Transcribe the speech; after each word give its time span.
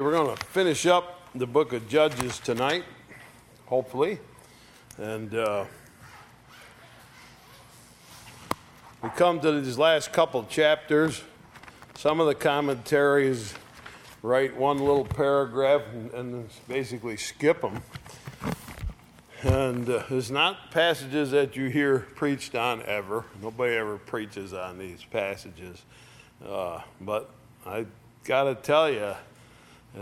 We're 0.00 0.12
going 0.12 0.36
to 0.36 0.44
finish 0.44 0.86
up 0.86 1.28
the 1.34 1.44
book 1.48 1.72
of 1.72 1.88
Judges 1.88 2.38
tonight, 2.38 2.84
hopefully. 3.66 4.20
And 4.96 5.34
uh, 5.34 5.64
we 9.02 9.08
come 9.16 9.40
to 9.40 9.60
these 9.60 9.76
last 9.76 10.12
couple 10.12 10.44
chapters. 10.44 11.24
Some 11.96 12.20
of 12.20 12.28
the 12.28 12.36
commentaries 12.36 13.54
write 14.22 14.56
one 14.56 14.78
little 14.78 15.04
paragraph 15.04 15.82
and, 15.92 16.12
and 16.12 16.48
basically 16.68 17.16
skip 17.16 17.60
them. 17.60 17.82
And 19.42 19.90
uh, 19.90 20.04
it's 20.10 20.30
not 20.30 20.70
passages 20.70 21.32
that 21.32 21.56
you 21.56 21.70
hear 21.70 22.06
preached 22.14 22.54
on 22.54 22.84
ever. 22.84 23.24
Nobody 23.42 23.74
ever 23.74 23.98
preaches 23.98 24.54
on 24.54 24.78
these 24.78 25.02
passages. 25.02 25.82
Uh, 26.46 26.82
but 27.00 27.30
I 27.66 27.86
got 28.22 28.44
to 28.44 28.54
tell 28.54 28.88
you, 28.88 29.14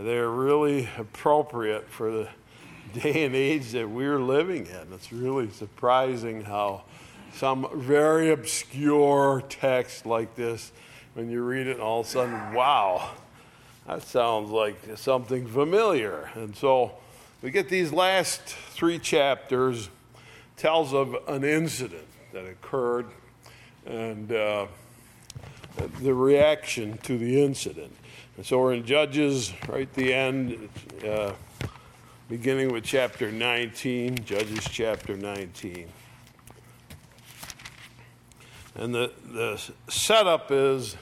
they're 0.02 0.28
really 0.28 0.88
appropriate 0.98 1.88
for 1.88 2.10
the 2.10 2.28
day 2.92 3.24
and 3.24 3.34
age 3.34 3.72
that 3.72 3.88
we're 3.88 4.18
living 4.18 4.66
in. 4.66 4.92
It's 4.92 5.12
really 5.12 5.50
surprising 5.50 6.42
how 6.42 6.82
some 7.34 7.68
very 7.74 8.30
obscure 8.30 9.42
text 9.48 10.06
like 10.06 10.34
this, 10.36 10.72
when 11.14 11.30
you 11.30 11.42
read 11.42 11.66
it, 11.66 11.80
all 11.80 12.00
of 12.00 12.06
a 12.06 12.08
sudden, 12.08 12.54
wow, 12.54 13.10
that 13.86 14.02
sounds 14.02 14.50
like 14.50 14.76
something 14.96 15.46
familiar. 15.46 16.30
And 16.34 16.56
so 16.56 16.92
we 17.42 17.50
get 17.50 17.68
these 17.68 17.92
last 17.92 18.40
three 18.42 18.98
chapters 18.98 19.90
tells 20.56 20.94
of 20.94 21.16
an 21.28 21.44
incident 21.44 22.06
that 22.32 22.46
occurred 22.46 23.06
and 23.84 24.32
uh, 24.32 24.66
the 26.00 26.14
reaction 26.14 26.98
to 26.98 27.18
the 27.18 27.42
incident. 27.42 27.94
And 28.36 28.44
so 28.44 28.58
we're 28.58 28.74
in 28.74 28.84
Judges, 28.84 29.54
right 29.66 29.88
at 29.88 29.94
the 29.94 30.12
end, 30.12 30.68
uh, 31.02 31.32
beginning 32.28 32.70
with 32.70 32.84
chapter 32.84 33.32
19, 33.32 34.24
Judges 34.26 34.62
chapter 34.70 35.16
19. 35.16 35.88
And 38.74 38.94
the, 38.94 39.10
the 39.24 39.70
setup 39.88 40.50
is 40.50 40.98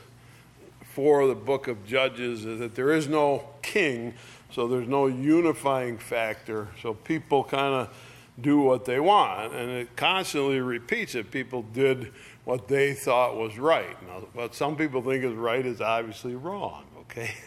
for 0.93 1.27
the 1.27 1.35
book 1.35 1.67
of 1.67 1.85
Judges 1.85 2.45
is 2.45 2.61
that 2.61 2.77
there 2.77 2.93
is 2.93 3.09
no 3.09 3.49
king, 3.63 4.15
so 4.53 4.69
there's 4.69 4.87
no 4.87 5.09
unifying 5.09 5.99
factor. 5.99 6.69
So 6.81 6.95
people 6.95 7.43
kind 7.43 7.75
of 7.75 7.97
do 8.41 8.61
what 8.61 8.85
they 8.85 9.01
want. 9.01 9.55
And 9.55 9.71
it 9.71 9.97
constantly 9.97 10.61
repeats 10.61 11.17
it. 11.17 11.33
People 11.33 11.63
did 11.63 12.13
what 12.45 12.69
they 12.69 12.95
thought 12.95 13.37
was 13.37 13.59
right. 13.59 14.01
Now, 14.07 14.29
what 14.35 14.55
some 14.55 14.77
people 14.77 15.03
think 15.03 15.25
is 15.25 15.35
right 15.35 15.67
is 15.67 15.81
obviously 15.81 16.37
wrong 16.37 16.85
okay? 17.11 17.33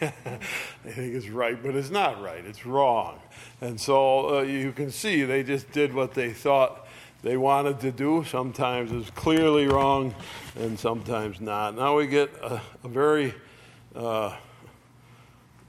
they 0.84 0.92
think 0.92 1.14
it's 1.14 1.28
right, 1.28 1.60
but 1.62 1.74
it's 1.74 1.90
not 1.90 2.22
right. 2.22 2.44
It's 2.44 2.66
wrong. 2.66 3.20
And 3.60 3.80
so 3.80 4.38
uh, 4.38 4.42
you 4.42 4.72
can 4.72 4.90
see 4.90 5.24
they 5.24 5.42
just 5.42 5.70
did 5.72 5.94
what 5.94 6.14
they 6.14 6.32
thought 6.32 6.86
they 7.22 7.36
wanted 7.36 7.80
to 7.80 7.92
do. 7.92 8.24
Sometimes 8.24 8.92
it's 8.92 9.10
clearly 9.10 9.66
wrong, 9.66 10.14
and 10.56 10.78
sometimes 10.78 11.40
not. 11.40 11.74
Now 11.76 11.96
we 11.96 12.06
get 12.06 12.30
a, 12.42 12.60
a 12.84 12.88
very 12.88 13.34
uh, 13.94 14.36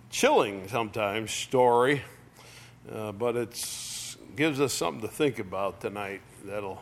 chilling 0.10 0.68
sometimes 0.68 1.32
story, 1.32 2.02
uh, 2.92 3.12
but 3.12 3.36
it 3.36 4.16
gives 4.36 4.62
us 4.62 4.74
something 4.74 5.02
to 5.02 5.08
think 5.08 5.40
about 5.40 5.82
tonight 5.82 6.22
that'll 6.46 6.82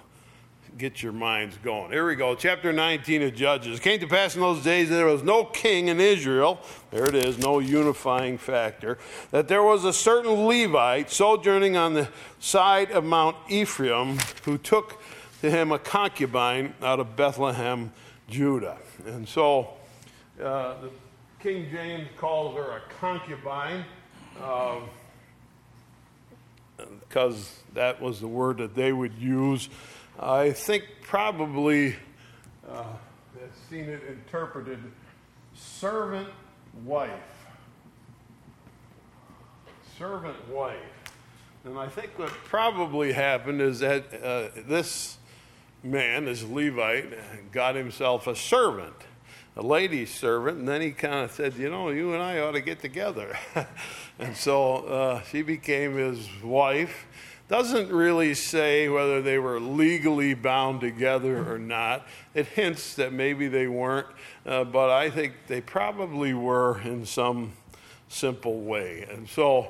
get 0.78 1.02
your 1.02 1.12
minds 1.12 1.58
going. 1.64 1.92
Here 1.92 2.06
we 2.06 2.16
go. 2.16 2.36
Chapter 2.36 2.72
19 2.72 3.24
of 3.24 3.34
Judges. 3.34 3.80
It 3.80 3.82
came 3.82 4.00
to 4.00 4.08
pass 4.08 4.36
in 4.36 4.42
those 4.42 4.64
days 4.64 4.90
that 4.90 4.96
there 4.96 5.08
was 5.08 5.24
no 5.24 5.44
king 5.44 5.88
in 5.88 6.00
Israel. 6.00 6.60
There 6.92 7.06
it 7.06 7.16
is, 7.16 7.40
no 7.40 7.60
unifying 7.60 8.38
factor. 8.38 9.00
That 9.32 9.48
there 9.48 9.64
was 9.64 9.86
a 9.86 9.94
certain 9.94 10.46
Levite 10.46 11.10
sojourning 11.10 11.78
on 11.78 11.96
the 11.96 12.10
side 12.40 12.92
of 12.92 13.04
Mount 13.04 13.36
Ephraim 13.50 14.20
who 14.44 14.60
took 14.60 15.02
to 15.42 15.50
him 15.50 15.72
a 15.72 15.80
concubine 15.80 16.76
out 16.84 17.00
of 17.00 17.16
Bethlehem, 17.16 17.92
Judah. 18.30 18.78
And 19.06 19.28
so 19.28 19.74
uh, 20.40 20.76
the 20.82 20.92
King 21.40 21.68
James 21.72 22.08
calls 22.18 22.56
her 22.56 22.78
a 22.78 22.82
concubine. 23.00 23.84
Uh, 24.40 24.82
because 27.00 27.62
that 27.74 28.00
was 28.00 28.20
the 28.20 28.28
word 28.28 28.58
that 28.60 28.76
they 28.76 28.94
would 28.94 29.14
use 29.16 29.70
I 30.20 30.52
think 30.52 30.84
probably 31.04 31.96
uh, 32.68 32.84
have 33.40 33.52
seen 33.70 33.86
it 33.86 34.02
interpreted 34.10 34.80
servant 35.54 36.30
wife. 36.84 37.12
Servant 39.98 40.36
wife. 40.50 40.76
And 41.66 41.78
I 41.78 41.88
think 41.88 42.18
what 42.18 42.30
probably 42.30 43.14
happened 43.14 43.62
is 43.62 43.80
that 43.80 44.06
uh, 44.24 44.50
this 44.68 45.18
man, 45.84 46.26
this 46.26 46.44
Levite, 46.44 47.52
got 47.52 47.76
himself 47.76 48.26
a 48.26 48.36
servant, 48.36 48.96
a 49.56 49.62
lady's 49.62 50.14
servant, 50.14 50.58
and 50.60 50.68
then 50.68 50.82
he 50.82 50.92
kind 50.92 51.26
of 51.26 51.32
said, 51.32 51.56
You 51.58 51.70
know, 51.70 51.90
you 51.90 52.14
and 52.14 52.24
I 52.24 52.40
ought 52.40 52.54
to 52.54 52.62
get 52.62 52.80
together. 52.80 53.38
and 54.20 54.36
so 54.36 54.86
uh, 54.86 55.22
she 55.24 55.44
became 55.44 55.96
his 55.96 56.28
wife 56.42 57.06
doesn't 57.48 57.92
really 57.92 58.34
say 58.34 58.90
whether 58.90 59.22
they 59.22 59.40
were 59.40 59.60
legally 59.60 60.34
bound 60.34 60.82
together 60.82 61.50
or 61.50 61.58
not. 61.58 62.06
It 62.34 62.48
hints 62.48 62.96
that 62.96 63.14
maybe 63.14 63.48
they 63.48 63.68
weren't, 63.68 64.08
uh, 64.46 64.66
but 64.66 64.90
I 64.90 65.10
think 65.10 65.34
they 65.48 65.62
probably 65.62 66.34
were 66.34 66.80
in 66.82 67.06
some 67.06 67.54
simple 68.10 68.62
way. 68.62 69.08
And 69.10 69.30
so, 69.30 69.70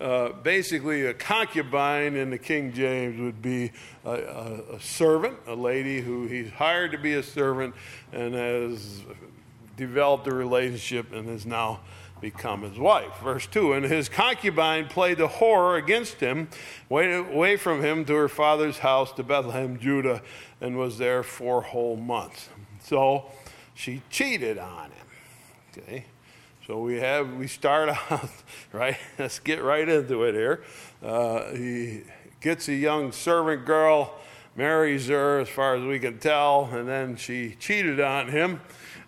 uh, 0.00 0.30
basically, 0.30 1.04
a 1.04 1.14
concubine 1.14 2.16
in 2.16 2.30
the 2.30 2.38
King 2.38 2.72
James 2.72 3.20
would 3.20 3.42
be 3.42 3.70
a, 4.06 4.10
a, 4.10 4.74
a, 4.76 4.80
servant, 4.80 5.36
a 5.46 5.54
lady 5.54 6.00
who 6.00 6.26
he's 6.26 6.50
hired 6.50 6.92
to 6.92 6.98
be 6.98 7.14
a 7.14 7.22
servant 7.22 7.74
and 8.12 8.34
has 8.34 9.02
developed 9.76 10.26
a 10.26 10.32
relationship 10.32 11.12
and 11.12 11.28
is 11.28 11.44
now 11.44 11.80
become 12.20 12.62
his 12.62 12.78
wife. 12.78 13.18
Verse 13.22 13.46
2 13.46 13.72
And 13.72 13.86
his 13.86 14.08
concubine 14.08 14.88
played 14.88 15.18
the 15.18 15.28
whore 15.28 15.78
against 15.78 16.20
him, 16.20 16.48
went 16.88 17.30
away 17.32 17.56
from 17.56 17.82
him 17.82 18.04
to 18.06 18.14
her 18.14 18.28
father's 18.28 18.78
house 18.78 19.12
to 19.12 19.22
Bethlehem, 19.22 19.78
Judah, 19.78 20.22
and 20.60 20.76
was 20.76 20.98
there 20.98 21.22
four 21.22 21.62
whole 21.62 21.96
months. 21.96 22.48
So 22.82 23.26
she 23.74 24.02
cheated 24.10 24.58
on 24.58 24.90
him. 24.90 25.06
Okay? 25.78 26.04
So 26.66 26.78
we 26.80 27.00
have, 27.00 27.34
we 27.34 27.46
start 27.46 27.88
out, 28.10 28.30
right? 28.72 28.96
Let's 29.18 29.38
get 29.38 29.62
right 29.62 29.88
into 29.88 30.24
it 30.24 30.34
here. 30.34 30.62
Uh, 31.02 31.50
he 31.52 32.02
gets 32.40 32.68
a 32.68 32.74
young 32.74 33.12
servant 33.12 33.64
girl, 33.64 34.14
marries 34.56 35.08
her 35.08 35.40
as 35.40 35.48
far 35.48 35.76
as 35.76 35.84
we 35.84 35.98
can 35.98 36.18
tell, 36.18 36.68
and 36.72 36.88
then 36.88 37.16
she 37.16 37.56
cheated 37.58 38.00
on 38.00 38.28
him 38.28 38.60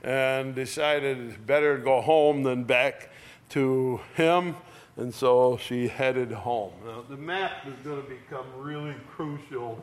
and 0.03 0.55
decided 0.55 1.19
it's 1.19 1.37
better 1.37 1.79
to 1.79 1.85
go 1.85 2.01
home 2.01 2.43
than 2.43 2.65
back 2.65 3.11
to 3.51 4.01
him. 4.15 4.57
And 4.97 5.15
so 5.15 5.57
she 5.57 5.89
headed 5.89 6.33
home. 6.33 6.73
Now, 6.85 7.03
the 7.09 7.17
map 7.17 7.67
is 7.67 7.75
going 7.85 8.03
to 8.03 8.09
become 8.09 8.45
really 8.59 8.95
crucial 9.09 9.83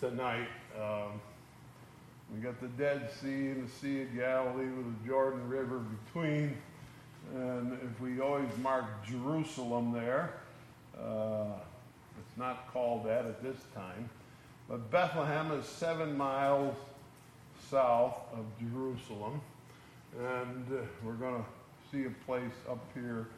tonight. 0.00 0.48
Um, 0.80 1.20
we 2.34 2.40
got 2.40 2.60
the 2.60 2.68
Dead 2.68 3.10
Sea 3.20 3.50
and 3.50 3.68
the 3.68 3.70
Sea 3.70 4.02
of 4.02 4.14
Galilee 4.16 4.68
with 4.68 5.02
the 5.02 5.08
Jordan 5.08 5.48
River 5.48 5.80
between. 6.06 6.56
And 7.34 7.78
if 7.82 8.00
we 8.00 8.20
always 8.20 8.48
mark 8.62 8.84
Jerusalem 9.04 9.92
there, 9.92 10.34
uh, 10.98 11.58
it's 12.18 12.38
not 12.38 12.72
called 12.72 13.04
that 13.06 13.26
at 13.26 13.42
this 13.42 13.58
time. 13.74 14.08
But 14.68 14.90
Bethlehem 14.90 15.52
is 15.52 15.64
seven 15.64 16.16
miles 16.16 16.74
south 17.70 18.16
of 18.32 18.44
Jerusalem. 18.58 19.40
And 20.18 20.66
uh, 20.72 20.82
we're 21.04 21.12
going 21.12 21.36
to 21.36 21.44
see 21.90 22.06
a 22.06 22.24
place 22.24 22.54
up 22.68 22.84
here 22.94 23.28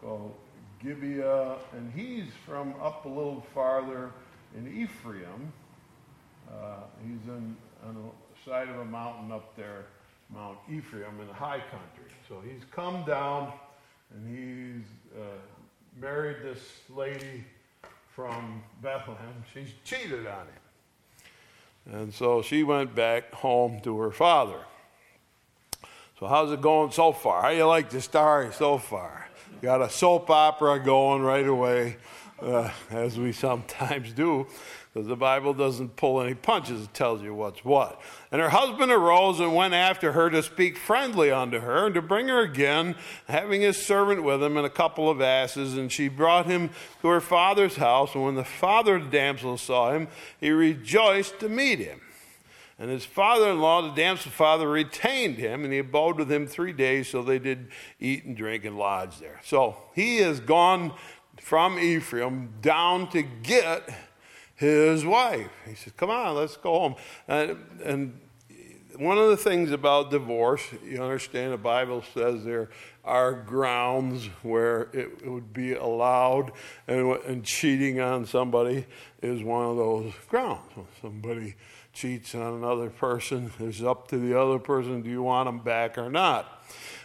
called 0.00 0.34
Gibeah, 0.82 1.56
and 1.72 1.92
he's 1.94 2.26
from 2.44 2.74
up 2.82 3.06
a 3.06 3.08
little 3.08 3.44
farther 3.54 4.10
in 4.56 4.82
Ephraim. 4.82 5.52
Uh, 6.50 6.80
he's 7.02 7.26
in, 7.28 7.56
on 7.86 7.94
the 7.94 8.50
side 8.50 8.68
of 8.68 8.78
a 8.78 8.84
mountain 8.84 9.32
up 9.32 9.56
there, 9.56 9.86
Mount 10.32 10.58
Ephraim, 10.70 11.20
in 11.20 11.26
the 11.26 11.32
high 11.32 11.60
country. 11.70 12.12
So 12.28 12.42
he's 12.44 12.62
come 12.70 13.04
down 13.04 13.52
and 14.14 14.28
he's 14.28 14.86
uh, 15.18 15.22
married 15.98 16.36
this 16.42 16.60
lady 16.94 17.44
from 18.14 18.62
Bethlehem. 18.82 19.44
She's 19.52 19.70
cheated 19.84 20.26
on 20.26 20.46
him. 20.46 20.65
And 21.92 22.12
so 22.12 22.42
she 22.42 22.62
went 22.62 22.94
back 22.94 23.32
home 23.32 23.80
to 23.82 23.98
her 23.98 24.10
father. 24.10 24.60
So, 26.18 26.26
how's 26.26 26.50
it 26.50 26.62
going 26.62 26.92
so 26.92 27.12
far? 27.12 27.42
How 27.42 27.50
you 27.50 27.66
like 27.66 27.90
the 27.90 28.00
story 28.00 28.50
so 28.52 28.78
far? 28.78 29.28
Got 29.60 29.82
a 29.82 29.90
soap 29.90 30.30
opera 30.30 30.80
going 30.80 31.22
right 31.22 31.46
away. 31.46 31.98
uh, 32.40 32.70
as 32.90 33.18
we 33.18 33.32
sometimes 33.32 34.12
do, 34.12 34.46
because 34.96 35.08
the 35.08 35.14
Bible 35.14 35.52
doesn't 35.52 35.94
pull 35.96 36.22
any 36.22 36.32
punches, 36.32 36.84
it 36.84 36.94
tells 36.94 37.20
you 37.20 37.34
what's 37.34 37.62
what. 37.62 38.00
And 38.32 38.40
her 38.40 38.48
husband 38.48 38.90
arose 38.90 39.40
and 39.40 39.54
went 39.54 39.74
after 39.74 40.12
her 40.12 40.30
to 40.30 40.42
speak 40.42 40.78
friendly 40.78 41.30
unto 41.30 41.60
her 41.60 41.84
and 41.84 41.94
to 41.96 42.00
bring 42.00 42.28
her 42.28 42.40
again, 42.40 42.94
having 43.28 43.60
his 43.60 43.76
servant 43.76 44.22
with 44.22 44.42
him 44.42 44.56
and 44.56 44.64
a 44.64 44.70
couple 44.70 45.10
of 45.10 45.20
asses. 45.20 45.76
And 45.76 45.92
she 45.92 46.08
brought 46.08 46.46
him 46.46 46.70
to 47.02 47.08
her 47.08 47.20
father's 47.20 47.76
house. 47.76 48.14
And 48.14 48.24
when 48.24 48.36
the 48.36 48.44
father 48.44 48.96
of 48.96 49.04
the 49.04 49.10
damsel 49.10 49.58
saw 49.58 49.92
him, 49.92 50.08
he 50.40 50.48
rejoiced 50.48 51.40
to 51.40 51.50
meet 51.50 51.78
him. 51.78 52.00
And 52.78 52.90
his 52.90 53.04
father 53.04 53.50
in 53.50 53.60
law, 53.60 53.82
the 53.82 53.94
damsel's 53.94 54.34
father, 54.34 54.66
retained 54.66 55.36
him, 55.36 55.62
and 55.62 55.74
he 55.74 55.80
abode 55.80 56.16
with 56.16 56.32
him 56.32 56.46
three 56.46 56.72
days, 56.72 57.08
so 57.08 57.22
they 57.22 57.38
did 57.38 57.68
eat 58.00 58.24
and 58.24 58.34
drink 58.34 58.64
and 58.64 58.78
lodge 58.78 59.18
there. 59.18 59.42
So 59.44 59.76
he 59.94 60.18
has 60.18 60.40
gone 60.40 60.94
from 61.38 61.78
Ephraim 61.78 62.54
down 62.62 63.10
to 63.10 63.20
get 63.20 63.90
his 64.56 65.04
wife. 65.04 65.50
He 65.66 65.74
says, 65.74 65.92
Come 65.96 66.10
on, 66.10 66.34
let's 66.34 66.56
go 66.56 66.78
home. 66.78 66.94
And, 67.28 67.58
and 67.84 68.20
one 68.96 69.18
of 69.18 69.28
the 69.28 69.36
things 69.36 69.70
about 69.70 70.10
divorce, 70.10 70.62
you 70.84 71.02
understand 71.02 71.52
the 71.52 71.58
Bible 71.58 72.02
says 72.14 72.44
there 72.44 72.70
are 73.04 73.32
grounds 73.32 74.26
where 74.42 74.88
it, 74.92 75.20
it 75.22 75.30
would 75.30 75.52
be 75.52 75.74
allowed, 75.74 76.52
and, 76.88 77.16
and 77.24 77.44
cheating 77.44 78.00
on 78.00 78.26
somebody 78.26 78.86
is 79.22 79.42
one 79.42 79.66
of 79.66 79.76
those 79.76 80.12
grounds. 80.28 80.70
When 80.74 80.86
somebody 81.00 81.54
cheats 81.96 82.34
on 82.34 82.54
another 82.54 82.90
person. 82.90 83.50
It's 83.58 83.82
up 83.82 84.08
to 84.08 84.18
the 84.18 84.38
other 84.38 84.58
person 84.58 85.00
do 85.00 85.08
you 85.08 85.22
want 85.22 85.48
them 85.48 85.60
back 85.60 85.96
or 85.96 86.10
not? 86.10 86.64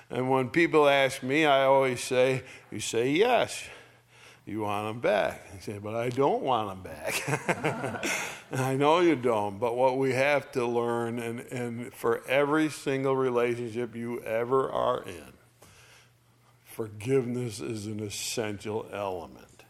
And 0.09 0.30
when 0.30 0.50
people 0.50 0.89
ask 0.89 1.24
me, 1.24 1.45
I 1.45 1.63
always 1.63 2.04
say, 2.04 2.44
You 2.71 2.81
say 2.81 3.12
yes. 3.12 3.63
You 4.46 4.62
want 4.62 4.88
them 4.88 5.00
back. 5.00 5.48
I 5.56 5.60
say, 5.60 5.78
But 5.78 5.96
I 5.96 6.10
don't 6.10 6.42
want 6.42 6.84
them 6.84 6.94
back. 6.94 8.06
I 8.52 8.76
know 8.76 9.00
you 9.00 9.16
don't. 9.16 9.60
But 9.60 9.78
what 9.78 9.98
we 9.98 10.14
have 10.14 10.52
to 10.54 10.66
learn, 10.66 11.20
and, 11.20 11.40
and 11.52 11.94
for 11.94 12.26
every 12.28 12.70
single 12.70 13.16
relationship 13.16 13.96
you 13.96 14.20
ever 14.22 14.70
are 14.70 15.04
in, 15.04 15.34
forgiveness 16.64 17.60
is 17.60 17.86
an 17.86 18.00
essential 18.00 18.88
element. 18.92 19.64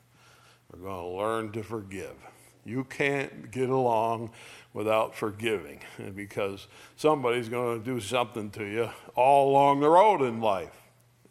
We're 0.72 0.80
going 0.80 1.12
to 1.12 1.18
learn 1.18 1.52
to 1.52 1.64
forgive. 1.64 2.16
You 2.64 2.86
can't 2.86 3.52
get 3.52 3.70
along 3.70 4.32
without 4.74 5.16
forgiving 5.16 5.82
because 6.16 6.68
somebody's 6.96 7.50
going 7.50 7.80
to 7.80 7.86
do 7.86 8.00
something 8.00 8.52
to 8.52 8.64
you 8.64 8.90
all 9.16 9.52
along 9.52 9.82
the 9.82 9.90
road 9.90 10.22
in 10.22 10.40
life. 10.40 10.72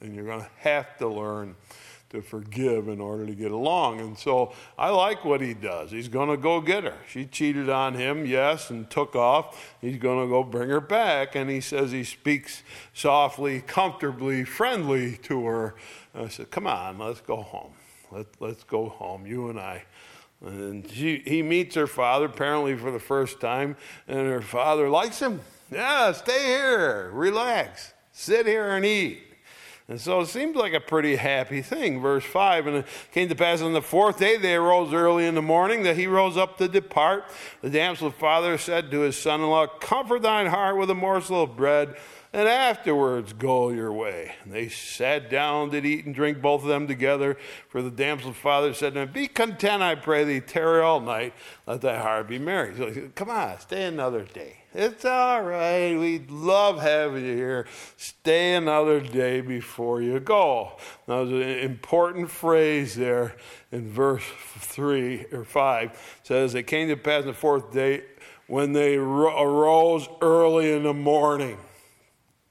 And 0.01 0.15
you're 0.15 0.27
going 0.27 0.41
to 0.41 0.51
have 0.59 0.99
to 0.99 1.09
learn 1.09 1.57
to 2.11 2.21
forgive 2.21 2.89
in 2.89 3.01
order 3.01 3.25
to 3.25 3.35
get 3.35 3.53
along. 3.53 4.01
And 4.01 4.19
so 4.19 4.53
I 4.77 4.91
like 4.91 5.25
what 5.25 5.41
he 5.41 5.55
does. 5.55 5.91
He's 5.91 6.09
going 6.09 6.29
to 6.29 6.37
go 6.37 6.61
get 6.61 6.85
her. 6.85 6.99
She 7.09 7.25
cheated 7.25 7.71
on 7.71 7.95
him, 7.95 8.27
yes, 8.27 8.71
and 8.71 8.91
took 8.91 9.15
off. 9.15 9.75
He's 9.81 9.97
going 9.97 10.27
to 10.27 10.31
go 10.31 10.43
bring 10.43 10.69
her 10.69 10.81
back. 10.81 11.37
And 11.37 11.49
he 11.49 11.61
says 11.61 11.93
he 11.93 12.05
speaks 12.05 12.62
softly, 12.93 13.61
comfortably, 13.61 14.45
friendly 14.45 15.17
to 15.19 15.47
her. 15.47 15.75
And 16.12 16.27
I 16.27 16.29
said, 16.29 16.51
Come 16.51 16.67
on, 16.67 16.99
let's 16.99 17.21
go 17.21 17.37
home. 17.37 17.73
Let, 18.11 18.27
let's 18.41 18.65
go 18.65 18.89
home, 18.89 19.25
you 19.25 19.49
and 19.49 19.61
I. 19.61 19.85
And 20.45 20.91
she, 20.91 21.23
he 21.25 21.43
meets 21.43 21.75
her 21.77 21.87
father, 21.87 22.25
apparently 22.27 22.77
for 22.77 22.91
the 22.91 22.99
first 22.99 23.41
time, 23.41 23.77
and 24.09 24.19
her 24.19 24.41
father 24.41 24.89
likes 24.89 25.21
him. 25.21 25.41
Yeah, 25.71 26.11
stay 26.13 26.47
here, 26.47 27.11
relax, 27.13 27.93
sit 28.11 28.47
here 28.47 28.71
and 28.71 28.85
eat. 28.85 29.30
And 29.91 30.01
so 30.01 30.21
it 30.21 30.27
seems 30.27 30.55
like 30.55 30.73
a 30.73 30.79
pretty 30.79 31.17
happy 31.17 31.63
thing. 31.63 32.01
Verse 32.01 32.25
5 32.25 32.69
And 32.69 32.77
it 32.77 32.87
came 33.11 33.29
to 33.29 33.35
pass 33.35 33.61
on 33.61 33.73
the 33.73 33.83
fourth 33.83 34.21
day 34.21 34.37
they 34.37 34.55
arose 34.55 34.95
early 34.95 35.27
in 35.27 35.35
the 35.35 35.43
morning 35.43 35.83
that 35.83 35.97
he 35.97 36.07
rose 36.07 36.37
up 36.37 36.59
to 36.59 36.69
depart. 36.69 37.25
The 37.61 37.71
damsel's 37.71 38.15
father 38.15 38.57
said 38.57 38.93
to 38.93 39.01
his 39.01 39.17
son 39.17 39.41
in 39.41 39.49
law, 39.49 39.67
Comfort 39.67 40.23
thine 40.23 40.47
heart 40.47 40.77
with 40.77 40.91
a 40.91 40.95
morsel 40.95 41.43
of 41.43 41.57
bread 41.57 41.97
and 42.33 42.47
afterwards 42.47 43.33
go 43.33 43.71
your 43.71 43.93
way. 43.93 44.37
And 44.45 44.53
they 44.53 44.69
sat 44.69 45.29
down, 45.29 45.71
did 45.71 45.85
eat 45.85 46.07
and 46.07 46.15
drink, 46.15 46.41
both 46.41 46.63
of 46.63 46.69
them 46.69 46.87
together. 46.87 47.37
For 47.69 47.83
the 47.83 47.91
damsel's 47.91 48.37
father 48.37 48.73
said 48.73 48.95
to 48.95 49.01
him, 49.01 49.13
Be 49.13 49.27
content, 49.27 49.83
I 49.83 49.97
pray 49.97 50.23
thee, 50.23 50.41
tarry 50.41 50.83
all 50.83 51.01
night, 51.01 51.35
let 51.67 51.81
thy 51.81 51.99
heart 51.99 52.29
be 52.29 52.39
merry. 52.39 52.77
So 52.77 52.87
he 52.87 52.95
said, 52.95 53.17
Come 53.17 53.31
on, 53.31 53.59
stay 53.59 53.87
another 53.87 54.23
day. 54.23 54.60
It's 54.72 55.05
all 55.05 55.43
right. 55.43 55.96
We 55.96 56.20
love 56.28 56.81
having 56.81 57.25
you 57.25 57.34
here. 57.34 57.67
Stay 57.96 58.55
another 58.55 59.00
day 59.00 59.40
before 59.40 60.00
you 60.00 60.20
go. 60.20 60.76
Now, 61.08 61.25
there's 61.25 61.44
an 61.44 61.70
important 61.70 62.31
phrase 62.31 62.94
there 62.94 63.34
in 63.72 63.90
verse 63.90 64.22
3 64.58 65.26
or 65.32 65.44
5. 65.44 65.90
It 65.90 65.96
says, 66.22 66.55
It 66.55 66.64
came 66.64 66.88
to 66.88 66.96
pass 66.96 67.25
the 67.25 67.32
fourth 67.32 67.72
day 67.72 68.05
when 68.46 68.72
they 68.72 68.94
arose 68.94 70.08
early 70.22 70.72
in 70.72 70.84
the 70.84 70.94
morning. 70.94 71.58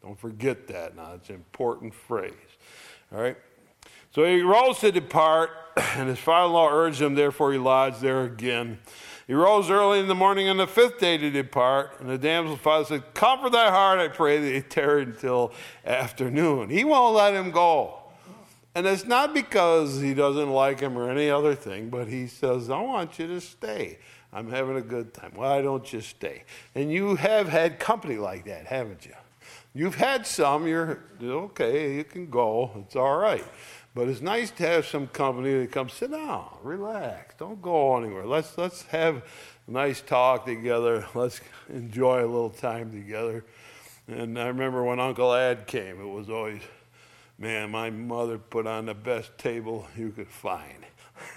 Don't 0.03 0.19
forget 0.19 0.67
that 0.67 0.97
now. 0.97 1.13
It's 1.13 1.29
an 1.29 1.35
important 1.35 1.93
phrase. 1.93 2.33
All 3.13 3.21
right? 3.21 3.37
So 4.11 4.25
he 4.25 4.41
rose 4.41 4.79
to 4.79 4.91
depart, 4.91 5.51
and 5.95 6.09
his 6.09 6.19
father 6.19 6.47
in 6.47 6.53
law 6.53 6.69
urged 6.69 7.01
him, 7.01 7.15
therefore 7.15 7.53
he 7.53 7.57
lodged 7.57 8.01
there 8.01 8.23
again. 8.23 8.79
He 9.29 9.35
rose 9.35 9.69
early 9.69 9.99
in 9.99 10.07
the 10.07 10.15
morning 10.15 10.49
on 10.49 10.57
the 10.57 10.65
fifth 10.65 10.97
day 10.97 11.15
to 11.15 11.29
depart, 11.29 11.99
and 11.99 12.09
the 12.09 12.17
damsel's 12.17 12.61
father 12.61 12.85
said, 12.85 13.13
Comfort 13.13 13.51
thy 13.51 13.69
heart, 13.69 13.99
I 13.99 14.07
pray 14.07 14.39
thee, 14.39 14.61
tarry 14.69 15.03
until 15.03 15.53
afternoon. 15.85 16.71
He 16.71 16.83
won't 16.83 17.13
let 17.13 17.35
him 17.35 17.51
go. 17.51 17.99
And 18.73 18.87
it's 18.87 19.05
not 19.05 19.35
because 19.35 20.01
he 20.01 20.15
doesn't 20.15 20.49
like 20.49 20.79
him 20.79 20.97
or 20.97 21.11
any 21.11 21.29
other 21.29 21.53
thing, 21.53 21.91
but 21.91 22.07
he 22.07 22.25
says, 22.25 22.71
I 22.71 22.81
want 22.81 23.19
you 23.19 23.27
to 23.27 23.39
stay. 23.39 23.99
I'm 24.33 24.49
having 24.49 24.77
a 24.77 24.81
good 24.81 25.13
time. 25.13 25.33
Why 25.35 25.61
don't 25.61 25.93
you 25.93 26.01
stay? 26.01 26.43
And 26.73 26.91
you 26.91 27.13
have 27.13 27.47
had 27.47 27.77
company 27.79 28.17
like 28.17 28.45
that, 28.45 28.65
haven't 28.65 29.05
you? 29.05 29.13
You've 29.75 29.93
had 29.93 30.25
some, 30.25 30.65
you're 30.65 31.03
okay, 31.21 31.93
you 31.97 32.03
can 32.03 32.31
go, 32.31 32.71
it's 32.83 32.95
all 32.95 33.17
right. 33.17 33.45
But 33.95 34.07
it's 34.07 34.21
nice 34.21 34.51
to 34.51 34.67
have 34.67 34.85
some 34.85 35.07
company 35.07 35.59
that 35.59 35.71
comes, 35.71 35.93
sit 35.93 36.11
down, 36.11 36.47
relax, 36.63 37.35
don't 37.39 37.61
go 37.61 37.97
anywhere. 37.97 38.25
Let's, 38.25 38.57
let's 38.57 38.83
have 38.83 39.23
a 39.67 39.71
nice 39.71 40.01
talk 40.01 40.45
together. 40.45 41.05
Let's 41.15 41.41
enjoy 41.69 42.23
a 42.23 42.27
little 42.27 42.51
time 42.51 42.91
together. 42.91 43.43
And 44.07 44.39
I 44.39 44.47
remember 44.47 44.83
when 44.83 44.99
Uncle 44.99 45.33
Ad 45.33 45.67
came, 45.67 45.99
it 46.01 46.07
was 46.07 46.29
always, 46.29 46.61
man, 47.37 47.71
my 47.71 47.89
mother 47.89 48.37
put 48.37 48.67
on 48.67 48.85
the 48.85 48.93
best 48.93 49.37
table 49.37 49.87
you 49.97 50.11
could 50.11 50.29
find. 50.29 50.85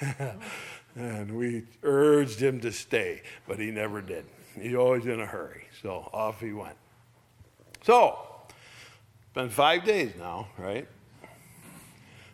and 0.96 1.36
we 1.36 1.64
urged 1.82 2.40
him 2.40 2.60
to 2.60 2.72
stay, 2.72 3.22
but 3.46 3.58
he 3.58 3.70
never 3.70 4.00
did. 4.00 4.24
He's 4.60 4.74
always 4.74 5.06
in 5.06 5.20
a 5.20 5.26
hurry. 5.26 5.64
So 5.82 6.08
off 6.12 6.40
he 6.40 6.52
went. 6.52 6.76
So, 7.82 8.18
it's 8.48 9.34
been 9.34 9.50
five 9.50 9.84
days 9.84 10.12
now, 10.18 10.48
right? 10.56 10.86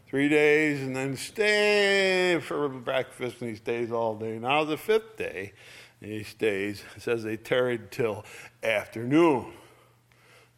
Three 0.08 0.30
days 0.30 0.80
and 0.80 0.96
then 0.96 1.18
stay 1.18 2.40
for 2.40 2.66
breakfast 2.70 3.42
and 3.42 3.50
he 3.50 3.56
stays 3.56 3.92
all 3.92 4.16
day. 4.16 4.38
Now 4.38 4.64
the 4.64 4.78
fifth 4.78 5.18
day, 5.18 5.52
he 6.00 6.22
stays. 6.22 6.82
It 6.96 7.02
says 7.02 7.22
they 7.22 7.36
tarried 7.36 7.90
till 7.90 8.24
afternoon. 8.62 9.52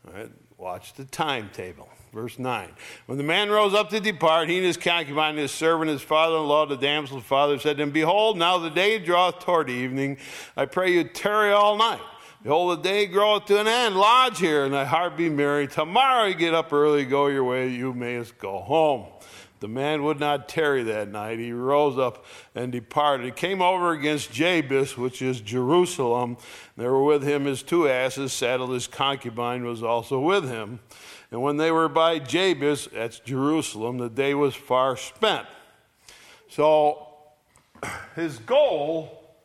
All 0.07 0.15
right, 0.15 0.31
watch 0.57 0.95
the 0.95 1.05
timetable. 1.05 1.89
Verse 2.13 2.39
9. 2.39 2.69
When 3.07 3.19
the 3.19 3.25
man 3.25 3.51
rose 3.51 3.75
up 3.75 3.91
to 3.91 3.99
depart, 3.99 4.49
he 4.49 4.59
and 4.59 4.67
his 4.67 4.77
concubine, 4.77 5.37
his 5.37 5.51
servant, 5.51 5.91
his 5.91 6.03
father 6.03 6.37
in 6.37 6.47
law, 6.47 6.67
the 6.67 6.77
damsel's 6.77 7.25
father, 7.25 7.59
said 7.59 7.77
to 7.77 7.83
him, 7.83 7.91
Behold, 7.91 8.39
now 8.39 8.59
the 8.59 8.71
day 8.71 9.01
draweth 9.01 9.41
toward 9.41 9.69
evening. 9.69 10.17
I 10.57 10.67
pray 10.67 10.93
you 10.93 11.05
tarry 11.05 11.53
all 11.53 11.77
night. 11.77 12.01
Behold, 12.43 12.79
the 12.79 12.83
day 12.83 13.07
groweth 13.07 13.45
to 13.47 13.61
an 13.61 13.69
end. 13.69 13.97
Lodge 13.97 14.39
here, 14.39 14.65
and 14.65 14.73
thy 14.73 14.85
heart 14.85 15.17
be 15.17 15.29
merry. 15.29 15.67
Tomorrow 15.69 16.27
you 16.27 16.35
get 16.35 16.55
up 16.55 16.73
early, 16.73 17.05
go 17.05 17.27
your 17.27 17.45
way, 17.45 17.69
you 17.69 17.93
mayest 17.93 18.39
go 18.39 18.61
home. 18.61 19.07
The 19.61 19.69
man 19.69 20.05
would 20.05 20.19
not 20.19 20.49
tarry 20.49 20.83
that 20.85 21.09
night. 21.09 21.39
He 21.39 21.53
rose 21.53 21.99
up 21.99 22.25
and 22.55 22.73
departed. 22.73 23.27
He 23.27 23.33
came 23.33 23.61
over 23.61 23.93
against 23.93 24.33
Jebus, 24.33 24.97
which 24.97 25.21
is 25.21 25.41
Jerusalem. 25.43 26.39
There 26.79 26.91
were 26.91 27.05
with 27.05 27.23
him 27.23 27.45
his 27.45 27.63
two 27.63 27.87
asses, 27.87 28.33
saddled 28.33 28.71
his 28.71 28.87
concubine 28.87 29.65
was 29.65 29.83
also 29.83 30.19
with 30.19 30.49
him. 30.49 30.81
And 31.31 31.43
when 31.43 31.59
they 31.59 31.71
were 31.71 31.91
by 31.91 32.19
Jebus, 32.21 32.91
that's 32.91 33.21
Jerusalem, 33.21 33.99
the 33.99 34.09
day 34.09 34.35
was 34.35 34.55
far 34.55 34.97
spent. 34.97 35.47
So 36.49 37.09
his 38.17 38.39
goal, 38.39 39.37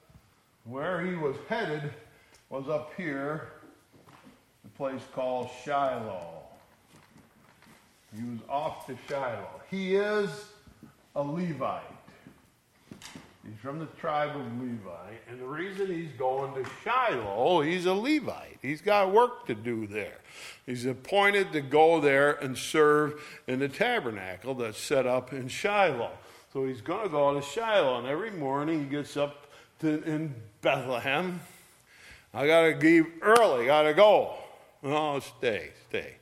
where 0.63 1.05
he 1.05 1.15
was 1.15 1.36
headed, 1.50 1.93
was 2.50 2.69
up 2.69 2.93
here, 2.95 3.50
the 4.63 4.69
place 4.69 5.01
called 5.13 5.50
Shiloh. 5.65 6.44
He 8.15 8.24
was 8.24 8.39
off 8.50 8.88
to 8.88 8.98
Shiloh. 9.10 9.62
He 9.69 9.95
is 9.95 10.29
a 11.15 11.22
Levite. 11.22 11.84
He's 13.43 13.60
from 13.62 13.77
the 13.77 13.86
tribe 13.86 14.36
of 14.36 14.62
Levi. 14.62 14.89
And 15.29 15.39
the 15.39 15.45
reason 15.45 15.88
he's 15.88 16.12
going 16.17 16.53
to 16.55 16.67
Shiloh, 16.84 17.62
he's 17.62 17.86
a 17.86 17.93
Levite. 17.93 18.57
He's 18.62 18.81
got 18.81 19.12
work 19.12 19.45
to 19.48 19.53
do 19.53 19.86
there. 19.86 20.17
He's 20.65 20.86
appointed 20.86 21.51
to 21.51 21.62
go 21.62 22.00
there 22.00 22.34
and 22.34 22.57
serve 22.57 23.22
in 23.48 23.60
the 23.60 23.69
tabernacle 23.69 24.55
that's 24.55 24.79
set 24.79 25.05
up 25.05 25.31
in 25.31 25.48
Shiloh. 25.48 26.12
So 26.51 26.65
he's 26.65 26.81
going 26.81 27.03
to 27.03 27.10
go 27.10 27.34
to 27.34 27.41
Shiloh, 27.41 28.00
and 28.00 28.07
every 28.07 28.31
morning 28.31 28.79
he 28.79 28.86
gets 28.86 29.15
up 29.15 29.48
to, 29.81 30.01
in 30.03 30.34
Bethlehem. 30.62 31.41
I 32.34 32.48
got 32.48 32.62
to 32.62 32.77
leave 32.77 33.05
early, 33.22 33.67
got 33.67 33.84
to 33.84 33.93
go. 33.93 34.34
Oh, 34.84 35.19
stay, 35.19 35.72
stay. 35.89 36.15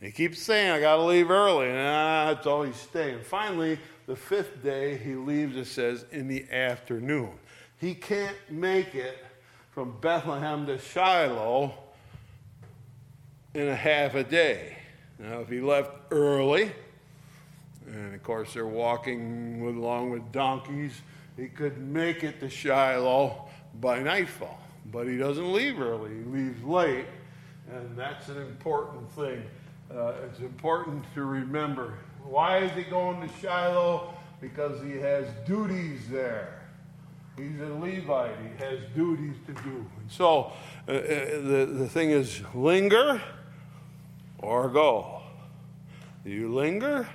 And 0.00 0.06
he 0.06 0.12
keeps 0.12 0.40
saying, 0.40 0.70
I 0.70 0.80
got 0.80 0.96
to 0.96 1.02
leave 1.02 1.30
early, 1.30 1.68
and 1.68 1.76
that's 1.76 2.46
all 2.46 2.62
he's 2.62 2.76
staying. 2.76 3.22
Finally, 3.22 3.78
the 4.06 4.16
fifth 4.16 4.62
day, 4.62 4.96
he 4.96 5.14
leaves, 5.14 5.56
it 5.56 5.66
says, 5.66 6.04
in 6.10 6.28
the 6.28 6.44
afternoon. 6.50 7.30
He 7.78 7.94
can't 7.94 8.36
make 8.50 8.94
it 8.94 9.18
from 9.70 9.96
Bethlehem 10.00 10.66
to 10.66 10.78
Shiloh 10.78 11.74
in 13.54 13.68
a 13.68 13.74
half 13.74 14.14
a 14.14 14.24
day. 14.24 14.76
Now, 15.18 15.40
if 15.40 15.48
he 15.48 15.60
left 15.60 15.90
early, 16.10 16.72
and 17.86 18.14
of 18.14 18.22
course 18.22 18.54
they're 18.54 18.66
walking 18.66 19.64
with, 19.64 19.76
along 19.76 20.10
with 20.10 20.32
donkeys, 20.32 21.02
he 21.36 21.48
could 21.48 21.78
make 21.78 22.24
it 22.24 22.40
to 22.40 22.50
Shiloh 22.50 23.48
by 23.80 24.00
nightfall. 24.00 24.60
But 24.90 25.06
he 25.06 25.16
doesn't 25.16 25.52
leave 25.52 25.80
early, 25.80 26.10
he 26.10 26.24
leaves 26.24 26.62
late, 26.62 27.06
and 27.70 27.96
that's 27.96 28.28
an 28.28 28.38
important 28.38 29.10
thing. 29.12 29.42
Uh, 29.90 30.12
it's 30.26 30.40
important 30.40 31.04
to 31.14 31.24
remember. 31.24 31.94
Why 32.24 32.58
is 32.58 32.72
he 32.72 32.82
going 32.84 33.20
to 33.20 33.34
Shiloh? 33.40 34.14
Because 34.40 34.82
he 34.82 34.92
has 34.98 35.26
duties 35.46 36.08
there. 36.08 36.60
He's 37.36 37.60
a 37.60 37.66
Levite. 37.66 38.36
He 38.40 38.64
has 38.64 38.78
duties 38.94 39.34
to 39.46 39.52
do. 39.62 39.86
And 40.00 40.10
so 40.10 40.52
uh, 40.88 40.92
uh 40.92 40.94
the, 40.94 41.68
the 41.72 41.88
thing 41.88 42.10
is 42.10 42.42
linger 42.54 43.20
or 44.38 44.68
go? 44.68 45.22
Do 46.24 46.30
you 46.30 46.52
linger 46.52 47.08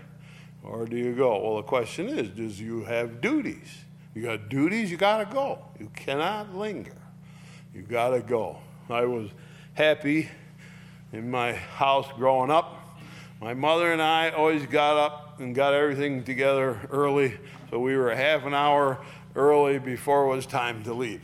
or 0.63 0.85
do 0.85 0.97
you 0.97 1.15
go? 1.15 1.41
Well, 1.41 1.57
the 1.57 1.63
question 1.63 2.09
is, 2.09 2.29
does 2.29 2.59
you 2.59 2.83
have 2.83 3.21
duties? 3.21 3.85
You 4.13 4.23
got 4.23 4.49
duties, 4.49 4.91
you 4.91 4.97
got 4.97 5.17
to 5.17 5.33
go. 5.33 5.59
You 5.79 5.89
cannot 5.95 6.55
linger. 6.55 6.97
You 7.73 7.83
got 7.83 8.09
to 8.09 8.19
go. 8.19 8.57
I 8.89 9.05
was 9.05 9.29
happy 9.73 10.29
in 11.11 11.29
my 11.29 11.53
house 11.53 12.07
growing 12.15 12.51
up. 12.51 12.75
My 13.41 13.53
mother 13.53 13.91
and 13.91 14.01
I 14.01 14.31
always 14.31 14.65
got 14.65 14.97
up 14.97 15.39
and 15.39 15.55
got 15.55 15.73
everything 15.73 16.23
together 16.23 16.79
early, 16.91 17.37
so 17.69 17.79
we 17.79 17.95
were 17.95 18.11
a 18.11 18.17
half 18.17 18.45
an 18.45 18.53
hour 18.53 18.99
early 19.35 19.79
before 19.79 20.25
it 20.25 20.35
was 20.35 20.45
time 20.45 20.83
to 20.83 20.93
leave. 20.93 21.21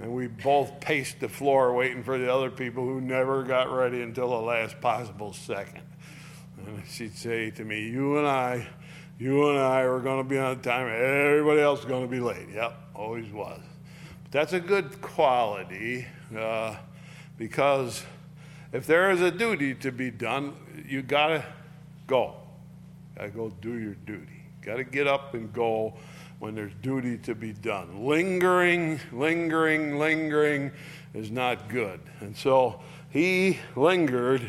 And 0.00 0.12
we 0.12 0.26
both 0.26 0.80
paced 0.80 1.20
the 1.20 1.28
floor 1.28 1.72
waiting 1.72 2.02
for 2.02 2.18
the 2.18 2.32
other 2.32 2.50
people 2.50 2.84
who 2.84 3.00
never 3.00 3.44
got 3.44 3.72
ready 3.72 4.02
until 4.02 4.28
the 4.28 4.40
last 4.40 4.80
possible 4.80 5.32
second. 5.32 5.82
And 6.58 6.82
she'd 6.88 7.16
say 7.16 7.50
to 7.52 7.64
me, 7.64 7.88
You 7.88 8.18
and 8.18 8.26
I, 8.26 8.66
you 9.18 9.50
and 9.50 9.58
I 9.58 9.82
are 9.82 10.00
going 10.00 10.22
to 10.22 10.28
be 10.28 10.38
on 10.38 10.60
time. 10.60 10.88
Everybody 10.88 11.60
else 11.60 11.80
is 11.80 11.84
going 11.84 12.02
to 12.02 12.10
be 12.10 12.18
late. 12.18 12.48
Yep, 12.52 12.76
always 12.94 13.30
was. 13.32 13.60
But 14.24 14.32
that's 14.32 14.52
a 14.52 14.60
good 14.60 15.00
quality 15.00 16.06
uh, 16.36 16.76
because 17.38 18.04
if 18.74 18.88
there 18.88 19.12
is 19.12 19.20
a 19.20 19.30
duty 19.30 19.72
to 19.76 19.92
be 19.92 20.10
done, 20.10 20.56
you 20.88 21.00
got 21.00 21.28
to 21.28 21.44
go. 22.08 22.34
Got 23.16 23.22
to 23.22 23.30
go 23.30 23.52
do 23.60 23.78
your 23.78 23.94
duty. 23.94 24.42
Got 24.62 24.76
to 24.76 24.84
get 24.84 25.06
up 25.06 25.34
and 25.34 25.52
go 25.52 25.94
when 26.40 26.56
there's 26.56 26.72
duty 26.82 27.16
to 27.18 27.36
be 27.36 27.52
done. 27.52 28.04
Lingering, 28.04 28.98
lingering, 29.12 30.00
lingering 30.00 30.72
is 31.14 31.30
not 31.30 31.68
good. 31.68 32.00
And 32.18 32.36
so 32.36 32.80
he 33.10 33.60
lingered, 33.76 34.42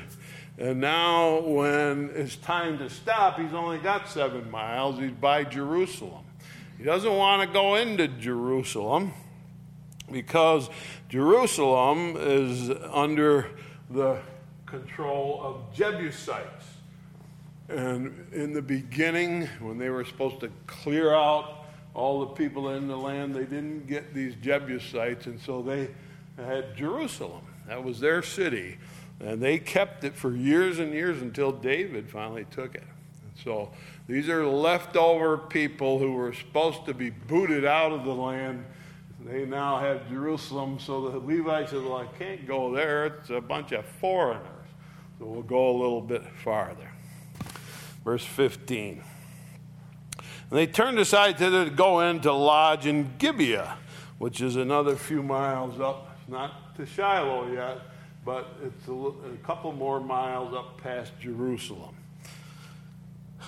and 0.57 0.81
now 0.81 1.41
when 1.41 2.09
it's 2.15 2.35
time 2.35 2.79
to 2.79 2.89
stop, 2.89 3.39
he's 3.39 3.53
only 3.53 3.77
got 3.77 4.09
seven 4.09 4.49
miles. 4.49 4.97
He's 4.97 5.11
by 5.11 5.43
Jerusalem. 5.43 6.23
He 6.79 6.83
doesn't 6.83 7.15
want 7.15 7.47
to 7.47 7.53
go 7.53 7.75
into 7.75 8.07
Jerusalem 8.07 9.13
because 10.11 10.67
Jerusalem 11.09 12.15
is 12.17 12.71
under 12.91 13.51
the 13.89 14.17
control 14.65 15.41
of 15.43 15.75
Jebusites. 15.75 16.65
And 17.67 18.27
in 18.31 18.53
the 18.53 18.61
beginning, 18.61 19.47
when 19.59 19.77
they 19.77 19.89
were 19.89 20.05
supposed 20.05 20.39
to 20.41 20.51
clear 20.67 21.13
out 21.13 21.65
all 21.93 22.19
the 22.19 22.33
people 22.33 22.69
in 22.69 22.87
the 22.87 22.97
land, 22.97 23.33
they 23.33 23.45
didn't 23.45 23.87
get 23.87 24.13
these 24.13 24.35
Jebusites, 24.35 25.25
and 25.25 25.39
so 25.39 25.61
they 25.61 25.89
had 26.37 26.75
Jerusalem. 26.75 27.45
That 27.67 27.83
was 27.83 27.99
their 27.99 28.21
city. 28.21 28.77
And 29.19 29.41
they 29.41 29.57
kept 29.57 30.03
it 30.03 30.15
for 30.15 30.35
years 30.35 30.79
and 30.79 30.93
years 30.93 31.21
until 31.21 31.51
David 31.51 32.09
finally 32.09 32.45
took 32.51 32.75
it. 32.75 32.83
And 32.83 33.31
so 33.43 33.71
these 34.07 34.29
are 34.29 34.45
leftover 34.45 35.37
people 35.37 35.99
who 35.99 36.11
were 36.11 36.33
supposed 36.33 36.85
to 36.85 36.93
be 36.93 37.09
booted 37.09 37.65
out 37.65 37.91
of 37.91 38.03
the 38.03 38.13
land. 38.13 38.65
They 39.25 39.43
now 39.43 39.79
have 39.79 40.07
Jerusalem, 40.07 40.77
so 40.79 41.09
the 41.09 41.17
Levites 41.17 41.71
Well, 41.71 41.97
I 41.97 42.05
can't 42.19 42.45
go 42.45 42.71
there. 42.71 43.07
It's 43.07 43.31
a 43.31 43.41
bunch 43.41 43.71
of 43.71 43.83
foreigners. 43.83 44.67
So 45.17 45.25
we'll 45.25 45.41
go 45.41 45.71
a 45.71 45.77
little 45.77 46.01
bit 46.01 46.23
farther. 46.43 46.91
Verse 48.03 48.23
15. 48.23 49.01
And 50.17 50.25
they 50.51 50.67
turned 50.67 50.99
aside 50.99 51.39
to 51.39 51.71
go 51.71 52.01
in 52.01 52.19
to 52.21 52.33
lodge 52.33 52.85
in 52.85 53.13
Gibeah, 53.17 53.77
which 54.19 54.41
is 54.41 54.57
another 54.57 54.95
few 54.95 55.23
miles 55.23 55.79
up, 55.79 56.19
not 56.27 56.75
to 56.75 56.85
Shiloh 56.85 57.51
yet, 57.51 57.79
but 58.23 58.47
it's 58.63 58.87
a, 58.87 58.91
a 58.91 59.37
couple 59.43 59.71
more 59.71 59.99
miles 59.99 60.53
up 60.53 60.79
past 60.79 61.13
Jerusalem. 61.19 61.95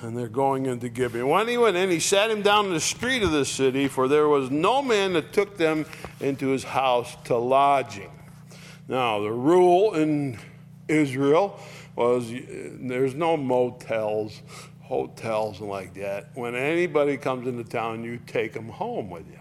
And 0.01 0.15
they're 0.15 0.27
going 0.27 0.67
into 0.67 0.89
Gibeah. 0.89 1.25
When 1.25 1.47
he 1.47 1.57
went 1.57 1.75
in, 1.75 1.89
he 1.89 1.99
sat 1.99 2.29
him 2.29 2.43
down 2.43 2.67
in 2.67 2.73
the 2.73 2.79
street 2.79 3.23
of 3.23 3.31
the 3.31 3.45
city, 3.45 3.87
for 3.87 4.07
there 4.07 4.27
was 4.27 4.51
no 4.51 4.81
man 4.81 5.13
that 5.13 5.33
took 5.33 5.57
them 5.57 5.85
into 6.19 6.49
his 6.49 6.63
house 6.63 7.15
to 7.25 7.35
lodging. 7.35 8.11
Now, 8.87 9.19
the 9.21 9.31
rule 9.31 9.95
in 9.95 10.37
Israel 10.87 11.59
was 11.95 12.31
there's 12.31 13.15
no 13.15 13.35
motels 13.35 14.41
hotels 14.87 15.59
and 15.59 15.69
like 15.69 15.93
that. 15.95 16.29
When 16.33 16.55
anybody 16.55 17.17
comes 17.17 17.45
into 17.45 17.63
town, 17.65 18.05
you 18.05 18.19
take 18.25 18.53
them 18.53 18.69
home 18.69 19.09
with 19.09 19.27
you. 19.29 19.39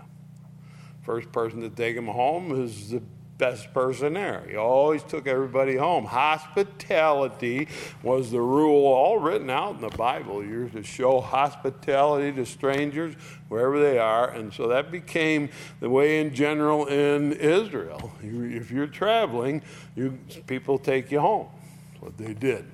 First 1.02 1.30
person 1.30 1.60
to 1.60 1.70
take 1.70 1.94
them 1.94 2.08
home 2.08 2.64
is 2.64 2.90
the 2.90 3.02
best 3.38 3.72
person 3.74 4.14
there. 4.14 4.44
He 4.48 4.56
always 4.56 5.02
took 5.02 5.26
everybody 5.26 5.76
home. 5.76 6.04
Hospitality 6.04 7.68
was 8.02 8.30
the 8.30 8.40
rule, 8.40 8.86
all 8.86 9.18
written 9.18 9.50
out 9.50 9.74
in 9.74 9.80
the 9.80 9.96
Bible. 9.96 10.44
You're 10.44 10.68
to 10.70 10.82
show 10.82 11.20
hospitality 11.20 12.32
to 12.36 12.46
strangers 12.46 13.14
wherever 13.48 13.78
they 13.80 13.98
are. 13.98 14.30
And 14.30 14.52
so 14.52 14.68
that 14.68 14.90
became 14.90 15.50
the 15.80 15.90
way 15.90 16.20
in 16.20 16.34
general 16.34 16.86
in 16.86 17.32
Israel. 17.34 18.12
If 18.22 18.70
you're 18.70 18.86
traveling, 18.86 19.62
you, 19.94 20.18
people 20.46 20.78
take 20.78 21.10
you 21.10 21.20
home. 21.20 21.48
That's 21.92 22.02
what 22.02 22.18
they 22.18 22.34
did. 22.34 22.64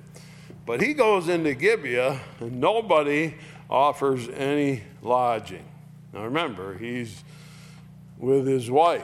But 0.65 0.81
he 0.81 0.93
goes 0.93 1.27
into 1.27 1.53
Gibeah 1.53 2.21
and 2.39 2.59
nobody 2.61 3.35
offers 3.69 4.29
any 4.29 4.83
lodging. 5.01 5.65
Now 6.13 6.23
remember, 6.23 6.77
he's 6.77 7.23
with 8.17 8.47
his 8.47 8.71
wife, 8.71 9.01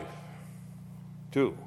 too. 1.31 1.57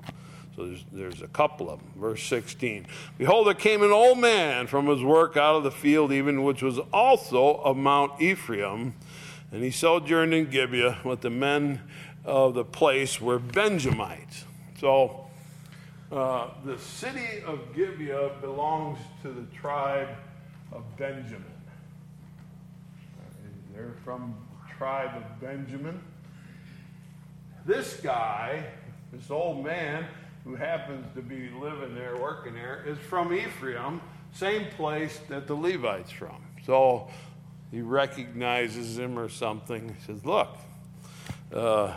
So 0.56 0.66
there's, 0.66 0.84
there's 0.92 1.22
a 1.22 1.28
couple 1.28 1.70
of 1.70 1.78
them. 1.78 1.92
Verse 1.96 2.22
16 2.24 2.86
Behold, 3.18 3.46
there 3.46 3.54
came 3.54 3.82
an 3.82 3.90
old 3.90 4.18
man 4.18 4.66
from 4.66 4.86
his 4.86 5.02
work 5.02 5.36
out 5.36 5.56
of 5.56 5.64
the 5.64 5.70
field, 5.70 6.12
even 6.12 6.42
which 6.44 6.62
was 6.62 6.78
also 6.92 7.54
of 7.56 7.76
Mount 7.76 8.20
Ephraim, 8.20 8.94
and 9.50 9.62
he 9.62 9.70
sojourned 9.70 10.34
in 10.34 10.50
Gibeah 10.50 10.98
with 11.04 11.22
the 11.22 11.30
men 11.30 11.80
of 12.24 12.54
the 12.54 12.64
place 12.64 13.20
were 13.20 13.38
Benjamites. 13.38 14.44
So 14.78 15.26
uh, 16.10 16.48
the 16.64 16.78
city 16.78 17.42
of 17.46 17.74
Gibeah 17.74 18.32
belongs 18.40 18.98
to 19.22 19.28
the 19.32 19.46
tribe 19.56 20.10
of 20.70 20.82
Benjamin. 20.96 21.44
They're 23.74 23.94
from 24.04 24.34
the 24.50 24.74
tribe 24.74 25.16
of 25.16 25.40
Benjamin. 25.40 26.02
This 27.64 27.94
guy, 28.02 28.64
this 29.12 29.30
old 29.30 29.64
man 29.64 30.06
who 30.44 30.54
happens 30.54 31.06
to 31.14 31.22
be 31.22 31.50
living 31.50 31.94
there, 31.94 32.16
working 32.16 32.54
there, 32.54 32.82
is 32.86 32.98
from 32.98 33.32
Ephraim, 33.32 34.00
same 34.32 34.66
place 34.76 35.20
that 35.28 35.46
the 35.46 35.54
Levites 35.54 36.10
from. 36.10 36.42
So 36.64 37.08
he 37.70 37.82
recognizes 37.82 38.98
him 38.98 39.18
or 39.18 39.28
something. 39.28 39.94
He 39.94 40.06
says, 40.06 40.24
Look, 40.24 40.48
uh, 41.54 41.94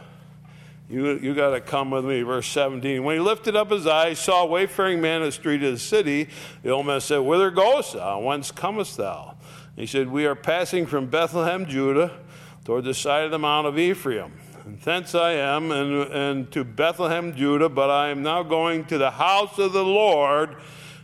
you, 0.89 1.17
you 1.17 1.33
got 1.33 1.51
to 1.51 1.61
come 1.61 1.89
with 1.89 2.05
me. 2.05 2.21
Verse 2.21 2.47
17. 2.47 3.03
When 3.03 3.15
he 3.15 3.21
lifted 3.21 3.55
up 3.55 3.71
his 3.71 3.87
eyes, 3.87 4.19
saw 4.19 4.43
a 4.43 4.45
wayfaring 4.45 5.01
man 5.01 5.21
in 5.21 5.27
the 5.27 5.31
street 5.31 5.63
of 5.63 5.71
the 5.71 5.79
city. 5.79 6.29
The 6.61 6.69
old 6.69 6.85
man 6.85 7.01
said, 7.01 7.19
Whither 7.19 7.49
goest 7.49 7.93
thou? 7.93 8.19
Whence 8.19 8.51
comest 8.51 8.97
thou? 8.97 9.35
he 9.75 9.85
said, 9.85 10.09
We 10.09 10.25
are 10.25 10.35
passing 10.35 10.85
from 10.85 11.07
Bethlehem, 11.07 11.65
Judah, 11.65 12.19
toward 12.63 12.83
the 12.83 12.93
side 12.93 13.25
of 13.25 13.31
the 13.31 13.39
Mount 13.39 13.67
of 13.67 13.79
Ephraim. 13.79 14.33
And 14.65 14.81
thence 14.81 15.13
I 15.13 15.33
am, 15.33 15.71
and, 15.71 16.11
and 16.11 16.51
to 16.53 16.63
Bethlehem, 16.63 17.35
Judah, 17.35 17.69
but 17.69 17.91
I 17.91 18.09
am 18.09 18.23
now 18.23 18.41
going 18.41 18.85
to 18.85 18.97
the 18.97 19.11
house 19.11 19.59
of 19.59 19.73
the 19.73 19.83
Lord. 19.83 20.55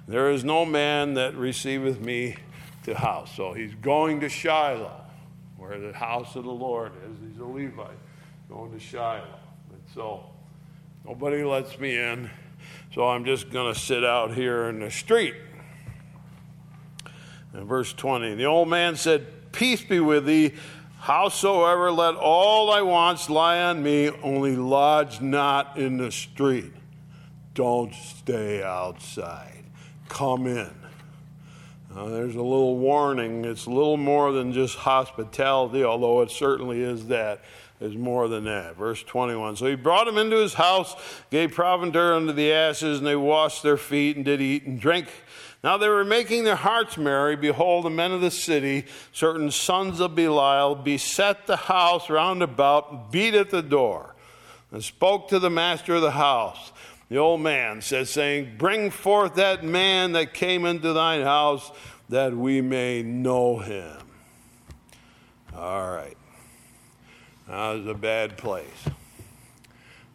There 0.08 0.32
is 0.32 0.44
no 0.44 0.66
man 0.66 1.14
that 1.14 1.36
receiveth 1.36 2.00
me 2.00 2.38
to 2.86 2.96
house. 2.96 3.36
So 3.36 3.54
he's 3.54 3.76
going 3.76 4.20
to 4.22 4.30
Shiloh, 4.30 5.06
where 5.58 5.80
the 5.80 5.94
house 5.94 6.36
of 6.36 6.44
the 6.44 6.52
Lord 6.52 6.92
is. 7.06 7.18
He's 7.30 7.40
a 7.40 7.46
Levite 7.46 8.00
going 8.50 8.72
to 8.72 8.80
Shiloh. 8.80 9.40
And 9.72 9.82
so 9.94 10.26
nobody 11.06 11.44
lets 11.44 11.78
me 11.78 12.00
in, 12.00 12.32
so 12.96 13.08
I'm 13.08 13.26
just 13.26 13.52
going 13.52 13.72
to 13.72 13.80
sit 13.80 14.04
out 14.04 14.34
here 14.34 14.70
in 14.70 14.80
the 14.80 14.90
street. 14.90 15.36
In 17.54 17.66
verse 17.66 17.94
20, 17.94 18.34
the 18.34 18.46
old 18.46 18.70
man 18.70 18.96
said, 18.96 19.52
Peace 19.52 19.84
be 19.84 20.00
with 20.00 20.26
thee. 20.26 20.54
Howsoever, 21.02 21.92
let 21.92 22.14
all 22.14 22.72
thy 22.72 22.84
wants 22.84 23.28
lie 23.28 23.60
on 23.60 23.82
me, 23.82 24.12
only 24.22 24.56
lodge 24.56 25.20
not 25.20 25.76
in 25.76 25.98
the 25.98 26.12
street. 26.12 26.72
Don't 27.56 27.92
stay 27.94 28.62
outside. 28.62 29.64
Come 30.10 30.46
in. 30.46 30.70
There's 31.90 32.36
a 32.36 32.42
little 32.42 32.78
warning. 32.78 33.46
It's 33.46 33.66
a 33.66 33.72
little 33.72 33.98
more 33.98 34.32
than 34.32 34.54
just 34.54 34.78
hospitality, 34.78 35.84
although 35.84 36.22
it 36.22 36.30
certainly 36.30 36.82
is 36.82 37.08
that. 37.08 37.42
There's 37.80 37.98
more 37.98 38.28
than 38.28 38.44
that. 38.44 38.78
Verse 38.78 39.02
21. 39.02 39.56
So 39.56 39.66
he 39.66 39.74
brought 39.74 40.08
him 40.08 40.20
into 40.20 40.38
his 40.38 40.54
house, 40.54 40.96
gave 41.32 41.52
provender 41.52 42.14
unto 42.14 42.32
the 42.32 42.54
asses, 42.54 43.00
and 43.00 43.08
they 43.08 43.16
washed 43.16 43.64
their 43.64 43.76
feet 43.76 44.18
and 44.18 44.24
did 44.24 44.40
eat 44.40 44.68
and 44.68 44.80
drink. 44.80 45.08
Now 45.64 45.78
they 45.78 45.90
were 45.90 46.04
making 46.04 46.44
their 46.44 46.56
hearts 46.56 46.98
merry. 46.98 47.36
Behold, 47.36 47.86
the 47.86 47.92
men 47.92 48.12
of 48.12 48.22
the 48.22 48.32
city, 48.32 48.86
certain 49.12 49.52
sons 49.52 50.00
of 50.00 50.16
Belial, 50.16 50.76
beset 50.76 51.46
the 51.46 51.56
house 51.56 52.10
round 52.10 52.42
about, 52.42 53.12
beat 53.12 53.36
at 53.36 53.52
the 53.52 53.62
door, 53.62 54.16
and 54.72 54.84
spoke 54.84 55.30
to 55.30 55.40
the 55.40 55.52
master 55.52 55.96
of 55.96 56.02
the 56.02 56.12
house. 56.12 56.72
The 57.10 57.18
old 57.18 57.42
man 57.42 57.82
says, 57.82 58.10
saying, 58.10 58.56
Bring 58.58 58.90
forth 58.90 59.36
that 59.36 59.64
man 59.64 60.14
that 60.14 60.34
came 60.34 60.66
into 60.66 60.94
thine 60.94 61.22
house, 61.22 61.72
that 62.10 62.36
we 62.36 62.62
may 62.62 63.04
know 63.04 63.58
him. 63.60 63.98
All 65.56 65.92
right. 65.92 66.18
Now, 67.48 67.74
it's 67.74 67.88
a 67.88 67.94
bad 67.94 68.38
place. 68.38 68.66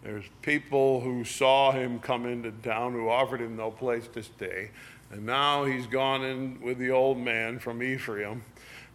There's 0.03 0.25
people 0.41 1.01
who 1.01 1.25
saw 1.25 1.73
him 1.73 1.99
come 1.99 2.27
into 2.27 2.51
town 2.51 2.93
who 2.93 3.09
offered 3.09 3.41
him 3.41 3.57
no 3.57 3.71
place 3.71 4.09
to 4.15 4.23
stay. 4.23 4.71
And 5.11 5.25
now 5.25 5.65
he's 5.65 5.87
gone 5.87 6.25
in 6.25 6.61
with 6.61 6.79
the 6.79 6.91
old 6.91 7.19
man 7.19 7.59
from 7.59 7.83
Ephraim. 7.83 8.45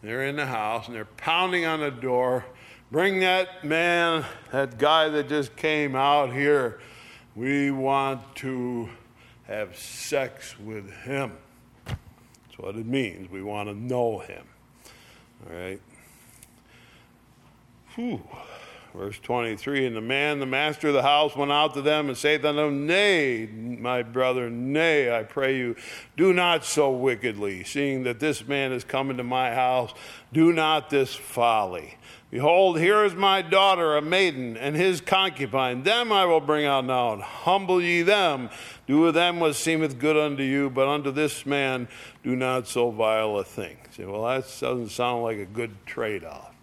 They're 0.01 0.24
in 0.24 0.36
the 0.36 0.46
house 0.46 0.88
and 0.88 0.96
they're 0.96 1.06
pounding 1.06 1.65
on 1.65 1.80
the 1.80 1.91
door. 1.91 2.46
Bring 2.91 3.22
that 3.22 3.63
man, 3.63 4.25
that 4.51 4.77
guy 4.77 5.10
that 5.10 5.30
just 5.30 5.56
came 5.56 5.96
out 5.96 6.34
here. 6.34 6.80
We 7.36 7.72
want 7.72 8.36
to 8.38 8.89
have 9.48 9.77
sex 9.77 10.60
with 10.60 10.91
him. 10.91 11.32
That's 11.86 12.58
what 12.58 12.75
it 12.75 12.86
means. 12.86 13.32
We 13.32 13.41
want 13.41 13.70
to 13.70 13.75
know 13.75 14.20
him. 14.20 14.46
All 15.48 15.56
right. 15.56 15.82
Whew. 17.96 18.22
Verse 18.93 19.19
23 19.19 19.86
And 19.88 19.95
the 19.95 20.01
man, 20.01 20.39
the 20.39 20.45
master 20.45 20.89
of 20.89 20.93
the 20.93 21.01
house, 21.01 21.36
went 21.36 21.51
out 21.51 21.74
to 21.75 21.81
them 21.81 22.10
and 22.10 22.17
saith 22.17 22.43
unto 22.43 22.62
them, 22.62 22.86
Nay, 22.86 23.45
my 23.45 24.03
brother, 24.03 24.50
nay, 24.50 25.15
I 25.15 25.24
pray 25.24 25.57
you, 25.57 25.75
do 26.17 26.33
not 26.33 26.65
so 26.65 26.91
wickedly, 26.91 27.63
seeing 27.63 28.03
that 28.03 28.19
this 28.19 28.48
man 28.48 28.71
is 28.71 28.83
come 28.83 29.10
into 29.10 29.24
my 29.24 29.53
house. 29.53 29.93
Do 30.33 30.51
not 30.51 30.89
this 30.89 31.15
folly. 31.15 31.98
Behold, 32.31 32.79
here 32.79 33.03
is 33.03 33.13
my 33.13 33.41
daughter, 33.41 33.98
a 33.98 34.01
maiden, 34.01 34.55
and 34.55 34.74
his 34.74 35.01
concubine. 35.01 35.83
Them 35.83 36.13
I 36.13 36.24
will 36.25 36.39
bring 36.39 36.65
out 36.65 36.86
now, 36.86 37.12
and 37.12 37.21
humble 37.21 37.81
ye 37.81 38.03
them. 38.03 38.50
Do 38.88 39.01
with 39.01 39.15
them 39.15 39.41
what 39.41 39.55
seemeth 39.55 40.00
good 40.00 40.15
unto 40.15 40.41
you, 40.41 40.69
but 40.69 40.88
unto 40.88 41.12
this 41.12 41.45
man 41.45 41.89
do 42.24 42.36
not 42.38 42.67
so 42.67 42.89
vile 42.89 43.38
a 43.38 43.43
thing. 43.43 43.77
Say, 43.91 44.05
well, 44.05 44.24
that 44.24 44.43
doesn't 44.43 44.91
sound 44.91 45.24
like 45.24 45.39
a 45.39 45.45
good 45.45 45.86
trade 45.86 46.24
off. 46.24 46.55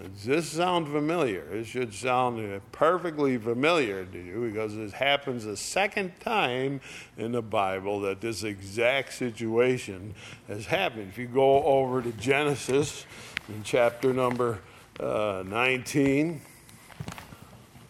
Does 0.00 0.24
this 0.24 0.48
sound 0.48 0.86
familiar? 0.86 1.42
It 1.52 1.66
should 1.66 1.92
sound 1.92 2.60
perfectly 2.70 3.36
familiar 3.36 4.04
to 4.04 4.18
you 4.18 4.48
because 4.48 4.76
it 4.76 4.92
happens 4.92 5.44
a 5.44 5.56
second 5.56 6.12
time 6.20 6.80
in 7.16 7.32
the 7.32 7.42
Bible 7.42 8.00
that 8.02 8.20
this 8.20 8.44
exact 8.44 9.12
situation 9.14 10.14
has 10.46 10.66
happened. 10.66 11.08
If 11.08 11.18
you 11.18 11.26
go 11.26 11.64
over 11.64 12.00
to 12.00 12.12
Genesis 12.12 13.06
in 13.48 13.64
chapter 13.64 14.12
number 14.12 14.60
uh, 15.00 15.42
19. 15.46 16.40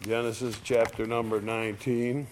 Genesis 0.01 0.59
chapter 0.63 1.05
number 1.05 1.41
19. 1.41 2.27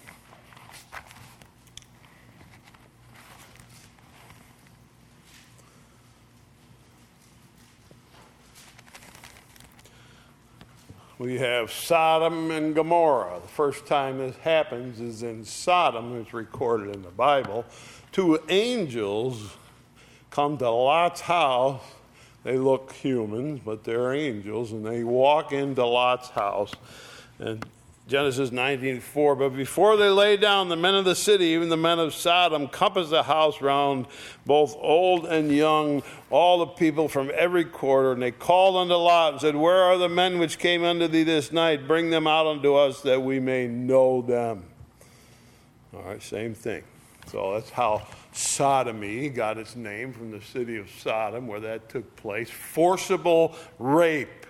We 11.18 11.38
have 11.38 11.72
Sodom 11.72 12.50
and 12.50 12.74
Gomorrah. 12.74 13.40
The 13.42 13.48
first 13.48 13.86
time 13.86 14.18
this 14.18 14.36
happens 14.36 15.00
is 15.00 15.22
in 15.22 15.44
Sodom, 15.44 16.20
it's 16.20 16.32
recorded 16.32 16.94
in 16.94 17.02
the 17.02 17.08
Bible. 17.08 17.64
Two 18.12 18.40
angels 18.48 19.56
come 20.30 20.56
to 20.58 20.70
Lot's 20.70 21.22
house 21.22 21.82
they 22.44 22.56
look 22.56 22.92
humans, 22.92 23.60
but 23.64 23.84
they're 23.84 24.14
angels, 24.14 24.72
and 24.72 24.86
they 24.86 25.04
walk 25.04 25.52
into 25.52 25.84
Lot's 25.84 26.30
house. 26.30 26.72
And 27.38 27.64
Genesis 28.08 28.50
19:4. 28.50 29.36
But 29.36 29.50
before 29.50 29.98
they 29.98 30.08
lay 30.08 30.38
down, 30.38 30.70
the 30.70 30.76
men 30.76 30.94
of 30.94 31.04
the 31.04 31.14
city, 31.14 31.44
even 31.46 31.68
the 31.68 31.76
men 31.76 31.98
of 31.98 32.14
Sodom, 32.14 32.66
compassed 32.66 33.10
the 33.10 33.24
house 33.24 33.60
round, 33.60 34.06
both 34.46 34.74
old 34.80 35.26
and 35.26 35.52
young, 35.52 36.02
all 36.30 36.58
the 36.58 36.66
people 36.66 37.08
from 37.08 37.30
every 37.34 37.66
quarter. 37.66 38.12
And 38.12 38.22
they 38.22 38.30
called 38.30 38.76
unto 38.76 38.94
Lot 38.94 39.34
and 39.34 39.40
said, 39.42 39.54
Where 39.54 39.82
are 39.82 39.98
the 39.98 40.08
men 40.08 40.38
which 40.38 40.58
came 40.58 40.84
unto 40.84 41.06
thee 41.06 41.22
this 41.22 41.52
night? 41.52 41.86
Bring 41.86 42.08
them 42.08 42.26
out 42.26 42.46
unto 42.46 42.74
us 42.74 43.02
that 43.02 43.22
we 43.22 43.40
may 43.40 43.68
know 43.68 44.22
them. 44.22 44.64
All 45.94 46.02
right, 46.02 46.22
same 46.22 46.54
thing. 46.54 46.84
So 47.26 47.52
that's 47.52 47.68
how 47.68 48.06
sodomy 48.32 49.28
got 49.28 49.58
its 49.58 49.76
name 49.76 50.14
from 50.14 50.30
the 50.30 50.40
city 50.40 50.78
of 50.78 50.88
Sodom, 50.90 51.46
where 51.46 51.60
that 51.60 51.90
took 51.90 52.16
place. 52.16 52.48
Forcible 52.48 53.54
rape 53.78 54.46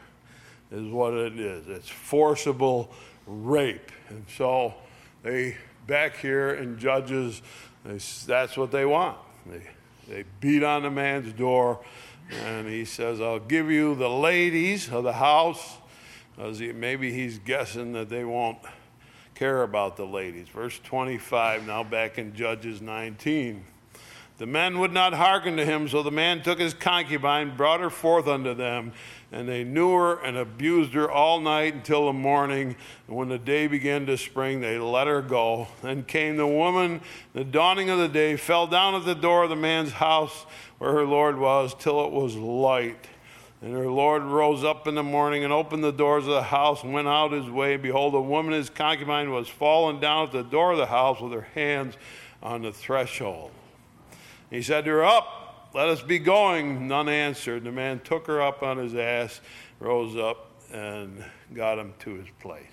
is 0.70 0.88
what 0.92 1.14
it 1.14 1.40
is. 1.40 1.66
It's 1.66 1.88
forcible 1.88 2.92
rape. 3.28 3.92
And 4.08 4.24
so 4.36 4.74
they, 5.22 5.56
back 5.86 6.16
here 6.16 6.50
in 6.50 6.78
Judges, 6.78 7.42
they, 7.84 7.98
that's 8.26 8.56
what 8.56 8.70
they 8.70 8.84
want. 8.84 9.18
They, 9.46 9.62
they 10.08 10.24
beat 10.40 10.62
on 10.62 10.82
the 10.82 10.90
man's 10.90 11.32
door, 11.34 11.80
and 12.30 12.66
he 12.66 12.84
says, 12.84 13.20
I'll 13.20 13.38
give 13.38 13.70
you 13.70 13.94
the 13.94 14.10
ladies 14.10 14.90
of 14.90 15.04
the 15.04 15.12
house. 15.12 15.76
He, 16.36 16.72
maybe 16.72 17.12
he's 17.12 17.38
guessing 17.38 17.92
that 17.92 18.08
they 18.08 18.24
won't 18.24 18.58
care 19.34 19.62
about 19.62 19.96
the 19.96 20.06
ladies. 20.06 20.48
Verse 20.48 20.78
25, 20.80 21.66
now 21.66 21.84
back 21.84 22.18
in 22.18 22.34
Judges 22.34 22.80
19. 22.80 23.64
The 24.38 24.46
men 24.46 24.78
would 24.78 24.92
not 24.92 25.14
hearken 25.14 25.56
to 25.56 25.64
him, 25.64 25.88
so 25.88 26.02
the 26.02 26.12
man 26.12 26.42
took 26.42 26.60
his 26.60 26.72
concubine, 26.72 27.56
brought 27.56 27.80
her 27.80 27.90
forth 27.90 28.28
unto 28.28 28.54
them, 28.54 28.92
and 29.30 29.48
they 29.48 29.62
knew 29.62 29.92
her 29.92 30.22
and 30.22 30.36
abused 30.36 30.94
her 30.94 31.10
all 31.10 31.40
night 31.40 31.74
until 31.74 32.06
the 32.06 32.12
morning. 32.12 32.76
And 33.06 33.16
when 33.16 33.28
the 33.28 33.38
day 33.38 33.66
began 33.66 34.06
to 34.06 34.16
spring, 34.16 34.60
they 34.60 34.78
let 34.78 35.06
her 35.06 35.20
go. 35.20 35.68
Then 35.82 36.04
came 36.04 36.36
the 36.36 36.46
woman, 36.46 37.02
the 37.34 37.44
dawning 37.44 37.90
of 37.90 37.98
the 37.98 38.08
day, 38.08 38.36
fell 38.36 38.66
down 38.66 38.94
at 38.94 39.04
the 39.04 39.14
door 39.14 39.44
of 39.44 39.50
the 39.50 39.56
man's 39.56 39.92
house 39.92 40.46
where 40.78 40.92
her 40.92 41.04
Lord 41.04 41.38
was, 41.38 41.74
till 41.74 42.04
it 42.06 42.12
was 42.12 42.36
light. 42.36 43.06
And 43.60 43.72
her 43.74 43.90
Lord 43.90 44.22
rose 44.22 44.64
up 44.64 44.86
in 44.86 44.94
the 44.94 45.02
morning 45.02 45.44
and 45.44 45.52
opened 45.52 45.82
the 45.82 45.92
doors 45.92 46.24
of 46.24 46.32
the 46.32 46.42
house 46.42 46.84
and 46.84 46.92
went 46.92 47.08
out 47.08 47.32
his 47.32 47.50
way. 47.50 47.76
Behold, 47.76 48.14
a 48.14 48.20
woman, 48.20 48.54
his 48.54 48.70
concubine, 48.70 49.30
was 49.30 49.48
fallen 49.48 49.98
down 49.98 50.26
at 50.26 50.32
the 50.32 50.44
door 50.44 50.72
of 50.72 50.78
the 50.78 50.86
house 50.86 51.20
with 51.20 51.32
her 51.32 51.48
hands 51.54 51.96
on 52.40 52.62
the 52.62 52.72
threshold. 52.72 53.50
He 54.48 54.62
said 54.62 54.84
to 54.84 54.92
her, 54.92 55.04
Up, 55.04 55.37
let 55.78 55.90
us 55.90 56.02
be 56.02 56.18
going. 56.18 56.88
None 56.88 57.08
answered. 57.08 57.62
The 57.62 57.70
man 57.70 58.00
took 58.00 58.26
her 58.26 58.42
up 58.42 58.64
on 58.64 58.78
his 58.78 58.96
ass, 58.96 59.40
rose 59.78 60.16
up, 60.16 60.50
and 60.72 61.24
got 61.54 61.78
him 61.78 61.94
to 62.00 62.14
his 62.14 62.26
place. 62.40 62.64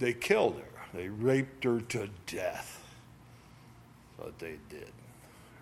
They 0.00 0.12
killed 0.12 0.56
her, 0.56 0.82
they 0.92 1.08
raped 1.08 1.62
her 1.62 1.80
to 1.80 2.08
death. 2.26 2.84
That's 4.18 4.26
what 4.26 4.38
they 4.40 4.58
did. 4.68 4.90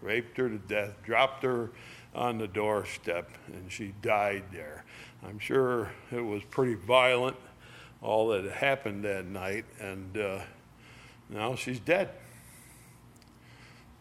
Raped 0.01 0.39
her 0.39 0.49
to 0.49 0.57
death, 0.57 0.95
dropped 1.05 1.43
her 1.43 1.73
on 2.15 2.39
the 2.39 2.49
doorstep, 2.49 3.29
and 3.49 3.71
she 3.71 3.93
died 4.01 4.45
there. 4.51 4.85
I'm 5.23 5.39
sure 5.39 5.91
it 6.11 6.25
was 6.25 6.43
pretty 6.45 6.73
violent, 6.73 7.37
all 8.01 8.29
that 8.29 8.51
happened 8.51 9.05
that 9.05 9.27
night, 9.27 9.67
and 9.79 10.17
uh, 10.17 10.41
now 11.29 11.55
she's 11.55 11.81
dead. 11.81 12.09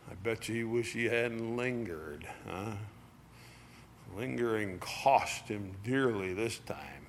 I 0.10 0.16
bet 0.24 0.50
you 0.50 0.56
he 0.56 0.64
wish 0.64 0.94
he 0.94 1.06
hadn't 1.06 1.56
lingered. 1.56 2.28
Huh? 2.48 2.72
Lingering 4.18 4.80
cost 4.80 5.48
him 5.48 5.72
dearly 5.84 6.34
this 6.34 6.58
time. 6.60 7.06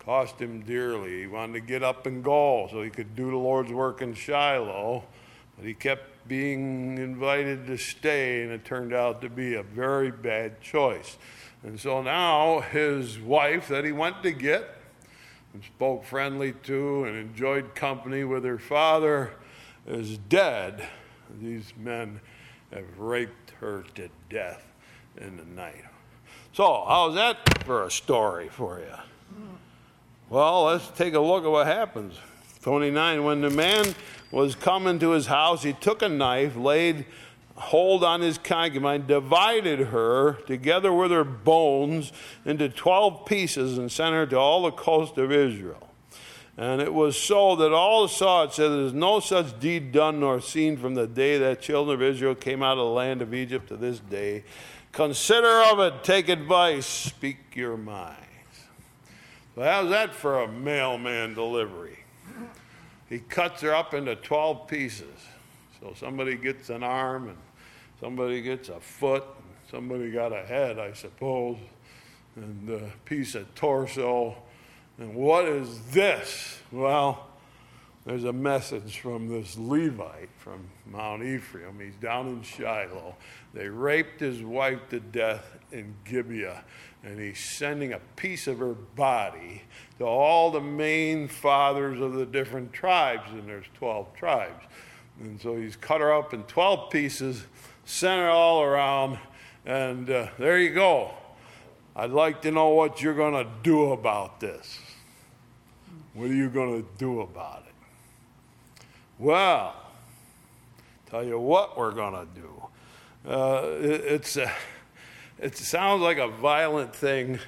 Cost 0.00 0.40
him 0.40 0.62
dearly. 0.62 1.20
He 1.20 1.26
wanted 1.26 1.52
to 1.54 1.60
get 1.60 1.82
up 1.84 2.06
and 2.06 2.24
go 2.24 2.68
so 2.70 2.82
he 2.82 2.90
could 2.90 3.14
do 3.14 3.30
the 3.30 3.36
Lord's 3.36 3.72
work 3.72 4.02
in 4.02 4.14
Shiloh, 4.14 5.04
but 5.56 5.64
he 5.64 5.74
kept 5.74 6.28
being 6.28 6.98
invited 6.98 7.66
to 7.68 7.76
stay, 7.76 8.42
and 8.42 8.50
it 8.50 8.64
turned 8.64 8.92
out 8.92 9.20
to 9.22 9.28
be 9.28 9.54
a 9.54 9.62
very 9.62 10.10
bad 10.10 10.60
choice. 10.60 11.16
And 11.62 11.78
so 11.78 12.02
now 12.02 12.60
his 12.60 13.18
wife 13.20 13.68
that 13.68 13.84
he 13.84 13.92
went 13.92 14.22
to 14.24 14.32
get 14.32 14.68
and 15.54 15.62
spoke 15.62 16.04
friendly 16.04 16.52
to 16.64 17.04
and 17.04 17.16
enjoyed 17.16 17.74
company 17.74 18.24
with 18.24 18.44
her 18.44 18.58
father 18.58 19.32
is 19.86 20.18
dead. 20.18 20.88
These 21.40 21.72
men 21.76 22.20
have 22.72 22.98
raped 22.98 23.52
her 23.60 23.84
to 23.94 24.08
death 24.30 24.62
in 25.16 25.36
the 25.36 25.44
night. 25.44 25.84
So, 26.52 26.84
how's 26.86 27.14
that 27.14 27.64
for 27.64 27.84
a 27.84 27.90
story 27.90 28.48
for 28.48 28.80
you? 28.80 29.46
Well, 30.28 30.64
let's 30.64 30.88
take 30.88 31.14
a 31.14 31.20
look 31.20 31.44
at 31.44 31.50
what 31.50 31.66
happens. 31.66 32.14
29 32.62 33.24
When 33.24 33.42
the 33.42 33.50
man 33.50 33.94
was 34.30 34.54
coming 34.54 34.98
to 34.98 35.10
his 35.10 35.26
house, 35.26 35.62
he 35.62 35.72
took 35.72 36.02
a 36.02 36.08
knife, 36.08 36.56
laid 36.56 37.06
hold 37.56 38.04
on 38.04 38.20
his 38.20 38.38
concubine, 38.38 39.06
divided 39.06 39.78
her 39.88 40.34
together 40.46 40.92
with 40.92 41.10
her 41.10 41.24
bones 41.24 42.12
into 42.44 42.68
12 42.68 43.24
pieces, 43.24 43.78
and 43.78 43.90
sent 43.90 44.14
her 44.14 44.26
to 44.26 44.36
all 44.36 44.62
the 44.62 44.72
coast 44.72 45.16
of 45.16 45.32
Israel. 45.32 45.85
And 46.58 46.80
it 46.80 46.92
was 46.92 47.18
so 47.18 47.54
that 47.56 47.72
all 47.72 48.08
saw 48.08 48.44
it, 48.44 48.52
said, 48.52 48.70
There's 48.70 48.94
no 48.94 49.20
such 49.20 49.60
deed 49.60 49.92
done 49.92 50.20
nor 50.20 50.40
seen 50.40 50.78
from 50.78 50.94
the 50.94 51.06
day 51.06 51.36
that 51.38 51.60
children 51.60 51.96
of 51.96 52.02
Israel 52.02 52.34
came 52.34 52.62
out 52.62 52.78
of 52.78 52.86
the 52.86 52.92
land 52.92 53.20
of 53.20 53.34
Egypt 53.34 53.68
to 53.68 53.76
this 53.76 54.00
day. 54.00 54.44
Consider 54.92 55.62
of 55.64 55.80
it, 55.80 56.02
take 56.02 56.30
advice, 56.30 56.86
speak 56.86 57.54
your 57.54 57.76
minds. 57.76 58.22
So, 59.54 59.62
how's 59.62 59.90
that 59.90 60.14
for 60.14 60.42
a 60.42 60.48
mailman 60.48 61.34
delivery? 61.34 61.98
He 63.08 63.18
cuts 63.20 63.60
her 63.60 63.74
up 63.74 63.94
into 63.94 64.16
12 64.16 64.66
pieces. 64.66 65.14
So 65.80 65.94
somebody 65.94 66.36
gets 66.36 66.70
an 66.70 66.82
arm 66.82 67.28
and 67.28 67.38
somebody 68.00 68.42
gets 68.42 68.68
a 68.68 68.80
foot, 68.80 69.22
and 69.22 69.70
somebody 69.70 70.10
got 70.10 70.32
a 70.32 70.42
head, 70.44 70.78
I 70.78 70.92
suppose, 70.92 71.58
and 72.34 72.68
a 72.70 72.90
piece 73.04 73.34
of 73.34 73.54
torso. 73.54 74.36
And 74.98 75.14
what 75.14 75.46
is 75.46 75.78
this? 75.90 76.58
Well, 76.72 77.26
there's 78.06 78.24
a 78.24 78.32
message 78.32 79.00
from 79.00 79.28
this 79.28 79.58
Levite 79.58 80.30
from 80.38 80.68
Mount 80.86 81.22
Ephraim. 81.22 81.78
He's 81.80 81.96
down 81.96 82.28
in 82.28 82.42
Shiloh. 82.42 83.14
They 83.52 83.68
raped 83.68 84.20
his 84.20 84.42
wife 84.42 84.78
to 84.90 85.00
death 85.00 85.58
in 85.72 85.96
Gibeah, 86.04 86.64
and 87.02 87.20
he's 87.20 87.40
sending 87.40 87.92
a 87.92 88.00
piece 88.14 88.46
of 88.46 88.60
her 88.60 88.72
body 88.72 89.64
to 89.98 90.04
all 90.04 90.50
the 90.50 90.60
main 90.60 91.28
fathers 91.28 92.00
of 92.00 92.14
the 92.14 92.24
different 92.24 92.72
tribes, 92.72 93.28
and 93.32 93.46
there's 93.46 93.66
12 93.74 94.14
tribes. 94.14 94.64
And 95.20 95.40
so 95.40 95.56
he's 95.56 95.76
cut 95.76 96.00
her 96.00 96.14
up 96.14 96.32
in 96.32 96.44
12 96.44 96.90
pieces, 96.90 97.44
sent 97.84 98.20
her 98.20 98.30
all 98.30 98.62
around, 98.62 99.18
and 99.66 100.08
uh, 100.08 100.28
there 100.38 100.58
you 100.58 100.70
go. 100.70 101.10
I'd 101.94 102.10
like 102.10 102.42
to 102.42 102.50
know 102.50 102.68
what 102.68 103.02
you're 103.02 103.14
going 103.14 103.34
to 103.34 103.50
do 103.62 103.92
about 103.92 104.38
this. 104.38 104.78
What 106.16 106.30
are 106.30 106.34
you 106.34 106.48
going 106.48 106.82
to 106.82 106.88
do 106.96 107.20
about 107.20 107.64
it? 107.68 107.74
Well, 109.18 109.76
tell 111.10 111.22
you 111.22 111.38
what 111.38 111.76
we're 111.76 111.92
going 111.92 112.14
to 112.14 112.26
do. 112.34 113.30
Uh, 113.30 113.62
it, 113.82 114.00
it's 114.00 114.36
a, 114.38 114.50
it 115.38 115.58
sounds 115.58 116.00
like 116.00 116.16
a 116.16 116.28
violent 116.28 116.96
thing, 116.96 117.38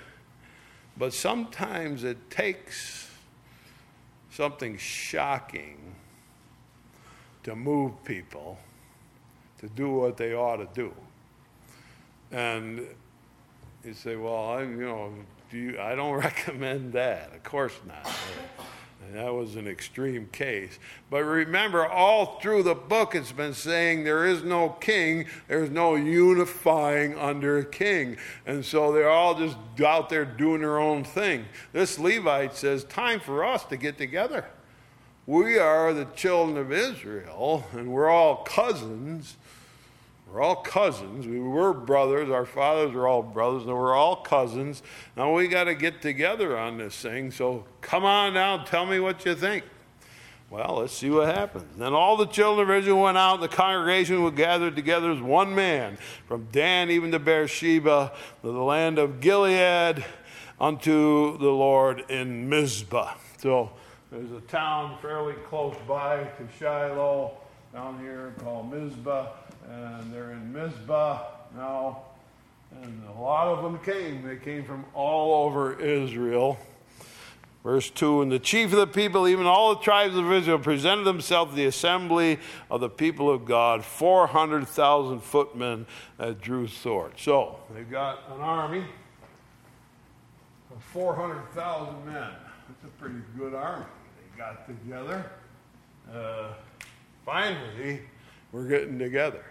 but 0.98 1.14
sometimes 1.14 2.04
it 2.04 2.28
takes 2.28 3.10
something 4.30 4.76
shocking 4.76 5.94
to 7.44 7.56
move 7.56 8.04
people 8.04 8.58
to 9.60 9.68
do 9.70 9.92
what 9.92 10.18
they 10.18 10.34
ought 10.34 10.56
to 10.56 10.68
do. 10.74 10.92
And 12.30 12.86
you 13.84 13.94
say, 13.94 14.16
well, 14.16 14.50
I, 14.50 14.62
you 14.62 14.76
know, 14.76 15.12
do 15.50 15.58
you, 15.58 15.80
I 15.80 15.94
don't 15.94 16.14
recommend 16.18 16.92
that. 16.92 17.34
Of 17.34 17.42
course 17.42 17.78
not. 17.86 18.06
And 19.06 19.16
that 19.16 19.32
was 19.32 19.56
an 19.56 19.66
extreme 19.66 20.28
case. 20.32 20.78
But 21.08 21.22
remember, 21.22 21.86
all 21.86 22.40
through 22.40 22.64
the 22.64 22.74
book, 22.74 23.14
it's 23.14 23.32
been 23.32 23.54
saying 23.54 24.04
there 24.04 24.26
is 24.26 24.42
no 24.42 24.68
king, 24.68 25.26
there's 25.46 25.70
no 25.70 25.94
unifying 25.94 27.18
under 27.18 27.58
a 27.58 27.64
king. 27.64 28.18
And 28.44 28.62
so 28.64 28.92
they're 28.92 29.08
all 29.08 29.38
just 29.38 29.56
out 29.82 30.10
there 30.10 30.26
doing 30.26 30.60
their 30.60 30.78
own 30.78 31.04
thing. 31.04 31.46
This 31.72 31.98
Levite 31.98 32.54
says, 32.54 32.84
Time 32.84 33.20
for 33.20 33.44
us 33.44 33.64
to 33.66 33.78
get 33.78 33.96
together. 33.96 34.44
We 35.26 35.58
are 35.58 35.92
the 35.92 36.06
children 36.06 36.56
of 36.56 36.72
Israel, 36.72 37.66
and 37.72 37.88
we're 37.92 38.08
all 38.08 38.36
cousins. 38.44 39.36
We're 40.32 40.42
all 40.42 40.56
cousins. 40.56 41.26
We 41.26 41.40
were 41.40 41.72
brothers. 41.72 42.28
Our 42.28 42.44
fathers 42.44 42.92
were 42.92 43.08
all 43.08 43.22
brothers, 43.22 43.62
and 43.62 43.72
we're 43.72 43.94
all 43.94 44.16
cousins. 44.16 44.82
Now 45.16 45.34
we 45.34 45.48
got 45.48 45.64
to 45.64 45.74
get 45.74 46.02
together 46.02 46.56
on 46.56 46.78
this 46.78 46.94
thing. 46.94 47.30
So 47.30 47.64
come 47.80 48.04
on 48.04 48.34
now, 48.34 48.64
tell 48.64 48.84
me 48.84 49.00
what 49.00 49.24
you 49.24 49.34
think. 49.34 49.64
Well, 50.50 50.76
let's 50.80 50.94
see 50.94 51.10
what 51.10 51.34
happens. 51.34 51.76
Then 51.76 51.92
all 51.92 52.16
the 52.16 52.26
children 52.26 52.70
of 52.70 52.76
Israel 52.76 53.02
went 53.02 53.18
out, 53.18 53.34
and 53.34 53.42
the 53.42 53.48
congregation 53.48 54.22
was 54.22 54.34
gathered 54.34 54.76
together 54.76 55.12
as 55.12 55.20
one 55.20 55.54
man, 55.54 55.98
from 56.26 56.48
Dan 56.52 56.90
even 56.90 57.10
to 57.12 57.18
Beersheba, 57.18 58.12
to 58.42 58.52
the 58.52 58.62
land 58.62 58.98
of 58.98 59.20
Gilead, 59.20 60.04
unto 60.60 61.36
the 61.38 61.50
Lord 61.50 62.04
in 62.10 62.48
Mizpah. 62.48 63.14
So 63.38 63.70
there's 64.10 64.32
a 64.32 64.40
town 64.42 64.98
fairly 65.02 65.34
close 65.46 65.76
by 65.86 66.24
to 66.24 66.48
Shiloh 66.58 67.32
down 67.74 68.00
here 68.00 68.32
called 68.38 68.72
Mizpah 68.72 69.26
and 69.66 70.12
they're 70.12 70.32
in 70.32 70.52
Mizpah 70.52 71.24
now. 71.56 72.02
And 72.82 73.02
a 73.16 73.20
lot 73.20 73.48
of 73.48 73.62
them 73.62 73.78
came. 73.78 74.26
They 74.26 74.36
came 74.36 74.64
from 74.64 74.84
all 74.94 75.46
over 75.46 75.80
Israel. 75.80 76.58
Verse 77.64 77.90
2 77.90 78.22
And 78.22 78.32
the 78.32 78.38
chief 78.38 78.72
of 78.72 78.78
the 78.78 78.86
people, 78.86 79.26
even 79.26 79.46
all 79.46 79.74
the 79.74 79.80
tribes 79.82 80.16
of 80.16 80.30
Israel, 80.32 80.58
presented 80.58 81.04
themselves 81.04 81.52
to 81.52 81.56
the 81.56 81.66
assembly 81.66 82.38
of 82.70 82.80
the 82.80 82.88
people 82.88 83.30
of 83.30 83.44
God, 83.44 83.84
400,000 83.84 85.20
footmen 85.20 85.86
that 86.18 86.40
drew 86.40 86.66
swords. 86.66 87.20
So 87.20 87.58
they've 87.74 87.90
got 87.90 88.20
an 88.34 88.40
army 88.40 88.84
of 90.74 90.82
400,000 90.84 92.06
men. 92.06 92.14
That's 92.68 92.84
a 92.84 93.00
pretty 93.00 93.20
good 93.36 93.54
army. 93.54 93.84
They 94.16 94.38
got 94.38 94.66
together. 94.66 95.30
Uh, 96.12 96.52
finally, 97.26 98.00
we're 98.52 98.68
getting 98.68 98.98
together. 98.98 99.44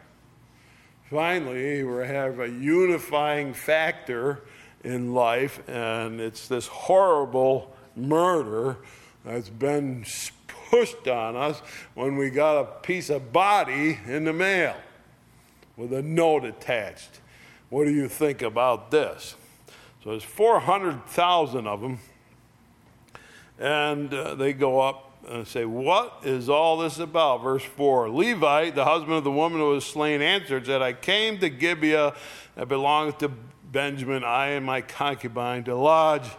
Finally, 1.09 1.83
we 1.83 2.07
have 2.07 2.39
a 2.39 2.49
unifying 2.49 3.53
factor 3.53 4.43
in 4.83 5.13
life, 5.13 5.67
and 5.69 6.19
it's 6.19 6.47
this 6.47 6.67
horrible 6.67 7.73
murder 7.95 8.77
that's 9.23 9.49
been 9.49 10.05
pushed 10.69 11.07
on 11.07 11.35
us 11.35 11.59
when 11.93 12.17
we 12.17 12.29
got 12.29 12.59
a 12.59 12.65
piece 12.81 13.09
of 13.09 13.31
body 13.31 13.97
in 14.05 14.25
the 14.25 14.33
mail 14.33 14.75
with 15.77 15.93
a 15.93 16.01
note 16.01 16.43
attached. 16.43 17.21
What 17.69 17.85
do 17.85 17.91
you 17.91 18.07
think 18.07 18.41
about 18.41 18.91
this? 18.91 19.35
So 20.03 20.11
there's 20.11 20.23
400,000 20.23 21.67
of 21.67 21.81
them, 21.81 21.99
and 23.59 24.13
uh, 24.13 24.35
they 24.35 24.53
go 24.53 24.79
up 24.79 25.16
and 25.27 25.47
say, 25.47 25.65
What 25.65 26.21
is 26.23 26.49
all 26.49 26.77
this 26.77 26.99
about? 26.99 27.43
Verse 27.43 27.63
4 27.63 28.09
Levi, 28.09 28.71
the 28.71 28.85
husband 28.85 29.13
of 29.13 29.23
the 29.23 29.31
woman 29.31 29.59
who 29.59 29.69
was 29.69 29.85
slain, 29.85 30.21
answered, 30.21 30.65
said, 30.65 30.81
I 30.81 30.93
came 30.93 31.37
to 31.39 31.49
Gibeah 31.49 32.15
that 32.55 32.67
belongeth 32.67 33.19
to 33.19 33.31
Benjamin, 33.71 34.23
I 34.23 34.47
and 34.49 34.65
my 34.65 34.81
concubine, 34.81 35.63
to 35.65 35.75
lodge. 35.75 36.29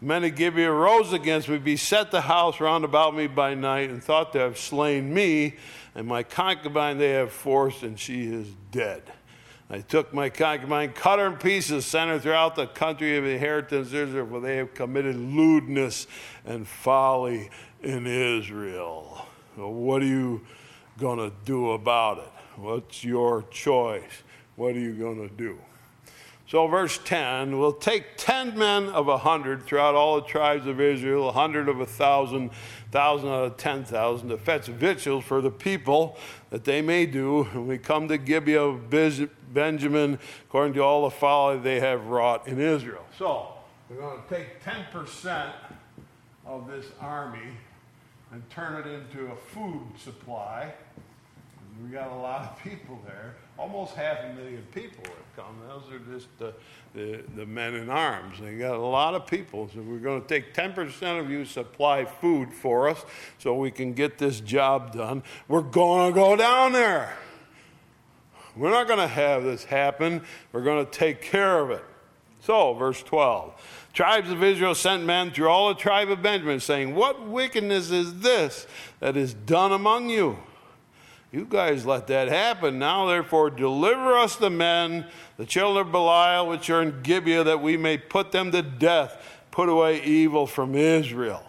Men 0.00 0.24
of 0.24 0.36
Gibeah 0.36 0.70
rose 0.70 1.12
against 1.12 1.48
me, 1.48 1.58
beset 1.58 2.10
the 2.10 2.20
house 2.20 2.60
round 2.60 2.84
about 2.84 3.16
me 3.16 3.26
by 3.26 3.54
night, 3.54 3.90
and 3.90 4.02
thought 4.02 4.32
to 4.34 4.38
have 4.38 4.58
slain 4.58 5.12
me, 5.12 5.56
and 5.94 6.06
my 6.06 6.22
concubine 6.22 6.98
they 6.98 7.10
have 7.10 7.32
forced, 7.32 7.82
and 7.82 7.98
she 7.98 8.26
is 8.26 8.48
dead. 8.70 9.02
I 9.68 9.80
took 9.80 10.14
my 10.14 10.28
concubine, 10.28 10.92
cut 10.92 11.18
her 11.18 11.26
in 11.26 11.36
pieces, 11.38 11.86
sent 11.86 12.08
her 12.10 12.20
throughout 12.20 12.54
the 12.54 12.68
country 12.68 13.16
of 13.16 13.24
inheritance 13.24 13.90
for 13.90 14.40
they 14.40 14.58
have 14.58 14.74
committed 14.74 15.16
lewdness 15.16 16.06
and 16.44 16.68
folly 16.68 17.50
in 17.86 18.04
Israel. 18.06 19.26
What 19.54 20.02
are 20.02 20.06
you 20.06 20.44
going 20.98 21.18
to 21.18 21.32
do 21.44 21.70
about 21.70 22.18
it? 22.18 22.60
What's 22.60 23.04
your 23.04 23.44
choice? 23.50 24.22
What 24.56 24.74
are 24.74 24.80
you 24.80 24.92
going 24.92 25.28
to 25.28 25.32
do? 25.32 25.58
So, 26.48 26.66
verse 26.66 26.98
10 27.04 27.58
we'll 27.58 27.72
take 27.72 28.16
10 28.16 28.58
men 28.58 28.88
of 28.88 29.08
a 29.08 29.18
hundred 29.18 29.64
throughout 29.64 29.94
all 29.94 30.20
the 30.20 30.26
tribes 30.26 30.66
of 30.66 30.80
Israel, 30.80 31.28
a 31.28 31.32
hundred 31.32 31.68
of 31.68 31.80
a 31.80 31.86
thousand, 31.86 32.50
thousand 32.90 33.28
out 33.28 33.44
of 33.44 33.56
10,000 33.56 34.28
to 34.28 34.36
fetch 34.36 34.66
victuals 34.66 35.24
for 35.24 35.40
the 35.40 35.50
people 35.50 36.16
that 36.50 36.64
they 36.64 36.82
may 36.82 37.06
do. 37.06 37.48
And 37.52 37.68
we 37.68 37.78
come 37.78 38.08
to 38.08 38.18
Gibeah 38.18 38.62
of 38.62 38.90
Benjamin 39.52 40.18
according 40.48 40.74
to 40.74 40.80
all 40.80 41.02
the 41.04 41.10
folly 41.10 41.58
they 41.58 41.80
have 41.80 42.06
wrought 42.06 42.48
in 42.48 42.60
Israel. 42.60 43.04
So, 43.16 43.48
we're 43.88 43.96
going 43.96 44.22
to 44.22 44.34
take 44.34 44.62
10% 44.62 45.52
of 46.46 46.68
this 46.68 46.86
army 47.00 47.52
and 48.36 48.50
turn 48.50 48.74
it 48.74 48.86
into 48.86 49.32
a 49.32 49.36
food 49.36 49.86
supply. 49.98 50.70
We 51.82 51.88
got 51.88 52.10
a 52.10 52.16
lot 52.16 52.42
of 52.42 52.62
people 52.62 53.00
there. 53.06 53.34
Almost 53.58 53.94
half 53.94 54.18
a 54.24 54.34
million 54.34 54.62
people 54.74 55.04
have 55.04 55.36
come. 55.36 55.56
Those 55.66 55.90
are 55.90 55.98
just 56.12 56.26
the, 56.38 56.52
the, 56.94 57.24
the 57.34 57.46
men 57.46 57.74
in 57.74 57.88
arms. 57.88 58.38
They 58.38 58.58
got 58.58 58.76
a 58.76 58.86
lot 58.86 59.14
of 59.14 59.26
people. 59.26 59.70
So 59.72 59.80
we're 59.80 60.00
going 60.00 60.20
to 60.20 60.28
take 60.28 60.52
10% 60.52 61.18
of 61.18 61.30
you 61.30 61.46
supply 61.46 62.04
food 62.04 62.52
for 62.52 62.90
us 62.90 63.02
so 63.38 63.54
we 63.54 63.70
can 63.70 63.94
get 63.94 64.18
this 64.18 64.40
job 64.40 64.92
done. 64.92 65.22
We're 65.48 65.62
going 65.62 66.12
to 66.12 66.14
go 66.14 66.36
down 66.36 66.72
there. 66.72 67.16
We're 68.54 68.70
not 68.70 68.86
going 68.86 69.00
to 69.00 69.08
have 69.08 69.44
this 69.44 69.64
happen. 69.64 70.20
We're 70.52 70.62
going 70.62 70.84
to 70.84 70.92
take 70.92 71.22
care 71.22 71.60
of 71.60 71.70
it. 71.70 71.84
So, 72.42 72.74
verse 72.74 73.02
12 73.02 73.85
tribes 73.96 74.30
of 74.30 74.44
Israel 74.44 74.74
sent 74.74 75.04
men 75.04 75.30
through 75.30 75.48
all 75.48 75.68
the 75.68 75.80
tribe 75.80 76.10
of 76.10 76.22
Benjamin, 76.22 76.60
saying, 76.60 76.94
What 76.94 77.26
wickedness 77.26 77.90
is 77.90 78.20
this 78.20 78.66
that 79.00 79.16
is 79.16 79.32
done 79.32 79.72
among 79.72 80.10
you? 80.10 80.38
You 81.32 81.46
guys 81.48 81.86
let 81.86 82.06
that 82.08 82.28
happen. 82.28 82.78
Now, 82.78 83.06
therefore, 83.06 83.48
deliver 83.50 84.16
us 84.16 84.36
the 84.36 84.50
men, 84.50 85.06
the 85.38 85.46
children 85.46 85.86
of 85.86 85.92
Belial, 85.92 86.46
which 86.46 86.68
are 86.68 86.82
in 86.82 87.02
Gibeah, 87.02 87.44
that 87.44 87.62
we 87.62 87.78
may 87.78 87.96
put 87.96 88.32
them 88.32 88.52
to 88.52 88.62
death. 88.62 89.16
Put 89.50 89.70
away 89.70 90.02
evil 90.02 90.46
from 90.46 90.74
Israel. 90.74 91.42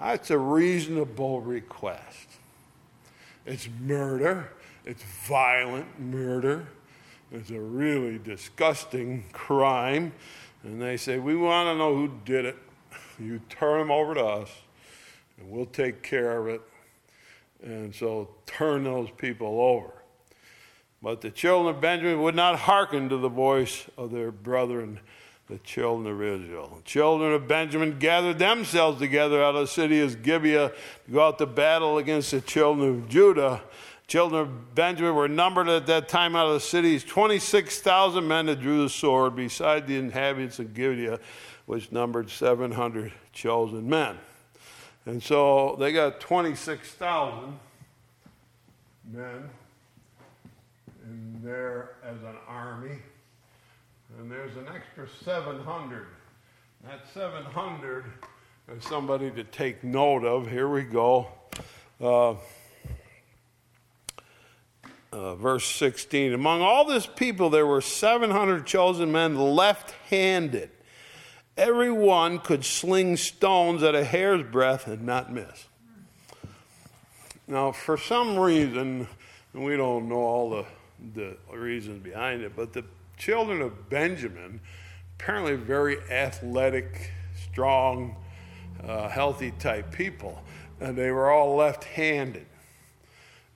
That's 0.00 0.30
a 0.30 0.38
reasonable 0.38 1.40
request. 1.40 2.28
It's 3.46 3.68
murder, 3.80 4.50
it's 4.84 5.02
violent 5.26 6.00
murder, 6.00 6.66
it's 7.30 7.50
a 7.50 7.60
really 7.60 8.18
disgusting 8.18 9.24
crime. 9.32 10.12
And 10.64 10.80
they 10.80 10.96
say, 10.96 11.18
We 11.18 11.36
want 11.36 11.68
to 11.68 11.76
know 11.76 11.94
who 11.94 12.10
did 12.24 12.44
it. 12.44 12.56
You 13.16 13.40
turn 13.48 13.78
them 13.78 13.92
over 13.92 14.14
to 14.14 14.24
us, 14.24 14.50
and 15.38 15.48
we'll 15.48 15.66
take 15.66 16.02
care 16.02 16.36
of 16.36 16.48
it. 16.48 16.60
And 17.62 17.94
so 17.94 18.30
turn 18.44 18.82
those 18.82 19.08
people 19.16 19.60
over. 19.60 19.92
But 21.00 21.20
the 21.20 21.30
children 21.30 21.76
of 21.76 21.80
Benjamin 21.80 22.22
would 22.22 22.34
not 22.34 22.58
hearken 22.58 23.08
to 23.10 23.16
the 23.16 23.28
voice 23.28 23.86
of 23.96 24.10
their 24.10 24.32
brethren, 24.32 24.98
the 25.48 25.58
children 25.58 26.12
of 26.12 26.20
Israel. 26.20 26.72
The 26.78 26.82
children 26.82 27.32
of 27.34 27.46
Benjamin 27.46 28.00
gathered 28.00 28.40
themselves 28.40 28.98
together 28.98 29.44
out 29.44 29.54
of 29.54 29.60
the 29.60 29.66
city 29.68 30.00
of 30.00 30.22
Gibeah 30.22 30.70
to 30.70 31.12
go 31.12 31.20
out 31.20 31.38
to 31.38 31.46
battle 31.46 31.98
against 31.98 32.32
the 32.32 32.40
children 32.40 32.88
of 32.88 33.08
Judah. 33.08 33.62
Children 34.06 34.40
of 34.42 34.74
Benjamin 34.74 35.14
were 35.14 35.28
numbered 35.28 35.68
at 35.68 35.86
that 35.86 36.08
time 36.08 36.36
out 36.36 36.46
of 36.46 36.54
the 36.54 36.60
cities 36.60 37.04
26,000 37.04 38.26
men 38.26 38.46
that 38.46 38.60
drew 38.60 38.82
the 38.82 38.90
sword, 38.90 39.34
beside 39.34 39.86
the 39.86 39.96
inhabitants 39.96 40.58
of 40.58 40.74
Gibeah, 40.74 41.18
which 41.66 41.90
numbered 41.90 42.28
700 42.28 43.12
chosen 43.32 43.88
men. 43.88 44.18
And 45.06 45.22
so 45.22 45.76
they 45.78 45.92
got 45.92 46.20
26,000 46.20 47.58
men 49.12 49.50
in 51.04 51.40
there 51.42 51.96
as 52.04 52.16
an 52.22 52.36
army. 52.46 52.98
And 54.18 54.30
there's 54.30 54.56
an 54.56 54.68
extra 54.74 55.08
700. 55.24 56.06
That 56.84 57.00
700 57.12 58.04
is 58.76 58.84
somebody 58.84 59.30
to 59.30 59.44
take 59.44 59.82
note 59.82 60.24
of. 60.24 60.50
Here 60.50 60.68
we 60.68 60.82
go. 60.82 61.28
Uh, 62.00 62.34
uh, 65.14 65.34
verse 65.36 65.64
16 65.64 66.34
Among 66.34 66.60
all 66.60 66.84
this 66.84 67.06
people, 67.06 67.48
there 67.48 67.66
were 67.66 67.80
700 67.80 68.66
chosen 68.66 69.12
men 69.12 69.36
left 69.36 69.92
handed 70.10 70.70
Everyone 71.56 72.40
could 72.40 72.64
sling 72.64 73.16
stones 73.16 73.84
at 73.84 73.94
a 73.94 74.02
hair's 74.02 74.42
breadth 74.42 74.88
and 74.88 75.06
not 75.06 75.32
miss. 75.32 75.68
Now, 77.46 77.70
for 77.70 77.96
some 77.96 78.36
reason, 78.36 79.06
and 79.52 79.64
we 79.64 79.76
don't 79.76 80.08
know 80.08 80.16
all 80.16 80.50
the, 80.50 80.66
the 81.14 81.36
reasons 81.56 82.02
behind 82.02 82.42
it, 82.42 82.56
but 82.56 82.72
the 82.72 82.84
children 83.16 83.62
of 83.62 83.88
Benjamin, 83.88 84.60
apparently 85.16 85.54
very 85.54 85.98
athletic, 86.10 87.12
strong, 87.50 88.16
uh, 88.82 89.08
healthy 89.08 89.52
type 89.52 89.92
people, 89.92 90.42
and 90.80 90.98
they 90.98 91.12
were 91.12 91.30
all 91.30 91.54
left 91.54 91.84
handed. 91.84 92.46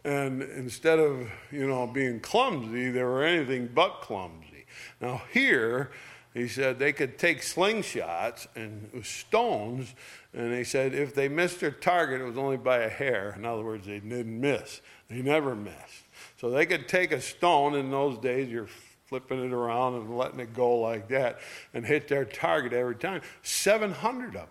And 0.08 0.40
instead 0.40 0.98
of, 0.98 1.30
you 1.52 1.68
know, 1.68 1.86
being 1.86 2.18
clumsy, 2.20 2.88
they 2.88 3.02
were 3.02 3.22
anything 3.22 3.68
but 3.74 4.00
clumsy. 4.00 4.64
Now, 5.02 5.20
here, 5.30 5.90
he 6.32 6.48
said 6.48 6.78
they 6.78 6.94
could 6.94 7.18
take 7.18 7.42
slingshots 7.42 8.46
and 8.56 9.04
stones, 9.04 9.94
and 10.32 10.54
he 10.54 10.64
said 10.64 10.94
if 10.94 11.14
they 11.14 11.28
missed 11.28 11.60
their 11.60 11.70
target, 11.70 12.22
it 12.22 12.24
was 12.24 12.38
only 12.38 12.56
by 12.56 12.78
a 12.78 12.88
hair. 12.88 13.34
In 13.36 13.44
other 13.44 13.62
words, 13.62 13.86
they 13.86 14.00
didn't 14.00 14.40
miss. 14.40 14.80
They 15.10 15.20
never 15.20 15.54
missed. 15.54 16.06
So 16.40 16.48
they 16.48 16.64
could 16.64 16.88
take 16.88 17.12
a 17.12 17.20
stone. 17.20 17.74
In 17.74 17.90
those 17.90 18.16
days, 18.16 18.48
you're 18.48 18.70
flipping 19.08 19.44
it 19.44 19.52
around 19.52 19.96
and 19.96 20.16
letting 20.16 20.40
it 20.40 20.54
go 20.54 20.76
like 20.76 21.08
that 21.08 21.38
and 21.74 21.84
hit 21.84 22.08
their 22.08 22.24
target 22.24 22.72
every 22.72 22.96
time. 22.96 23.20
700 23.42 24.28
of 24.28 24.32
them 24.32 24.48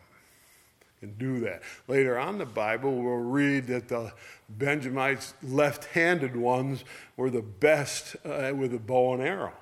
can 0.99 1.13
do 1.17 1.39
that. 1.41 1.61
Later 1.87 2.17
on 2.17 2.37
the 2.37 2.45
Bible, 2.45 2.95
we'll 2.95 3.15
read 3.15 3.67
that 3.67 3.87
the 3.87 4.13
Benjamites, 4.49 5.33
left 5.43 5.85
handed 5.85 6.35
ones, 6.35 6.83
were 7.15 7.29
the 7.29 7.41
best 7.41 8.15
uh, 8.25 8.51
with 8.55 8.73
a 8.73 8.79
bow 8.79 9.13
and 9.13 9.21
arrow 9.21 9.53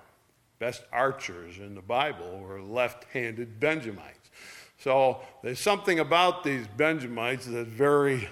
best 0.59 0.83
archers 0.91 1.57
in 1.57 1.75
the 1.75 1.81
Bible 1.81 2.39
were 2.39 2.61
left 2.61 3.05
handed 3.13 3.59
Benjamites. 3.59 4.29
So 4.79 5.21
there's 5.43 5.59
something 5.59 5.99
about 5.99 6.43
these 6.43 6.65
Benjamites 6.77 7.45
that's 7.45 7.67
very 7.67 8.29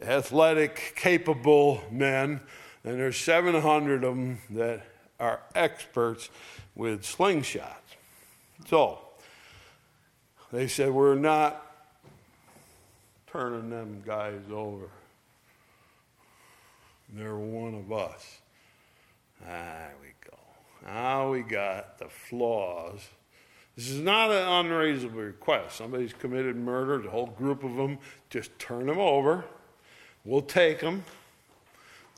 athletic, 0.00 0.94
capable 0.96 1.82
men, 1.90 2.40
and 2.84 2.98
there's 2.98 3.16
700 3.16 4.04
of 4.04 4.16
them 4.16 4.38
that 4.50 4.84
are 5.18 5.40
experts 5.54 6.30
with 6.74 7.02
slingshots. 7.02 7.74
So 8.68 8.98
they 10.52 10.66
said, 10.66 10.90
We're 10.90 11.14
not 11.14 11.69
turning 13.32 13.70
them 13.70 14.02
guys 14.04 14.40
over. 14.52 14.88
They're 17.12 17.36
one 17.36 17.74
of 17.74 17.92
us. 17.92 18.40
Ah, 19.48 19.88
we 20.00 20.08
go. 20.28 20.36
now 20.84 21.30
we 21.30 21.42
got 21.42 21.98
the 21.98 22.08
flaws. 22.08 23.00
This 23.76 23.88
is 23.88 24.00
not 24.00 24.30
an 24.30 24.66
unreasonable 24.66 25.20
request. 25.20 25.76
Somebody's 25.76 26.12
committed 26.12 26.56
murder, 26.56 26.98
the 26.98 27.10
whole 27.10 27.28
group 27.28 27.64
of 27.64 27.76
them, 27.76 27.98
just 28.28 28.56
turn 28.58 28.86
them 28.86 28.98
over. 28.98 29.44
We'll 30.24 30.42
take 30.42 30.80
them, 30.80 31.04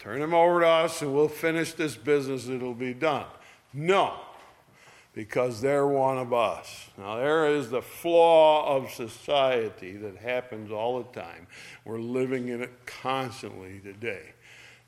turn 0.01 0.21
them 0.21 0.35
over 0.35 0.61
to 0.61 0.67
us, 0.67 1.03
and 1.03 1.15
we'll 1.15 1.29
finish 1.29 1.73
this 1.73 1.95
business. 1.95 2.49
It'll 2.49 2.75
be 2.75 2.95
done. 2.95 3.27
No, 3.73 4.15
because 5.13 5.61
they're 5.61 5.87
one 5.87 6.19
of 6.19 6.33
us. 6.33 6.89
Now, 6.97 7.17
there 7.17 7.49
is 7.49 7.71
the 7.71 7.83
flaw 7.83 8.77
of 8.77 8.91
society 8.91 9.97
that 9.99 10.17
happens 10.17 10.71
all 10.71 11.03
the 11.03 11.21
time. 11.21 11.47
We're 11.85 11.99
living 11.99 12.49
in 12.49 12.63
it 12.63 12.87
constantly 12.87 13.81
today. 13.81 14.33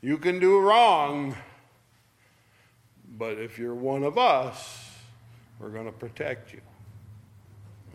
You 0.01 0.17
can 0.17 0.39
do 0.39 0.59
wrong 0.59 1.35
but 3.17 3.39
if 3.39 3.57
you're 3.57 3.75
one 3.75 4.03
of 4.03 4.17
us, 4.17 4.91
we're 5.59 5.69
going 5.69 5.85
to 5.85 5.91
protect 5.91 6.53
you. 6.53 6.61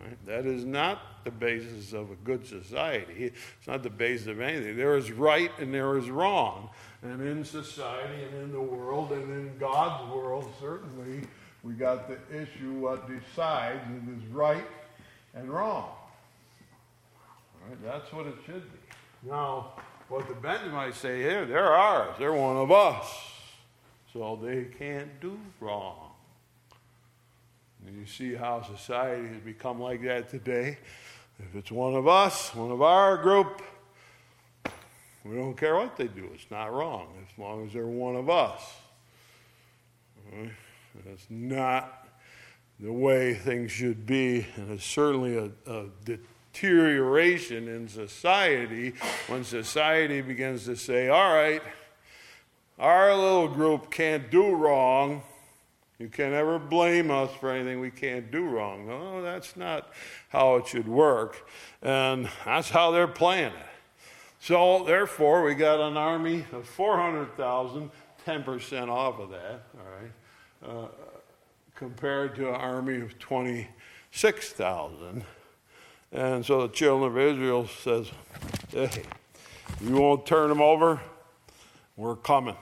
Right? 0.03 0.27
That 0.27 0.47
is 0.47 0.65
not 0.65 1.25
the 1.25 1.31
basis 1.31 1.93
of 1.93 2.11
a 2.11 2.15
good 2.17 2.47
society. 2.47 3.33
It's 3.59 3.67
not 3.67 3.83
the 3.83 3.91
basis 3.91 4.29
of 4.29 4.41
anything. 4.41 4.77
There 4.77 4.97
is 4.97 5.13
right 5.13 5.51
and 5.59 5.75
there 5.75 5.99
is 5.99 6.09
wrong. 6.09 6.71
And 7.03 7.21
in 7.21 7.45
society 7.45 8.23
and 8.25 8.45
in 8.45 8.53
the 8.53 8.61
world 8.61 9.13
and 9.13 9.31
in 9.31 9.59
God's 9.59 10.11
world, 10.11 10.51
certainly, 10.59 11.23
we 11.63 11.75
got 11.75 12.09
the 12.09 12.19
issue 12.35 12.73
what 12.75 13.09
decides 13.09 13.81
it 13.91 14.17
is 14.17 14.27
right 14.33 14.67
and 15.35 15.51
wrong. 15.51 15.91
Right? 17.69 17.79
That's 17.85 18.13
what 18.13 18.27
it 18.27 18.37
should 18.47 18.71
be. 18.73 18.79
Now, 19.29 19.73
what 20.09 20.27
the 20.27 20.35
Benjamites 20.35 20.99
say 20.99 21.21
here, 21.21 21.45
they're 21.45 21.73
ours. 21.73 22.17
They're 22.19 22.33
one 22.33 22.57
of 22.57 22.73
us 22.73 23.07
so 24.13 24.39
they 24.43 24.65
can't 24.65 25.21
do 25.21 25.39
wrong. 25.61 26.11
And 27.87 27.99
you 27.99 28.07
see 28.07 28.35
how 28.35 28.63
society 28.63 29.29
has 29.29 29.39
become 29.39 29.81
like 29.81 30.03
that 30.03 30.29
today. 30.29 30.79
If 31.39 31.55
it's 31.55 31.73
one 31.73 31.95
of 31.95 32.07
us, 32.07 32.55
one 32.55 32.71
of 32.71 32.83
our 32.83 33.17
group, 33.17 33.63
we 35.25 35.37
don't 35.37 35.57
care 35.57 35.77
what 35.77 35.97
they 35.97 36.09
do. 36.09 36.29
It's 36.35 36.51
not 36.51 36.73
wrong 36.73 37.09
as 37.23 37.39
long 37.39 37.67
as 37.67 37.73
they're 37.73 37.87
one 37.87 38.17
of 38.17 38.29
us. 38.29 38.61
That's 41.05 41.27
not 41.29 42.09
the 42.79 42.93
way 42.93 43.35
things 43.35 43.71
should 43.71 44.07
be, 44.07 44.47
and 44.57 44.71
it's 44.71 44.85
certainly 44.85 45.37
a, 45.37 45.51
a 45.71 45.87
deterioration 46.05 47.69
in 47.69 47.89
society 47.89 48.95
when 49.29 49.45
society 49.45 50.21
begins 50.23 50.65
to 50.65 50.77
say, 50.77 51.09
all 51.09 51.35
right, 51.35 51.63
our 52.79 53.15
little 53.15 53.49
group 53.49 53.91
can't 53.91 54.31
do 54.31 54.55
wrong. 54.55 55.23
You 55.99 56.09
can 56.09 56.31
never 56.31 56.59
blame 56.59 57.11
us 57.11 57.31
for 57.39 57.51
anything 57.51 57.81
we 57.81 57.91
can't 57.91 58.31
do 58.31 58.49
wrong. 58.49 58.87
No, 58.87 59.21
that's 59.21 59.55
not 59.55 59.91
how 60.31 60.57
it 60.57 60.67
should 60.67 60.89
work. 60.89 61.47
And 61.83 62.31
that's 62.47 62.71
how 62.71 62.91
they're 62.91 63.07
playing 63.07 63.53
it. 63.53 63.67
So, 64.41 64.85
therefore, 64.85 65.45
we 65.45 65.55
got 65.55 65.79
an 65.81 65.99
army 65.99 66.47
of 66.53 66.67
400,000, 66.67 67.91
10% 68.27 68.89
off 68.89 69.21
of 69.21 69.29
that, 69.31 69.67
all 69.79 70.01
right, 70.01 70.11
uh, 70.67 70.87
compared 71.75 72.35
to 72.37 72.49
an 72.49 72.55
army 72.55 73.01
of 73.01 73.19
26,000. 73.19 75.25
And 76.13 76.45
so 76.45 76.67
the 76.67 76.73
children 76.73 77.11
of 77.11 77.19
Israel 77.19 77.67
says, 77.67 78.11
hey, 78.71 79.03
you 79.81 79.95
won't 79.95 80.27
turn 80.27 80.49
them 80.49 80.61
over? 80.61 81.01
We're 81.97 82.17
coming. 82.17 82.57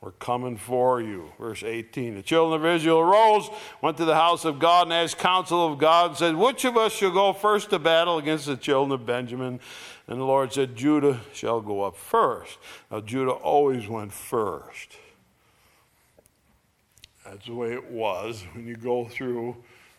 We're 0.00 0.12
coming 0.12 0.56
for 0.56 1.02
you. 1.02 1.32
Verse 1.38 1.62
18. 1.62 2.14
The 2.14 2.22
children 2.22 2.60
of 2.60 2.66
Israel 2.66 3.00
arose, 3.00 3.50
went 3.82 3.98
to 3.98 4.06
the 4.06 4.14
house 4.14 4.44
of 4.44 4.58
God, 4.58 4.86
and 4.86 4.94
asked 4.94 5.18
counsel 5.18 5.70
of 5.70 5.78
God, 5.78 6.10
and 6.10 6.18
said, 6.18 6.36
Which 6.36 6.64
of 6.64 6.76
us 6.76 6.92
shall 6.92 7.10
go 7.10 7.32
first 7.32 7.70
to 7.70 7.78
battle 7.78 8.18
against 8.18 8.46
the 8.46 8.56
children 8.56 8.98
of 8.98 9.04
Benjamin? 9.04 9.60
And 10.06 10.20
the 10.20 10.24
Lord 10.24 10.52
said, 10.52 10.74
Judah 10.74 11.20
shall 11.34 11.60
go 11.60 11.82
up 11.82 11.96
first. 11.96 12.58
Now, 12.90 13.00
Judah 13.00 13.32
always 13.32 13.88
went 13.88 14.12
first. 14.12 14.96
That's 17.24 17.46
the 17.46 17.54
way 17.54 17.72
it 17.72 17.90
was 17.90 18.44
when 18.52 18.66
you 18.66 18.76
go 18.76 19.06
through. 19.06 19.56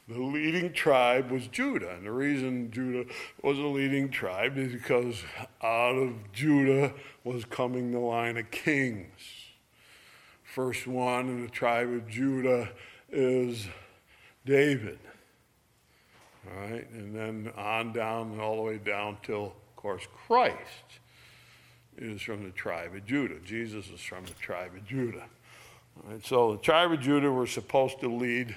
The 0.07 0.19
leading 0.19 0.73
tribe 0.73 1.31
was 1.31 1.47
Judah. 1.47 1.91
And 1.95 2.05
the 2.05 2.11
reason 2.11 2.71
Judah 2.71 3.09
was 3.41 3.57
a 3.57 3.61
leading 3.61 4.09
tribe 4.09 4.57
is 4.57 4.73
because 4.73 5.23
out 5.61 5.95
of 5.95 6.31
Judah 6.33 6.93
was 7.23 7.45
coming 7.45 7.91
the 7.91 7.99
line 7.99 8.37
of 8.37 8.49
kings 8.51 9.41
first 10.51 10.85
one 10.85 11.29
in 11.29 11.41
the 11.41 11.49
tribe 11.49 11.89
of 11.89 12.07
Judah 12.09 12.69
is 13.09 13.67
David. 14.45 14.99
All 16.45 16.69
right, 16.69 16.89
and 16.91 17.15
then 17.15 17.53
on 17.55 17.93
down 17.93 18.37
all 18.39 18.57
the 18.57 18.61
way 18.61 18.77
down 18.77 19.17
till, 19.23 19.45
of 19.45 19.75
course, 19.77 20.05
Christ 20.27 20.99
is 21.97 22.21
from 22.21 22.43
the 22.43 22.51
tribe 22.51 22.93
of 22.95 23.05
Judah. 23.05 23.39
Jesus 23.45 23.87
is 23.89 24.01
from 24.01 24.25
the 24.25 24.33
tribe 24.33 24.71
of 24.75 24.85
Judah. 24.85 25.25
Right, 26.03 26.25
so 26.25 26.53
the 26.53 26.57
tribe 26.59 26.91
of 26.91 26.99
Judah 26.99 27.31
were 27.31 27.47
supposed 27.47 27.99
to 28.01 28.07
lead. 28.07 28.55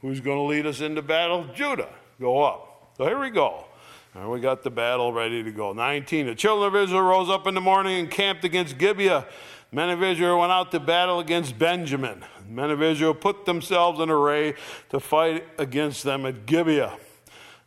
Who's 0.00 0.20
going 0.20 0.38
to 0.38 0.42
lead 0.42 0.66
us 0.66 0.80
into 0.80 1.02
battle? 1.02 1.46
Judah. 1.54 1.88
Go 2.20 2.42
up. 2.42 2.92
So 2.96 3.04
here 3.04 3.18
we 3.18 3.30
go. 3.30 3.64
And 4.14 4.30
we 4.30 4.40
got 4.40 4.62
the 4.62 4.70
battle 4.70 5.12
ready 5.12 5.42
to 5.42 5.50
go. 5.50 5.72
19. 5.72 6.26
The 6.26 6.34
children 6.34 6.68
of 6.68 6.76
Israel 6.76 7.02
rose 7.02 7.28
up 7.28 7.46
in 7.46 7.54
the 7.54 7.60
morning 7.60 7.98
and 7.98 8.10
camped 8.10 8.44
against 8.44 8.78
Gibeah 8.78 9.26
men 9.74 9.90
of 9.90 10.02
Israel 10.02 10.38
went 10.38 10.52
out 10.52 10.70
to 10.70 10.78
battle 10.78 11.18
against 11.18 11.58
Benjamin. 11.58 12.24
Men 12.48 12.70
of 12.70 12.80
Israel 12.80 13.12
put 13.12 13.44
themselves 13.44 13.98
in 13.98 14.08
array 14.08 14.54
to 14.90 15.00
fight 15.00 15.44
against 15.58 16.04
them 16.04 16.24
at 16.24 16.46
Gibeah. 16.46 16.96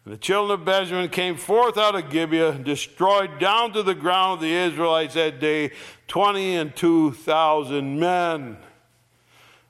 And 0.05 0.13
the 0.13 0.17
children 0.17 0.61
of 0.61 0.65
Benjamin 0.65 1.09
came 1.09 1.35
forth 1.35 1.77
out 1.77 1.95
of 1.95 2.09
Gibeah, 2.09 2.51
and 2.51 2.63
destroyed 2.63 3.39
down 3.39 3.73
to 3.73 3.83
the 3.83 3.93
ground 3.93 4.35
of 4.35 4.41
the 4.41 4.53
Israelites 4.53 5.15
that 5.15 5.41
day 5.41 5.71
twenty 6.07 6.55
and 6.55 6.73
two 6.73 7.11
thousand 7.11 7.99
men. 7.99 8.57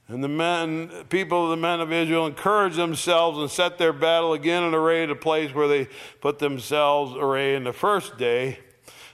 And 0.09 0.23
the 0.23 0.29
men, 0.29 0.89
people 1.09 1.43
of 1.43 1.49
the 1.49 1.57
men 1.57 1.81
of 1.81 1.91
Israel 1.91 2.27
encouraged 2.27 2.77
themselves 2.77 3.39
and 3.39 3.51
set 3.51 3.77
their 3.77 3.91
battle 3.91 4.33
again 4.33 4.63
in 4.63 4.73
array 4.73 5.03
at 5.03 5.09
a 5.09 5.15
place 5.15 5.53
where 5.53 5.67
they 5.67 5.89
put 6.21 6.39
themselves 6.39 7.13
array 7.17 7.55
in 7.55 7.65
the 7.65 7.73
first 7.73 8.17
day. 8.17 8.59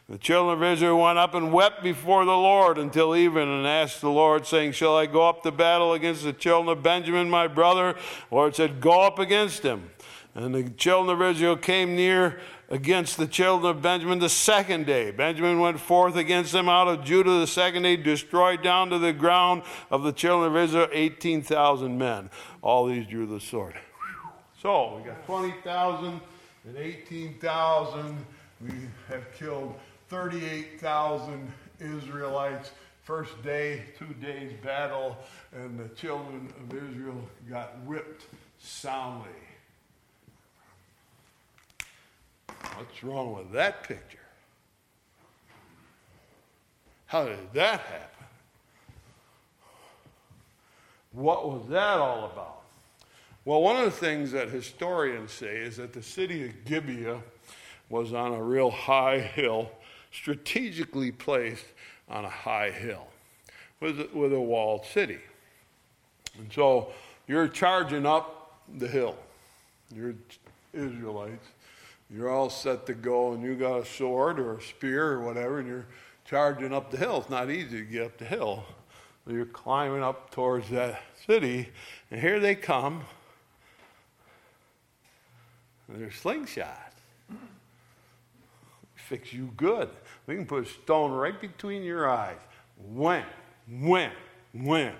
The 0.08 0.20
children 0.20 0.56
of 0.56 0.64
Israel 0.64 1.00
went 1.00 1.18
up 1.18 1.34
and 1.34 1.52
wept 1.52 1.82
before 1.82 2.26
the 2.26 2.32
Lord 2.32 2.78
until 2.78 3.16
even 3.16 3.48
and 3.48 3.66
asked 3.66 4.02
the 4.02 4.10
Lord, 4.10 4.46
saying, 4.46 4.74
Shall 4.74 4.96
I 4.96 5.08
go 5.08 5.28
up 5.28 5.42
to 5.44 5.52
battle 5.52 5.94
against 5.94 6.24
the 6.24 6.34
children 6.34 6.78
of 6.78 6.84
Benjamin, 6.84 7.28
my 7.30 7.48
brother? 7.48 7.94
The 8.30 8.36
Lord 8.36 8.56
said, 8.56 8.80
Go 8.80 9.02
up 9.02 9.18
against 9.18 9.64
him. 9.64 9.90
And 10.36 10.54
the 10.54 10.70
children 10.70 11.16
of 11.16 11.22
Israel 11.22 11.56
came 11.56 11.96
near 11.96 12.40
against 12.74 13.18
the 13.18 13.28
children 13.28 13.70
of 13.70 13.84
Benjamin 13.84 14.18
the 14.18 14.28
second 14.28 14.88
day. 14.88 15.12
Benjamin 15.12 15.60
went 15.60 15.80
forth 15.80 16.16
against 16.16 16.52
them 16.52 16.68
out 16.68 16.88
of 16.88 17.06
Judah 17.06 17.40
the 17.40 17.46
second 17.46 17.84
day, 17.84 17.96
destroyed 17.96 18.64
down 18.64 18.90
to 18.90 18.98
the 18.98 19.14
ground 19.14 19.62
of 19.92 20.02
the 20.02 20.12
children 20.12 20.52
of 20.52 20.58
Israel 20.58 20.88
18,000 20.92 21.96
men. 21.96 22.32
All 22.64 22.88
these 22.88 23.06
drew 23.06 23.28
the 23.28 23.40
sword. 23.40 23.76
So 24.60 24.98
we 24.98 25.04
got 25.04 25.24
20,000 25.28 26.20
and 26.66 26.78
18,000. 26.78 28.26
We 28.60 28.72
have 29.08 29.32
killed 29.38 29.76
38,000 30.10 31.54
Israelites. 31.80 32.72
First 33.04 33.40
day, 33.44 33.84
two 34.00 34.16
days 34.20 34.52
battle, 34.64 35.16
and 35.52 35.78
the 35.78 35.94
children 35.94 36.52
of 36.60 36.76
Israel 36.76 37.22
got 37.48 37.78
whipped 37.82 38.24
soundly. 38.58 39.30
What's 42.48 43.04
wrong 43.04 43.34
with 43.34 43.52
that 43.52 43.84
picture? 43.84 44.20
How 47.06 47.26
did 47.26 47.54
that 47.54 47.80
happen? 47.80 48.26
What 51.12 51.48
was 51.48 51.68
that 51.70 52.00
all 52.00 52.26
about? 52.26 52.62
Well, 53.46 53.62
one 53.62 53.76
of 53.76 53.86
the 53.86 53.92
things 53.92 54.32
that 54.32 54.50
historians 54.50 55.32
say 55.32 55.58
is 55.58 55.78
that 55.78 55.94
the 55.94 56.02
city 56.02 56.46
of 56.46 56.66
Gibeah 56.66 57.22
was 57.90 58.14
on 58.14 58.34
a 58.34 58.42
real 58.42 58.72
high 58.72 59.20
hill 59.20 59.70
strategically 60.12 61.12
placed 61.12 61.66
on 62.10 62.26
a 62.26 62.30
high 62.30 62.72
hill 62.72 63.08
with, 63.80 64.12
with 64.14 64.34
a 64.34 64.40
walled 64.40 64.86
city. 64.86 65.20
And 66.38 66.52
so 66.52 66.92
you're 67.28 67.48
charging 67.48 68.06
up 68.06 68.62
the 68.78 68.88
hill. 68.88 69.16
You're 69.94 70.16
Israelites. 70.74 71.46
You're 72.14 72.30
all 72.30 72.52
set 72.52 72.86
to 72.86 72.94
go, 72.94 73.34
and 73.34 73.44
you 73.44 73.56
got 73.56 73.80
a 73.80 73.86
sword 73.86 74.40
or 74.40 74.58
a 74.58 74.62
spear 74.62 75.14
or 75.14 75.22
whatever, 75.22 75.60
and 75.60 75.68
you're 75.68 75.88
charging 76.26 76.72
up 76.72 76.92
the 76.92 76.98
hill. 76.98 77.18
It's 77.18 77.30
not 77.30 77.50
easy 77.50 77.80
to 77.80 77.86
get 77.86 78.06
up 78.06 78.18
the 78.18 78.26
hill. 78.26 78.66
You're 79.26 79.46
climbing 79.46 80.04
up 80.04 80.30
towards 80.30 80.70
that 80.70 81.02
city, 81.26 81.70
and 82.12 82.22
here 82.22 82.40
they 82.40 82.54
come. 82.54 83.02
They're 85.90 86.10
slingshots. 86.10 86.68
Fix 88.96 89.34
you 89.34 89.52
good. 89.58 89.90
We 90.28 90.36
can 90.36 90.46
put 90.46 90.68
a 90.68 90.70
stone 90.70 91.12
right 91.12 91.40
between 91.40 91.84
your 91.84 92.10
eyes. 92.10 92.38
When, 92.94 93.24
when, 93.68 94.12
when. 94.54 94.94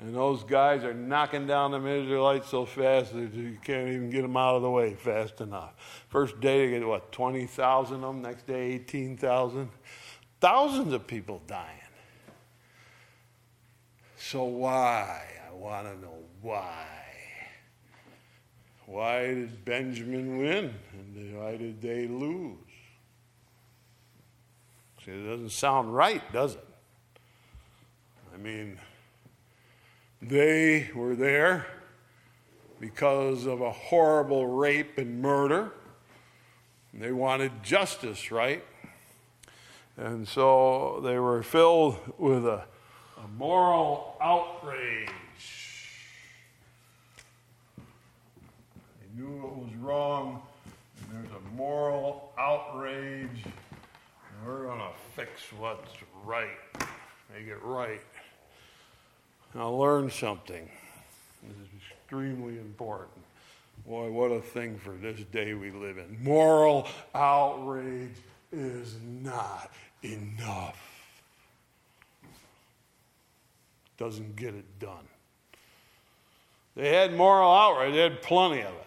And 0.00 0.14
those 0.14 0.42
guys 0.42 0.82
are 0.82 0.92
knocking 0.92 1.46
down 1.46 1.70
them 1.70 1.86
Israelites 1.86 2.48
so 2.48 2.64
fast 2.66 3.12
that 3.14 3.32
you 3.32 3.58
can't 3.62 3.88
even 3.88 4.10
get 4.10 4.22
them 4.22 4.36
out 4.36 4.56
of 4.56 4.62
the 4.62 4.70
way 4.70 4.94
fast 4.94 5.40
enough. 5.40 5.74
First 6.08 6.40
day, 6.40 6.66
they 6.66 6.78
get 6.78 6.86
what, 6.86 7.12
20,000 7.12 7.96
of 7.96 8.00
them? 8.00 8.22
Next 8.22 8.46
day, 8.46 8.72
18,000. 8.72 9.68
Thousands 10.40 10.92
of 10.92 11.06
people 11.06 11.40
dying. 11.46 11.80
So, 14.16 14.44
why? 14.44 15.22
I 15.48 15.54
want 15.54 15.86
to 15.86 16.00
know 16.00 16.18
why. 16.42 16.86
Why 18.86 19.26
did 19.26 19.64
Benjamin 19.64 20.38
win? 20.38 20.74
And 20.92 21.38
why 21.38 21.56
did 21.56 21.80
they 21.80 22.06
lose? 22.08 22.58
See, 25.04 25.12
it 25.12 25.24
doesn't 25.26 25.52
sound 25.52 25.94
right, 25.94 26.22
does 26.32 26.54
it? 26.54 26.66
I 28.34 28.36
mean, 28.38 28.78
they 30.28 30.90
were 30.94 31.14
there 31.14 31.66
because 32.80 33.46
of 33.46 33.60
a 33.60 33.70
horrible 33.70 34.46
rape 34.46 34.98
and 34.98 35.20
murder. 35.20 35.72
They 36.92 37.12
wanted 37.12 37.62
justice, 37.62 38.30
right? 38.30 38.64
And 39.96 40.26
so 40.26 41.00
they 41.02 41.18
were 41.18 41.42
filled 41.42 41.98
with 42.18 42.46
a, 42.46 42.64
a 43.16 43.28
moral 43.36 44.16
outrage. 44.20 45.08
They 47.76 49.20
knew 49.20 49.36
it 49.36 49.56
was 49.56 49.74
wrong, 49.80 50.42
and 51.00 51.18
there's 51.24 51.36
a 51.36 51.56
moral 51.56 52.32
outrage 52.38 53.44
and 54.44 54.46
we're 54.46 54.64
going 54.64 54.78
to 54.78 54.90
fix 55.14 55.52
what's 55.58 55.92
right, 56.24 56.48
make 57.32 57.46
it 57.46 57.62
right. 57.62 58.00
Now, 59.54 59.70
learn 59.70 60.10
something. 60.10 60.68
This 61.42 61.56
is 61.56 61.68
extremely 61.90 62.58
important. 62.58 63.24
Boy, 63.86 64.10
what 64.10 64.32
a 64.32 64.40
thing 64.40 64.78
for 64.78 64.90
this 64.90 65.20
day 65.30 65.54
we 65.54 65.70
live 65.70 65.98
in. 65.98 66.18
Moral 66.22 66.88
outrage 67.14 68.16
is 68.50 68.96
not 69.22 69.70
enough. 70.02 70.80
Doesn't 73.96 74.34
get 74.34 74.54
it 74.54 74.78
done. 74.80 75.06
They 76.74 76.88
had 76.88 77.14
moral 77.14 77.52
outrage, 77.52 77.94
they 77.94 78.00
had 78.00 78.22
plenty 78.22 78.60
of 78.62 78.74
it. 78.74 78.86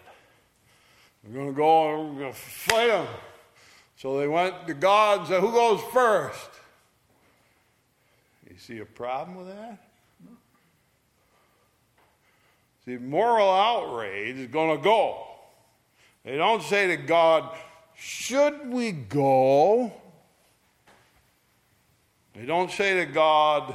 We're 1.24 1.34
going 1.34 1.48
to 1.48 1.56
go 1.56 2.00
and 2.00 2.14
we're 2.14 2.22
going 2.22 2.32
to 2.32 2.38
fight 2.38 2.88
them. 2.88 3.06
So 3.96 4.18
they 4.18 4.28
went 4.28 4.66
to 4.66 4.74
God 4.74 5.20
and 5.20 5.28
said, 5.28 5.40
Who 5.40 5.50
goes 5.50 5.80
first? 5.92 6.50
You 8.50 8.56
see 8.58 8.78
a 8.80 8.84
problem 8.84 9.36
with 9.38 9.48
that? 9.48 9.78
See, 12.88 12.96
moral 12.96 13.50
outrage 13.50 14.38
is 14.38 14.46
going 14.46 14.74
to 14.74 14.82
go. 14.82 15.26
They 16.24 16.38
don't 16.38 16.62
say 16.62 16.86
to 16.86 16.96
God, 16.96 17.54
should 17.94 18.72
we 18.72 18.92
go? 18.92 19.92
They 22.34 22.46
don't 22.46 22.70
say 22.70 23.04
to 23.04 23.12
God, 23.12 23.74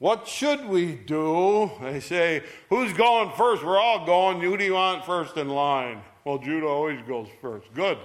what 0.00 0.26
should 0.26 0.66
we 0.66 0.96
do? 0.96 1.70
They 1.80 2.00
say, 2.00 2.42
Who's 2.70 2.92
going 2.92 3.30
first? 3.36 3.62
We're 3.62 3.78
all 3.78 4.04
going. 4.04 4.40
Who 4.40 4.56
do 4.56 4.64
you 4.64 4.74
want 4.74 5.04
first 5.04 5.36
in 5.36 5.48
line? 5.48 6.02
Well, 6.24 6.38
Judah 6.38 6.66
always 6.66 7.00
goes 7.06 7.28
first. 7.40 7.72
Good. 7.72 7.98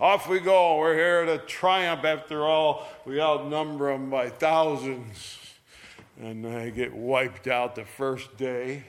Off 0.00 0.30
we 0.30 0.40
go. 0.40 0.78
We're 0.78 0.94
here 0.94 1.26
to 1.26 1.36
triumph. 1.44 2.06
After 2.06 2.46
all, 2.46 2.88
we 3.04 3.20
outnumber 3.20 3.92
them 3.92 4.08
by 4.08 4.30
thousands. 4.30 5.38
And 6.18 6.42
they 6.42 6.70
get 6.70 6.94
wiped 6.94 7.48
out 7.48 7.74
the 7.74 7.84
first 7.84 8.34
day. 8.38 8.84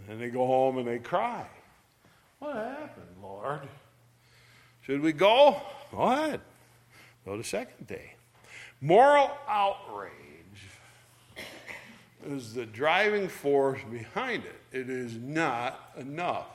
And 0.00 0.08
then 0.08 0.18
they 0.18 0.30
go 0.30 0.46
home 0.46 0.78
and 0.78 0.86
they 0.86 0.98
cry. 0.98 1.46
What 2.38 2.56
happened, 2.56 3.06
Lord? 3.22 3.60
Should 4.82 5.02
we 5.02 5.12
go? 5.12 5.60
Go 5.92 6.02
ahead. 6.02 6.40
Go 7.24 7.36
the 7.36 7.44
second 7.44 7.86
day. 7.86 8.14
Moral 8.80 9.30
outrage 9.46 10.08
is 12.26 12.54
the 12.54 12.64
driving 12.66 13.28
force 13.28 13.80
behind 13.90 14.44
it. 14.44 14.60
It 14.72 14.88
is 14.88 15.16
not 15.16 15.92
enough 15.98 16.46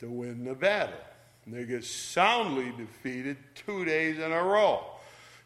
to 0.00 0.08
win 0.08 0.44
the 0.44 0.54
battle. 0.54 0.94
And 1.44 1.54
they 1.54 1.64
get 1.64 1.84
soundly 1.84 2.72
defeated 2.76 3.36
two 3.54 3.84
days 3.84 4.18
in 4.18 4.32
a 4.32 4.42
row. 4.42 4.84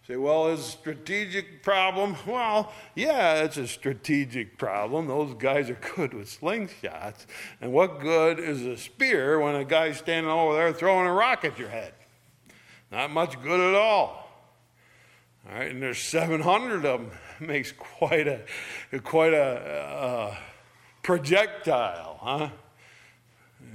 Say, 0.09 0.17
well, 0.17 0.49
it's 0.49 0.67
a 0.67 0.71
strategic 0.71 1.63
problem? 1.63 2.17
Well, 2.27 2.73
yeah, 2.95 3.43
it's 3.43 3.59
a 3.59 3.69
strategic 3.69 4.57
problem. 4.57 5.07
Those 5.07 5.35
guys 5.35 5.69
are 5.69 5.79
good 5.97 6.15
with 6.15 6.31
slingshots. 6.31 7.27
And 7.61 7.75
what 7.75 8.01
good 8.01 8.39
is 8.39 8.65
a 8.65 8.79
spear 8.79 9.39
when 9.39 9.55
a 9.55 9.67
guy's 9.67 9.99
standing 9.99 10.33
over 10.33 10.55
there 10.55 10.73
throwing 10.73 11.07
a 11.07 11.13
rock 11.13 11.45
at 11.45 11.59
your 11.59 11.69
head? 11.69 11.93
Not 12.91 13.11
much 13.11 13.39
good 13.43 13.61
at 13.61 13.75
all. 13.75 14.31
All 15.47 15.59
right, 15.59 15.71
and 15.71 15.83
there's 15.83 15.99
700 15.99 16.87
of 16.87 17.01
them. 17.03 17.11
It 17.39 17.47
makes 17.47 17.73
quite 17.73 18.27
a 18.27 18.41
quite 19.05 19.35
a, 19.35 20.33
a 20.33 20.39
projectile, 21.03 22.19
huh? 22.23 22.49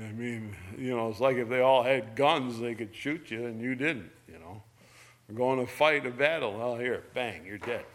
I 0.04 0.12
mean, 0.14 0.56
you 0.80 0.96
know, 0.96 1.10
it's 1.10 1.20
like 1.20 1.38
if 1.38 1.48
they 1.48 1.62
all 1.62 1.84
had 1.84 2.16
guns, 2.16 2.60
they 2.60 2.74
could 2.74 2.96
shoot 2.96 3.30
you, 3.30 3.46
and 3.46 3.62
you 3.62 3.76
didn't. 3.76 4.10
You 4.28 4.40
know, 4.40 4.64
we're 5.28 5.36
going 5.36 5.66
to 5.66 5.72
fight 5.72 6.06
a 6.06 6.12
battle. 6.12 6.60
Oh, 6.62 6.78
here, 6.78 7.04
bang, 7.14 7.46
you're 7.46 7.58
dead. 7.58 7.86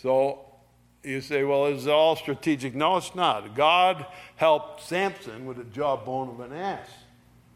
So 0.00 0.40
you 1.02 1.20
say, 1.20 1.44
well, 1.44 1.66
is 1.66 1.86
it 1.86 1.90
all 1.90 2.16
strategic? 2.16 2.74
No, 2.74 2.96
it's 2.96 3.14
not. 3.14 3.54
God 3.54 4.06
helped 4.36 4.82
Samson 4.82 5.46
with 5.46 5.58
the 5.58 5.64
jawbone 5.64 6.30
of 6.30 6.40
an 6.40 6.52
ass, 6.52 6.88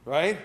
right? 0.05 0.39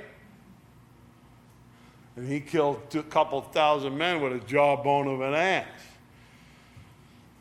And 2.16 2.28
he 2.30 2.40
killed 2.40 2.82
a 2.94 3.04
couple 3.04 3.42
thousand 3.42 3.98
men 3.98 4.22
with 4.22 4.34
a 4.34 4.40
jawbone 4.46 5.08
of 5.08 5.22
an 5.22 5.34
ass. 5.34 5.68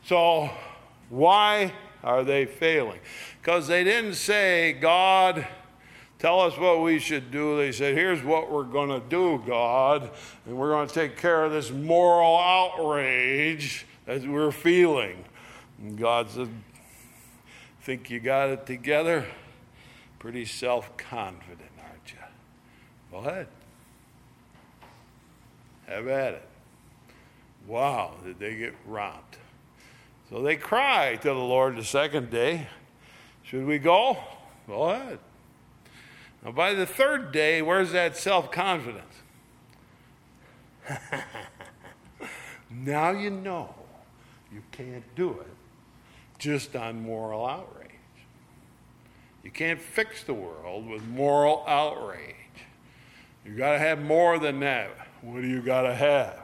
So, 0.04 0.50
why 1.10 1.72
are 2.02 2.24
they 2.24 2.46
failing? 2.46 2.98
Because 3.40 3.68
they 3.68 3.84
didn't 3.84 4.14
say, 4.14 4.72
God, 4.72 5.46
tell 6.22 6.40
us 6.40 6.56
what 6.56 6.80
we 6.80 7.00
should 7.00 7.32
do. 7.32 7.56
They 7.56 7.72
said, 7.72 7.96
here's 7.96 8.22
what 8.22 8.48
we're 8.48 8.62
going 8.62 8.90
to 8.90 9.04
do, 9.08 9.42
God, 9.44 10.08
and 10.46 10.56
we're 10.56 10.70
going 10.70 10.86
to 10.86 10.94
take 10.94 11.16
care 11.16 11.44
of 11.44 11.50
this 11.50 11.72
moral 11.72 12.38
outrage 12.38 13.84
that 14.06 14.24
we're 14.24 14.52
feeling. 14.52 15.24
And 15.80 15.98
God 15.98 16.30
said, 16.30 16.48
think 17.80 18.08
you 18.08 18.20
got 18.20 18.50
it 18.50 18.66
together? 18.66 19.26
Pretty 20.20 20.44
self 20.44 20.96
confident, 20.96 21.72
aren't 21.80 22.12
you? 22.12 22.18
Go 23.10 23.18
ahead. 23.28 23.48
Have 25.88 26.06
at 26.06 26.34
it. 26.34 26.48
Wow, 27.66 28.12
did 28.24 28.38
they 28.38 28.54
get 28.54 28.74
robbed. 28.86 29.38
So 30.30 30.40
they 30.40 30.54
cry 30.54 31.16
to 31.16 31.28
the 31.28 31.34
Lord 31.34 31.74
the 31.74 31.84
second 31.84 32.30
day, 32.30 32.68
Should 33.42 33.66
we 33.66 33.80
go? 33.80 34.16
Go 34.68 34.90
ahead. 34.90 35.18
Now, 36.44 36.52
by 36.52 36.74
the 36.74 36.86
third 36.86 37.32
day, 37.32 37.62
where's 37.62 37.92
that 37.92 38.16
self 38.16 38.50
confidence? 38.50 39.14
now 42.70 43.10
you 43.10 43.30
know 43.30 43.74
you 44.52 44.62
can't 44.72 45.04
do 45.14 45.30
it 45.30 45.46
just 46.38 46.74
on 46.74 47.02
moral 47.02 47.46
outrage. 47.46 47.88
You 49.44 49.50
can't 49.50 49.80
fix 49.80 50.24
the 50.24 50.34
world 50.34 50.88
with 50.88 51.04
moral 51.06 51.64
outrage. 51.66 52.34
You've 53.44 53.56
got 53.56 53.72
to 53.72 53.78
have 53.78 54.00
more 54.00 54.38
than 54.38 54.60
that. 54.60 54.90
What 55.20 55.42
do 55.42 55.48
you 55.48 55.62
got 55.62 55.82
to 55.82 55.94
have? 55.94 56.41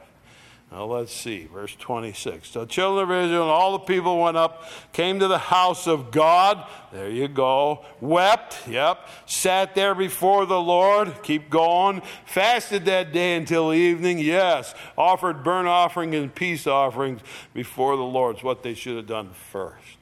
Now 0.71 0.85
let's 0.85 1.15
see, 1.15 1.47
verse 1.47 1.75
26. 1.77 2.51
So 2.51 2.67
children 2.67 3.05
of 3.05 3.25
Israel 3.25 3.43
and 3.43 3.51
all 3.51 3.73
the 3.73 3.85
people 3.85 4.21
went 4.21 4.37
up, 4.37 4.65
came 4.93 5.19
to 5.19 5.27
the 5.27 5.39
house 5.39 5.87
of 5.87 6.11
God. 6.11 6.67
There 6.93 7.09
you 7.09 7.27
go. 7.27 7.87
Wept, 8.03 8.69
yep. 8.69 9.09
Sat 9.25 9.75
there 9.75 9.95
before 9.95 10.45
the 10.45 10.61
Lord. 10.61 11.23
Keep 11.23 11.49
going. 11.49 12.03
Fasted 12.27 12.85
that 12.85 13.13
day 13.13 13.37
until 13.37 13.73
evening. 13.73 14.19
Yes. 14.19 14.75
Offered 14.99 15.43
burnt 15.43 15.69
offering 15.69 16.15
and 16.15 16.35
peace 16.35 16.67
offerings 16.67 17.23
before 17.55 17.97
the 17.97 18.03
Lord. 18.03 18.37
It's 18.37 18.45
what 18.45 18.63
they 18.63 18.75
should 18.75 18.97
have 18.97 19.07
done 19.07 19.31
first. 19.31 19.99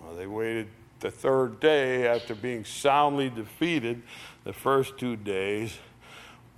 Well, 0.00 0.14
they 0.14 0.28
waited 0.28 0.68
the 1.00 1.10
third 1.10 1.58
day 1.58 2.06
after 2.06 2.34
being 2.34 2.64
soundly 2.64 3.28
defeated 3.28 4.02
the 4.44 4.52
first 4.52 4.98
two 4.98 5.16
days 5.16 5.78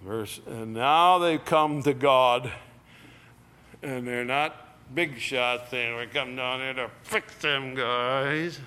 Verse, 0.06 0.40
and 0.46 0.72
now 0.72 1.18
they've 1.18 1.44
come 1.44 1.82
to 1.82 1.92
God, 1.92 2.52
and 3.82 4.06
they're 4.06 4.24
not 4.24 4.54
big 4.94 5.18
shots 5.18 5.68
saying, 5.72 5.96
We 5.96 6.06
come 6.06 6.36
down 6.36 6.60
here 6.60 6.74
to 6.74 6.90
fix 7.02 7.34
them 7.38 7.74
guys. 7.74 8.60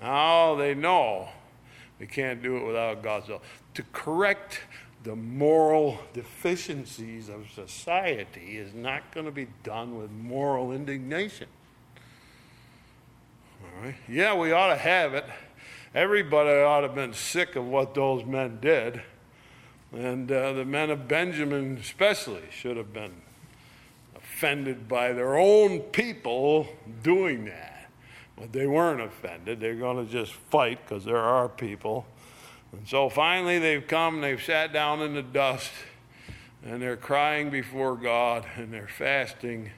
Now 0.00 0.54
they 0.54 0.74
know 0.74 1.28
they 1.98 2.06
can't 2.06 2.42
do 2.42 2.56
it 2.56 2.66
without 2.66 3.02
God's 3.02 3.26
help. 3.26 3.44
To 3.74 3.82
correct 3.92 4.60
the 5.02 5.14
moral 5.14 5.98
deficiencies 6.14 7.28
of 7.28 7.50
society 7.54 8.56
is 8.56 8.72
not 8.72 9.12
going 9.12 9.26
to 9.26 9.32
be 9.32 9.48
done 9.64 9.98
with 9.98 10.10
moral 10.10 10.72
indignation. 10.72 11.48
All 13.62 13.84
right? 13.84 13.96
Yeah, 14.08 14.34
we 14.34 14.52
ought 14.52 14.68
to 14.68 14.76
have 14.76 15.12
it. 15.12 15.26
Everybody 15.94 16.48
ought 16.62 16.80
to 16.80 16.86
have 16.86 16.96
been 16.96 17.12
sick 17.12 17.54
of 17.54 17.66
what 17.66 17.92
those 17.94 18.24
men 18.24 18.60
did. 18.62 19.02
And 19.92 20.30
uh, 20.30 20.52
the 20.52 20.64
men 20.64 20.90
of 20.90 21.08
Benjamin, 21.08 21.76
especially, 21.80 22.42
should 22.50 22.76
have 22.76 22.92
been 22.92 23.12
offended 24.14 24.88
by 24.88 25.12
their 25.12 25.36
own 25.36 25.80
people 25.80 26.68
doing 27.02 27.46
that. 27.46 27.90
But 28.36 28.52
they 28.52 28.66
weren't 28.66 29.00
offended. 29.00 29.60
They're 29.60 29.74
going 29.74 30.06
to 30.06 30.10
just 30.10 30.32
fight 30.32 30.78
because 30.86 31.04
there 31.04 31.18
are 31.18 31.48
people. 31.48 32.06
And 32.72 32.86
so 32.86 33.08
finally, 33.08 33.58
they've 33.58 33.86
come, 33.86 34.20
they've 34.20 34.40
sat 34.40 34.72
down 34.72 35.02
in 35.02 35.14
the 35.14 35.22
dust, 35.22 35.72
and 36.64 36.80
they're 36.80 36.96
crying 36.96 37.50
before 37.50 37.96
God, 37.96 38.46
and 38.56 38.72
they're 38.72 38.88
fasting, 38.88 39.70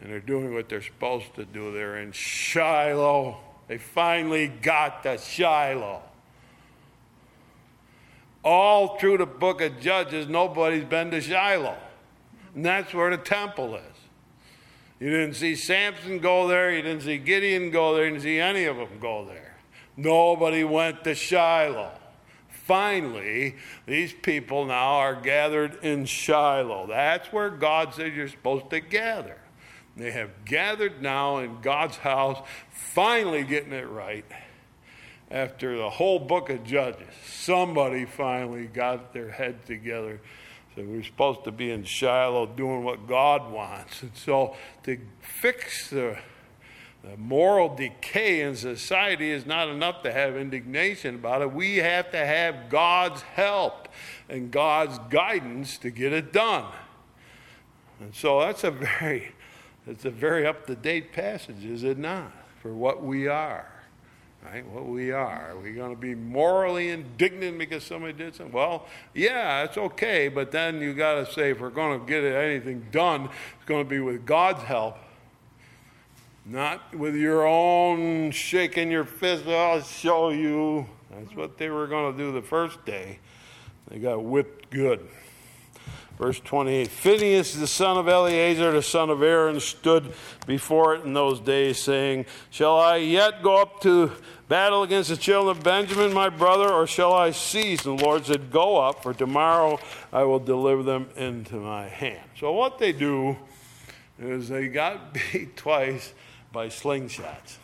and 0.00 0.10
they're 0.10 0.20
doing 0.20 0.54
what 0.54 0.70
they're 0.70 0.80
supposed 0.80 1.34
to 1.34 1.44
do. 1.44 1.70
They're 1.72 1.98
in 1.98 2.12
Shiloh. 2.12 3.36
They 3.68 3.76
finally 3.76 4.48
got 4.48 5.02
to 5.02 5.18
Shiloh 5.18 6.02
all 8.42 8.98
through 8.98 9.18
the 9.18 9.26
book 9.26 9.60
of 9.60 9.80
Judges, 9.80 10.28
nobody's 10.28 10.84
been 10.84 11.10
to 11.10 11.20
Shiloh. 11.20 11.76
And 12.54 12.64
that's 12.64 12.92
where 12.94 13.10
the 13.10 13.22
temple 13.22 13.76
is. 13.76 13.82
You 14.98 15.10
didn't 15.10 15.34
see 15.34 15.56
Samson 15.56 16.18
go 16.18 16.46
there, 16.48 16.74
you 16.74 16.82
didn't 16.82 17.02
see 17.02 17.18
Gideon 17.18 17.70
go 17.70 17.94
there, 17.94 18.04
you 18.04 18.12
didn't 18.12 18.22
see 18.22 18.38
any 18.38 18.64
of 18.64 18.76
them 18.76 18.98
go 19.00 19.24
there. 19.24 19.56
Nobody 19.96 20.64
went 20.64 21.04
to 21.04 21.14
Shiloh. 21.14 21.92
Finally, 22.48 23.56
these 23.86 24.12
people 24.12 24.66
now 24.66 24.94
are 24.96 25.14
gathered 25.14 25.82
in 25.82 26.04
Shiloh. 26.04 26.86
That's 26.86 27.32
where 27.32 27.50
God 27.50 27.94
says 27.94 28.12
you're 28.14 28.28
supposed 28.28 28.70
to 28.70 28.80
gather. 28.80 29.38
They 29.96 30.10
have 30.12 30.44
gathered 30.44 31.02
now 31.02 31.38
in 31.38 31.60
God's 31.62 31.96
house, 31.96 32.46
finally 32.70 33.42
getting 33.42 33.72
it 33.72 33.88
right 33.88 34.24
after 35.30 35.76
the 35.76 35.88
whole 35.88 36.18
book 36.18 36.50
of 36.50 36.64
Judges, 36.64 37.06
somebody 37.24 38.04
finally 38.04 38.66
got 38.66 39.12
their 39.12 39.30
head 39.30 39.64
together. 39.64 40.20
So 40.74 40.82
we're 40.82 41.04
supposed 41.04 41.44
to 41.44 41.52
be 41.52 41.70
in 41.70 41.84
Shiloh 41.84 42.46
doing 42.46 42.82
what 42.84 43.06
God 43.06 43.50
wants. 43.50 44.02
And 44.02 44.10
so 44.14 44.56
to 44.84 44.98
fix 45.20 45.90
the, 45.90 46.18
the 47.04 47.16
moral 47.16 47.74
decay 47.74 48.40
in 48.40 48.56
society 48.56 49.30
is 49.30 49.46
not 49.46 49.68
enough 49.68 50.02
to 50.02 50.12
have 50.12 50.36
indignation 50.36 51.16
about 51.16 51.42
it. 51.42 51.52
We 51.52 51.76
have 51.76 52.10
to 52.10 52.18
have 52.18 52.68
God's 52.68 53.22
help 53.22 53.88
and 54.28 54.50
God's 54.50 54.98
guidance 55.10 55.78
to 55.78 55.90
get 55.90 56.12
it 56.12 56.32
done. 56.32 56.66
And 58.00 58.14
so 58.14 58.40
that's 58.40 58.64
a 58.64 58.70
very, 58.70 59.32
it's 59.86 60.04
a 60.04 60.10
very 60.10 60.46
up 60.46 60.66
to 60.66 60.74
date 60.74 61.12
passage, 61.12 61.64
is 61.64 61.84
it 61.84 61.98
not, 61.98 62.32
for 62.62 62.74
what 62.74 63.02
we 63.04 63.28
are 63.28 63.79
right? 64.44 64.66
What 64.66 64.86
we 64.86 65.12
are. 65.12 65.50
Are 65.50 65.58
we 65.58 65.72
going 65.72 65.94
to 65.94 66.00
be 66.00 66.14
morally 66.14 66.88
indignant 66.90 67.58
because 67.58 67.84
somebody 67.84 68.12
did 68.12 68.34
something? 68.34 68.52
Well, 68.52 68.86
yeah, 69.14 69.64
it's 69.64 69.76
okay, 69.76 70.28
but 70.28 70.50
then 70.50 70.80
you 70.80 70.94
got 70.94 71.26
to 71.26 71.32
say 71.32 71.50
if 71.50 71.60
we're 71.60 71.70
going 71.70 72.00
to 72.00 72.06
get 72.06 72.24
anything 72.24 72.86
done, 72.90 73.24
it's 73.24 73.64
going 73.66 73.84
to 73.84 73.88
be 73.88 74.00
with 74.00 74.24
God's 74.24 74.62
help, 74.62 74.98
not 76.44 76.94
with 76.94 77.14
your 77.14 77.46
own 77.46 78.30
shaking 78.30 78.90
your 78.90 79.04
fist. 79.04 79.44
Oh, 79.46 79.54
I'll 79.54 79.82
show 79.82 80.30
you. 80.30 80.86
That's 81.10 81.34
what 81.34 81.58
they 81.58 81.68
were 81.70 81.86
going 81.86 82.12
to 82.12 82.18
do 82.18 82.32
the 82.32 82.42
first 82.42 82.84
day. 82.84 83.18
They 83.88 83.98
got 83.98 84.22
whipped 84.22 84.70
good. 84.70 85.08
Verse 86.20 86.38
28 86.40 86.88
Phinehas, 86.88 87.54
the 87.54 87.66
son 87.66 87.96
of 87.96 88.06
Eleazar, 88.06 88.72
the 88.72 88.82
son 88.82 89.08
of 89.08 89.22
Aaron, 89.22 89.58
stood 89.58 90.12
before 90.46 90.94
it 90.94 91.02
in 91.02 91.14
those 91.14 91.40
days, 91.40 91.78
saying, 91.78 92.26
Shall 92.50 92.78
I 92.78 92.96
yet 92.96 93.42
go 93.42 93.62
up 93.62 93.80
to 93.80 94.12
battle 94.46 94.82
against 94.82 95.08
the 95.08 95.16
children 95.16 95.56
of 95.56 95.64
Benjamin, 95.64 96.12
my 96.12 96.28
brother, 96.28 96.70
or 96.70 96.86
shall 96.86 97.14
I 97.14 97.30
cease? 97.30 97.86
And 97.86 97.98
the 97.98 98.04
Lord 98.04 98.26
said, 98.26 98.50
Go 98.50 98.76
up, 98.76 99.02
for 99.02 99.14
tomorrow 99.14 99.80
I 100.12 100.24
will 100.24 100.38
deliver 100.38 100.82
them 100.82 101.08
into 101.16 101.56
my 101.56 101.88
hand. 101.88 102.20
So, 102.38 102.52
what 102.52 102.78
they 102.78 102.92
do 102.92 103.38
is 104.18 104.50
they 104.50 104.68
got 104.68 105.14
beat 105.32 105.56
twice 105.56 106.12
by 106.52 106.66
slingshots. 106.66 107.56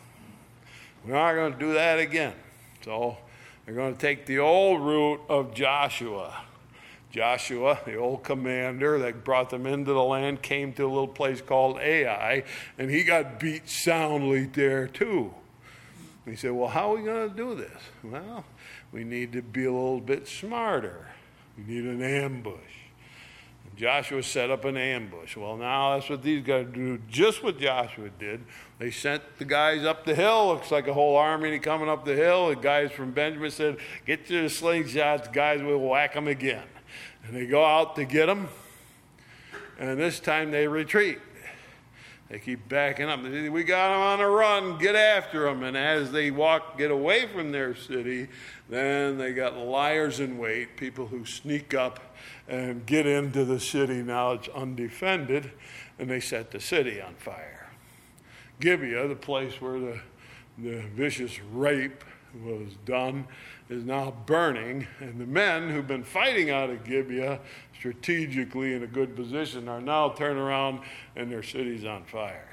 We're 1.05 1.13
not 1.13 1.33
going 1.35 1.53
to 1.53 1.59
do 1.59 1.73
that 1.75 1.99
again. 1.99 2.33
So, 2.83 3.17
they're 3.67 3.75
going 3.75 3.93
to 3.93 4.01
take 4.01 4.25
the 4.25 4.39
old 4.39 4.81
route 4.81 5.21
of 5.29 5.53
Joshua 5.53 6.33
Joshua, 7.09 7.79
the 7.85 7.95
old 7.95 8.23
commander 8.23 8.99
that 8.99 9.23
brought 9.23 9.49
them 9.49 9.65
into 9.65 9.93
the 9.93 10.03
land, 10.03 10.41
came 10.41 10.73
to 10.73 10.83
a 10.83 10.87
little 10.87 11.07
place 11.07 11.41
called 11.41 11.79
Ai, 11.79 12.43
and 12.77 12.89
he 12.89 13.03
got 13.03 13.39
beat 13.39 13.69
soundly 13.69 14.45
there 14.45 14.87
too. 14.87 15.33
He 16.25 16.35
said, 16.35 16.51
Well, 16.51 16.67
how 16.67 16.91
are 16.91 16.97
we 16.97 17.03
going 17.03 17.29
to 17.29 17.35
do 17.35 17.55
this? 17.55 17.81
Well, 18.03 18.43
we 18.91 19.03
need 19.03 19.31
to 19.33 19.41
be 19.41 19.65
a 19.65 19.71
little 19.71 20.01
bit 20.01 20.27
smarter. 20.27 21.07
We 21.57 21.63
need 21.73 21.85
an 21.85 22.01
ambush. 22.01 22.57
And 23.65 23.77
Joshua 23.77 24.21
set 24.21 24.51
up 24.51 24.65
an 24.65 24.75
ambush. 24.75 25.37
Well, 25.37 25.55
now 25.55 25.95
that's 25.95 26.09
what 26.09 26.21
these 26.21 26.43
guys 26.43 26.67
do, 26.73 26.99
just 27.09 27.41
what 27.41 27.57
Joshua 27.57 28.09
did. 28.19 28.43
They 28.77 28.91
sent 28.91 29.23
the 29.37 29.45
guys 29.45 29.85
up 29.85 30.05
the 30.05 30.13
hill. 30.13 30.47
Looks 30.47 30.71
like 30.71 30.87
a 30.87 30.93
whole 30.93 31.15
army 31.15 31.57
coming 31.59 31.87
up 31.87 32.03
the 32.03 32.15
hill. 32.15 32.49
The 32.49 32.57
guys 32.57 32.91
from 32.91 33.11
Benjamin 33.11 33.49
said, 33.49 33.77
Get 34.05 34.29
your 34.29 34.43
slingshots, 34.43 35.31
guys, 35.31 35.63
we'll 35.63 35.79
whack 35.79 36.13
them 36.13 36.27
again. 36.27 36.63
And 37.27 37.35
they 37.35 37.45
go 37.45 37.65
out 37.65 37.97
to 37.97 38.05
get 38.05 38.27
them, 38.27 38.47
and 39.77 39.99
this 39.99 40.19
time 40.19 40.49
they 40.51 40.67
retreat. 40.67 41.19
They 42.29 42.39
keep 42.39 42.67
backing 42.67 43.07
up. 43.07 43.21
We 43.23 43.63
got 43.63 43.89
them 43.89 44.01
on 44.01 44.19
a 44.19 44.29
run. 44.29 44.77
Get 44.79 44.95
after 44.95 45.43
them. 45.43 45.63
And 45.63 45.77
as 45.77 46.11
they 46.11 46.29
walk, 46.29 46.77
get 46.77 46.91
away 46.91 47.25
from 47.27 47.53
their 47.53 47.73
city, 47.73 48.27
then 48.69 49.17
they 49.17 49.31
got 49.31 49.55
liars 49.55 50.19
in 50.19 50.37
wait, 50.37 50.75
people 50.75 51.07
who 51.07 51.25
sneak 51.25 51.73
up 51.73 52.15
and 52.49 52.85
get 52.85 53.05
into 53.05 53.45
the 53.45 53.61
city. 53.61 54.03
Now 54.03 54.33
it's 54.33 54.49
undefended, 54.49 55.51
and 55.99 56.09
they 56.09 56.19
set 56.19 56.51
the 56.51 56.59
city 56.59 57.01
on 57.01 57.15
fire. 57.15 57.69
Gibeah, 58.59 59.07
the 59.07 59.15
place 59.15 59.61
where 59.61 59.79
the, 59.79 59.99
the 60.57 60.81
vicious 60.95 61.39
rape 61.53 62.03
was 62.43 62.73
done, 62.85 63.25
is 63.69 63.83
now 63.83 64.13
burning, 64.25 64.87
and 64.99 65.19
the 65.19 65.25
men 65.25 65.69
who've 65.69 65.87
been 65.87 66.03
fighting 66.03 66.49
out 66.49 66.69
of 66.69 66.83
Gibeah 66.85 67.39
strategically 67.77 68.73
in 68.73 68.83
a 68.83 68.87
good 68.87 69.15
position 69.15 69.67
are 69.67 69.81
now 69.81 70.09
turned 70.09 70.39
around 70.39 70.79
and 71.15 71.31
their 71.31 71.43
city's 71.43 71.85
on 71.85 72.05
fire. 72.05 72.47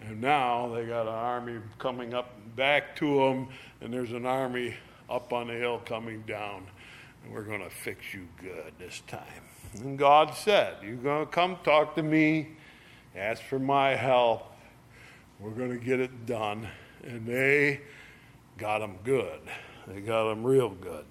And 0.00 0.20
now 0.20 0.72
they 0.74 0.84
got 0.84 1.02
an 1.02 1.14
army 1.14 1.60
coming 1.78 2.14
up 2.14 2.30
back 2.54 2.94
to 2.96 3.16
them, 3.16 3.48
and 3.80 3.92
there's 3.92 4.12
an 4.12 4.26
army 4.26 4.74
up 5.08 5.32
on 5.32 5.48
the 5.48 5.54
hill 5.54 5.80
coming 5.84 6.22
down, 6.22 6.66
and 7.24 7.32
we're 7.32 7.42
going 7.42 7.62
to 7.62 7.70
fix 7.70 8.12
you 8.12 8.28
good 8.40 8.72
this 8.78 9.02
time. 9.06 9.22
And 9.80 9.98
God 9.98 10.34
said, 10.34 10.76
You're 10.82 10.96
going 10.96 11.26
to 11.26 11.32
come 11.32 11.56
talk 11.64 11.94
to 11.96 12.02
me, 12.02 12.56
ask 13.16 13.42
for 13.42 13.58
my 13.58 13.94
help. 13.94 14.52
We're 15.40 15.50
going 15.50 15.70
to 15.70 15.84
get 15.84 16.00
it 16.00 16.26
done. 16.26 16.68
And 17.04 17.26
they 17.26 17.80
got 18.56 18.80
them 18.80 18.96
good. 19.04 19.40
They 19.88 20.00
got 20.00 20.28
them 20.28 20.44
real 20.44 20.70
good. 20.70 21.04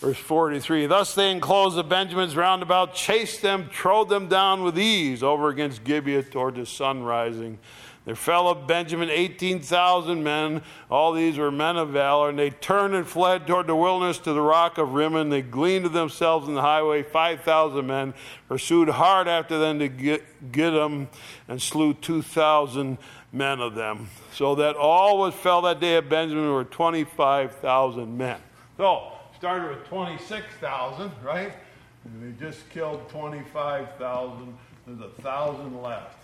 Verse 0.00 0.18
43 0.18 0.86
Thus 0.86 1.14
they 1.14 1.30
enclosed 1.30 1.76
the 1.76 1.82
Benjamins 1.82 2.36
round 2.36 2.62
about, 2.62 2.94
chased 2.94 3.42
them, 3.42 3.68
trode 3.70 4.08
them 4.08 4.28
down 4.28 4.62
with 4.62 4.78
ease 4.78 5.22
over 5.22 5.48
against 5.48 5.82
Gibeah 5.82 6.22
toward 6.22 6.56
the 6.56 6.66
sun 6.66 7.02
rising. 7.02 7.58
There 8.04 8.14
fell 8.14 8.48
of 8.48 8.66
Benjamin 8.66 9.10
18,000 9.10 10.22
men. 10.22 10.62
All 10.90 11.12
these 11.12 11.36
were 11.36 11.50
men 11.50 11.76
of 11.76 11.90
valor. 11.90 12.30
And 12.30 12.38
they 12.38 12.48
turned 12.48 12.94
and 12.94 13.06
fled 13.06 13.46
toward 13.46 13.66
the 13.66 13.76
wilderness 13.76 14.16
to 14.20 14.32
the 14.32 14.40
rock 14.40 14.78
of 14.78 14.94
Rimmon. 14.94 15.28
They 15.28 15.42
gleaned 15.42 15.84
to 15.84 15.90
themselves 15.90 16.48
in 16.48 16.54
the 16.54 16.62
highway 16.62 17.02
5,000 17.02 17.86
men, 17.86 18.14
pursued 18.48 18.88
hard 18.88 19.28
after 19.28 19.58
them 19.58 19.78
to 19.80 19.88
get, 19.88 20.52
get 20.52 20.70
them, 20.70 21.08
and 21.48 21.60
slew 21.60 21.92
2,000 21.92 22.96
men 23.32 23.60
of 23.60 23.74
them. 23.74 24.08
So 24.32 24.54
that 24.56 24.76
all 24.76 25.18
was 25.18 25.34
fell 25.34 25.62
that 25.62 25.80
day 25.80 25.96
at 25.96 26.08
Benjamin 26.08 26.52
were 26.52 26.64
25,000 26.64 28.16
men. 28.16 28.40
So, 28.76 29.12
started 29.36 29.68
with 29.68 29.86
26,000, 29.86 31.10
right? 31.22 31.52
And 32.04 32.22
they 32.22 32.44
just 32.44 32.68
killed 32.70 33.08
25,000. 33.08 34.56
There's 34.86 35.00
a 35.00 35.22
thousand 35.22 35.82
left. 35.82 36.16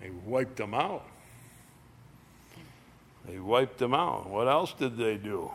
They 0.00 0.10
wiped 0.26 0.56
them 0.56 0.74
out. 0.74 1.06
They 3.24 3.38
wiped 3.38 3.78
them 3.78 3.94
out. 3.94 4.28
What 4.28 4.48
else 4.48 4.74
did 4.74 4.96
they 4.96 5.16
do? 5.16 5.50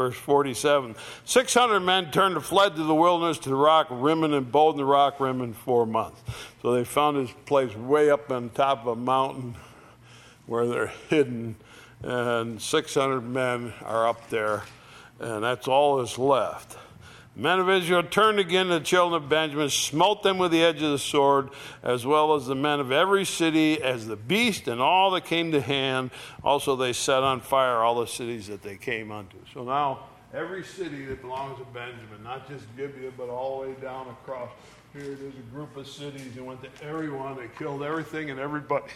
Verse 0.00 0.16
47 0.16 0.96
600 1.26 1.80
men 1.80 2.10
turned 2.10 2.34
and 2.34 2.42
fled 2.42 2.74
to 2.74 2.84
the 2.84 2.94
wilderness 2.94 3.38
to 3.40 3.50
the 3.50 3.54
rock 3.54 3.86
Rimmon 3.90 4.32
and 4.32 4.50
bowed 4.50 4.70
in 4.70 4.76
the 4.78 4.84
rock 4.86 5.20
Rimmon 5.20 5.52
four 5.52 5.84
months. 5.84 6.22
So 6.62 6.72
they 6.72 6.84
found 6.84 7.18
this 7.18 7.34
place 7.44 7.76
way 7.76 8.10
up 8.10 8.30
on 8.30 8.48
top 8.48 8.80
of 8.80 8.86
a 8.86 8.96
mountain 8.96 9.56
where 10.46 10.66
they're 10.66 10.92
hidden, 11.10 11.56
and 12.02 12.62
600 12.62 13.20
men 13.20 13.74
are 13.84 14.08
up 14.08 14.30
there, 14.30 14.62
and 15.18 15.44
that's 15.44 15.68
all 15.68 15.98
that's 15.98 16.16
left 16.16 16.78
men 17.36 17.60
of 17.60 17.70
Israel 17.70 18.02
turned 18.02 18.38
again 18.38 18.66
to 18.66 18.74
the 18.78 18.84
children 18.84 19.22
of 19.22 19.28
Benjamin, 19.28 19.70
smote 19.70 20.22
them 20.22 20.38
with 20.38 20.50
the 20.50 20.62
edge 20.62 20.82
of 20.82 20.90
the 20.90 20.98
sword, 20.98 21.50
as 21.82 22.04
well 22.04 22.34
as 22.34 22.46
the 22.46 22.54
men 22.54 22.80
of 22.80 22.92
every 22.92 23.24
city, 23.24 23.82
as 23.82 24.06
the 24.06 24.16
beast 24.16 24.68
and 24.68 24.80
all 24.80 25.10
that 25.12 25.24
came 25.24 25.52
to 25.52 25.60
hand. 25.60 26.10
Also, 26.42 26.76
they 26.76 26.92
set 26.92 27.22
on 27.22 27.40
fire 27.40 27.76
all 27.76 28.00
the 28.00 28.06
cities 28.06 28.46
that 28.48 28.62
they 28.62 28.76
came 28.76 29.10
unto. 29.10 29.36
So 29.54 29.64
now, 29.64 30.00
every 30.34 30.64
city 30.64 31.04
that 31.06 31.22
belongs 31.22 31.58
to 31.58 31.64
Benjamin, 31.66 32.22
not 32.22 32.48
just 32.48 32.64
Gibeah, 32.76 33.12
but 33.16 33.28
all 33.28 33.62
the 33.62 33.68
way 33.68 33.74
down 33.80 34.08
across 34.08 34.50
here, 34.92 35.02
there's 35.02 35.34
a 35.34 35.54
group 35.54 35.76
of 35.76 35.86
cities 35.86 36.36
and 36.36 36.46
went 36.46 36.62
to 36.62 36.84
everyone. 36.84 37.36
They 37.36 37.48
killed 37.58 37.82
everything 37.82 38.30
and 38.30 38.40
everybody. 38.40 38.86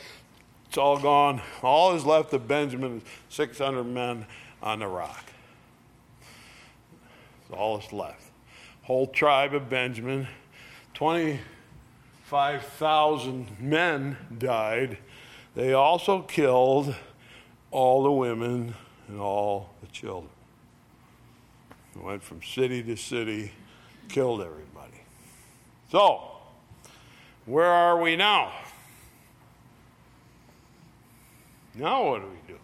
It's 0.68 0.78
all 0.78 0.99
gone. 0.99 1.41
All 1.62 1.95
is 1.95 2.05
left 2.05 2.32
of 2.32 2.49
Benjamin 2.49 2.97
is 2.97 3.03
600 3.28 3.85
men 3.85 4.26
on 4.61 4.80
the 4.80 4.89
rock. 4.89 5.24
All 7.53 7.79
that's 7.79 7.93
left 7.93 8.25
whole 8.85 9.09
tribe 9.09 9.55
of 9.55 9.69
Benjamin. 9.69 10.29
25,000 10.95 13.59
men 13.59 14.17
died. 14.39 14.99
They 15.57 15.73
also 15.73 16.23
killed 16.23 16.95
all 17.71 18.05
the 18.05 18.13
women 18.13 18.75
and 19.09 19.21
all 19.21 19.71
the 19.81 19.87
children. 19.89 20.31
They 21.95 22.03
went 22.03 22.23
from 22.23 22.43
city 22.43 22.83
to 22.83 22.97
city, 22.97 23.53
killed 24.09 24.43
everybody. 24.43 25.01
So, 25.91 26.31
where 27.47 27.67
are 27.67 27.99
we 28.01 28.17
now? 28.17 28.53
Now, 31.75 32.11
what 32.11 32.21
do 32.21 32.29
we 32.29 32.37
do? 32.55 32.61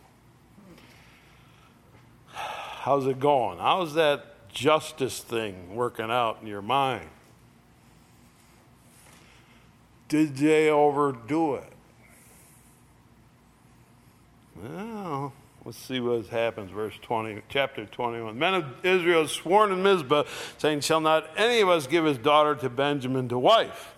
How's 2.33 3.07
it 3.07 3.19
going? 3.19 3.59
How's 3.59 3.95
that 3.95 4.30
justice 4.53 5.21
thing 5.21 5.75
working 5.75 6.11
out 6.11 6.39
in 6.41 6.47
your 6.47 6.63
mind? 6.63 7.09
Did 10.09 10.37
they 10.37 10.69
overdo 10.69 11.55
it? 11.55 11.73
Well, 14.57 15.33
let's 15.65 15.79
see 15.79 16.01
what 16.01 16.27
happens. 16.27 16.71
Verse 16.71 16.95
20, 17.01 17.43
chapter 17.49 17.87
21. 17.87 18.39
Men 18.39 18.55
of 18.55 18.85
Israel 18.85 19.27
sworn 19.29 19.73
in 19.73 19.83
Mizpah, 19.83 20.25
saying, 20.59 20.81
Shall 20.81 21.01
not 21.01 21.31
any 21.37 21.61
of 21.61 21.69
us 21.69 21.87
give 21.87 22.05
his 22.05 22.19
daughter 22.19 22.55
to 22.57 22.69
Benjamin 22.69 23.29
to 23.29 23.39
wife? 23.39 23.95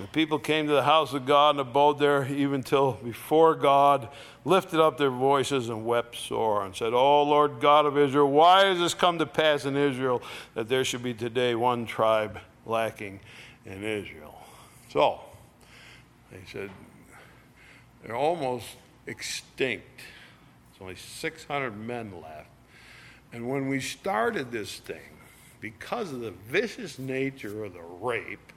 The 0.00 0.06
people 0.12 0.38
came 0.38 0.66
to 0.66 0.72
the 0.72 0.82
house 0.82 1.12
of 1.12 1.26
God 1.26 1.50
and 1.50 1.60
abode 1.60 1.98
there 1.98 2.26
even 2.26 2.62
till 2.62 2.92
before 3.04 3.54
God 3.54 4.08
lifted 4.44 4.80
up 4.80 4.98
their 4.98 5.10
voices 5.10 5.68
and 5.68 5.84
wept 5.84 6.16
sore 6.16 6.64
and 6.64 6.74
said, 6.74 6.92
O 6.94 7.22
Lord 7.22 7.60
God 7.60 7.86
of 7.86 7.98
Israel, 7.98 8.30
why 8.30 8.66
has 8.66 8.78
this 8.78 8.94
come 8.94 9.18
to 9.18 9.26
pass 9.26 9.64
in 9.64 9.76
Israel 9.76 10.22
that 10.54 10.68
there 10.68 10.84
should 10.84 11.02
be 11.02 11.14
today 11.14 11.54
one 11.54 11.86
tribe 11.86 12.38
lacking 12.66 13.20
in 13.66 13.82
Israel. 13.84 14.38
So, 14.90 15.20
they 16.30 16.40
said, 16.50 16.70
they're 18.02 18.16
almost 18.16 18.66
extinct. 19.06 20.02
There's 20.70 20.82
only 20.82 20.96
600 20.96 21.76
men 21.76 22.12
left. 22.20 22.48
And 23.32 23.48
when 23.48 23.68
we 23.68 23.80
started 23.80 24.50
this 24.50 24.78
thing, 24.78 25.00
because 25.60 26.12
of 26.12 26.20
the 26.20 26.32
vicious 26.32 26.98
nature 26.98 27.64
of 27.64 27.72
the 27.74 27.82
rape 27.82 28.52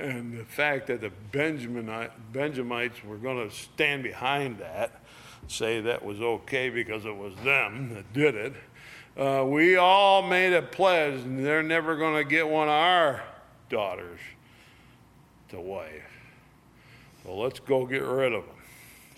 and 0.00 0.38
the 0.38 0.44
fact 0.44 0.86
that 0.86 1.00
the 1.00 1.10
Benjamites 2.32 3.04
were 3.04 3.16
going 3.16 3.48
to 3.48 3.54
stand 3.54 4.02
behind 4.02 4.58
that, 4.58 5.02
say 5.48 5.80
that 5.82 6.04
was 6.04 6.20
okay 6.20 6.70
because 6.70 7.04
it 7.04 7.16
was 7.16 7.34
them 7.44 7.94
that 7.94 8.12
did 8.12 8.34
it, 8.34 8.54
uh, 9.16 9.44
we 9.44 9.76
all 9.76 10.22
made 10.22 10.52
a 10.52 10.62
pledge 10.62 11.20
and 11.20 11.44
they're 11.44 11.62
never 11.62 11.96
going 11.96 12.14
to 12.14 12.24
get 12.24 12.48
one 12.48 12.68
of 12.68 12.74
our 12.74 13.22
daughters 13.68 14.20
to 15.50 15.60
wife. 15.60 16.02
So 17.22 17.36
let's 17.36 17.60
go 17.60 17.84
get 17.86 18.02
rid 18.02 18.32
of 18.32 18.46
them. 18.46 18.56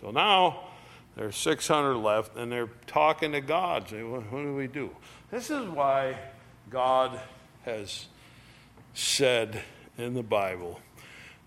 So 0.01 0.11
now 0.11 0.69
there's 1.17 1.37
600 1.37 1.97
left, 1.97 2.37
and 2.37 2.51
they're 2.51 2.71
talking 2.87 3.33
to 3.33 3.41
God, 3.41 3.91
what, 3.93 4.33
what 4.33 4.43
do 4.43 4.55
we 4.55 4.67
do? 4.67 4.91
This 5.31 5.51
is 5.51 5.69
why 5.69 6.17
God 6.71 7.21
has 7.65 8.07
said 8.95 9.63
in 10.03 10.15
the 10.15 10.23
Bible, 10.23 10.81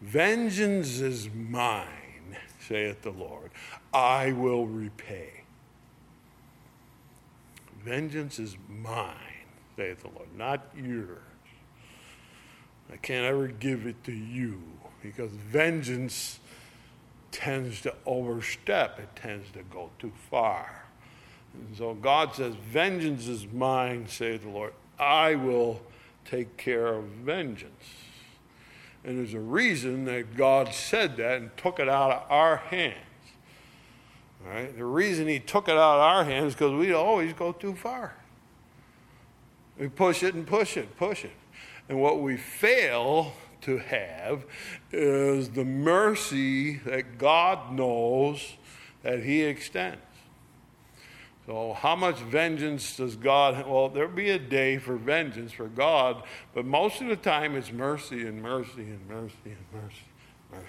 Vengeance 0.01 0.99
is 0.99 1.29
mine, 1.33 2.37
saith 2.59 3.01
the 3.01 3.11
Lord. 3.11 3.51
I 3.93 4.31
will 4.33 4.65
repay. 4.65 5.43
Vengeance 7.83 8.39
is 8.39 8.57
mine, 8.67 9.45
saith 9.75 10.01
the 10.01 10.09
Lord, 10.09 10.27
not 10.35 10.67
yours. 10.75 11.19
I 12.91 12.97
can't 12.97 13.25
ever 13.25 13.47
give 13.47 13.85
it 13.85 14.03
to 14.03 14.11
you 14.11 14.61
because 15.01 15.31
vengeance 15.31 16.39
tends 17.31 17.81
to 17.81 17.93
overstep, 18.05 18.99
it 18.99 19.09
tends 19.15 19.51
to 19.51 19.63
go 19.63 19.89
too 19.99 20.11
far. 20.29 20.85
And 21.53 21.75
so 21.77 21.93
God 21.93 22.33
says, 22.35 22.55
Vengeance 22.55 23.27
is 23.27 23.47
mine, 23.51 24.07
saith 24.07 24.43
the 24.43 24.49
Lord. 24.49 24.73
I 24.99 25.35
will 25.35 25.81
take 26.25 26.57
care 26.57 26.87
of 26.87 27.05
vengeance. 27.05 28.04
And 29.05 29.19
there's 29.19 29.35
a 29.35 29.39
reason 29.39 30.05
that 30.05 30.35
God 30.35 30.73
said 30.73 31.17
that 31.17 31.37
and 31.37 31.55
took 31.57 31.79
it 31.79 31.87
out 31.87 32.11
of 32.11 32.23
our 32.31 32.57
hands. 32.57 32.95
All 34.43 34.51
right? 34.51 34.75
The 34.75 34.83
reason 34.83 35.27
He 35.27 35.39
took 35.39 35.67
it 35.69 35.77
out 35.77 35.97
of 35.97 36.01
our 36.01 36.23
hands 36.23 36.49
is 36.49 36.53
because 36.55 36.73
we 36.73 36.91
always 36.91 37.33
go 37.33 37.51
too 37.51 37.75
far. 37.75 38.15
We 39.77 39.89
push 39.89 40.23
it 40.23 40.33
and 40.33 40.47
push 40.47 40.75
it, 40.75 40.97
push 40.97 41.23
it. 41.23 41.33
And 41.87 42.01
what 42.01 42.19
we 42.19 42.35
fail 42.35 43.33
to 43.61 43.77
have 43.77 44.43
is 44.91 45.49
the 45.49 45.65
mercy 45.65 46.77
that 46.79 47.19
God 47.19 47.73
knows 47.73 48.55
that 49.03 49.23
He 49.23 49.43
extends. 49.43 50.01
So, 51.45 51.73
how 51.73 51.95
much 51.95 52.17
vengeance 52.17 52.97
does 52.97 53.15
God? 53.15 53.67
Well, 53.67 53.89
there'll 53.89 54.09
be 54.09 54.31
a 54.31 54.39
day 54.39 54.77
for 54.77 54.95
vengeance 54.95 55.51
for 55.51 55.67
God, 55.67 56.23
but 56.53 56.65
most 56.65 57.01
of 57.01 57.07
the 57.07 57.15
time 57.15 57.55
it's 57.55 57.71
mercy 57.71 58.25
and 58.27 58.41
mercy 58.41 58.81
and 58.81 59.07
mercy 59.07 59.35
and 59.45 59.65
mercy, 59.71 60.05
mercy. 60.51 60.65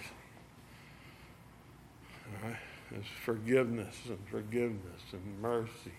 All 2.27 2.49
right? 2.49 2.59
It's 2.95 3.09
forgiveness 3.25 3.97
and 4.07 4.19
forgiveness 4.31 5.03
and 5.13 5.41
mercy 5.41 5.95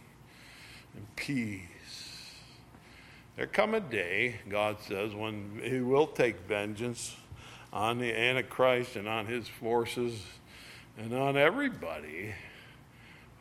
and 0.95 1.15
peace 1.15 2.17
there 3.37 3.45
come 3.45 3.75
a 3.75 3.79
day, 3.79 4.37
God 4.49 4.77
says, 4.81 5.13
when 5.13 5.61
He 5.63 5.79
will 5.79 6.07
take 6.07 6.39
vengeance 6.47 7.15
on 7.71 7.99
the 7.99 8.11
Antichrist 8.11 8.95
and 8.95 9.07
on 9.07 9.27
his 9.27 9.47
forces 9.47 10.19
and 10.97 11.13
on 11.13 11.37
everybody 11.37 12.33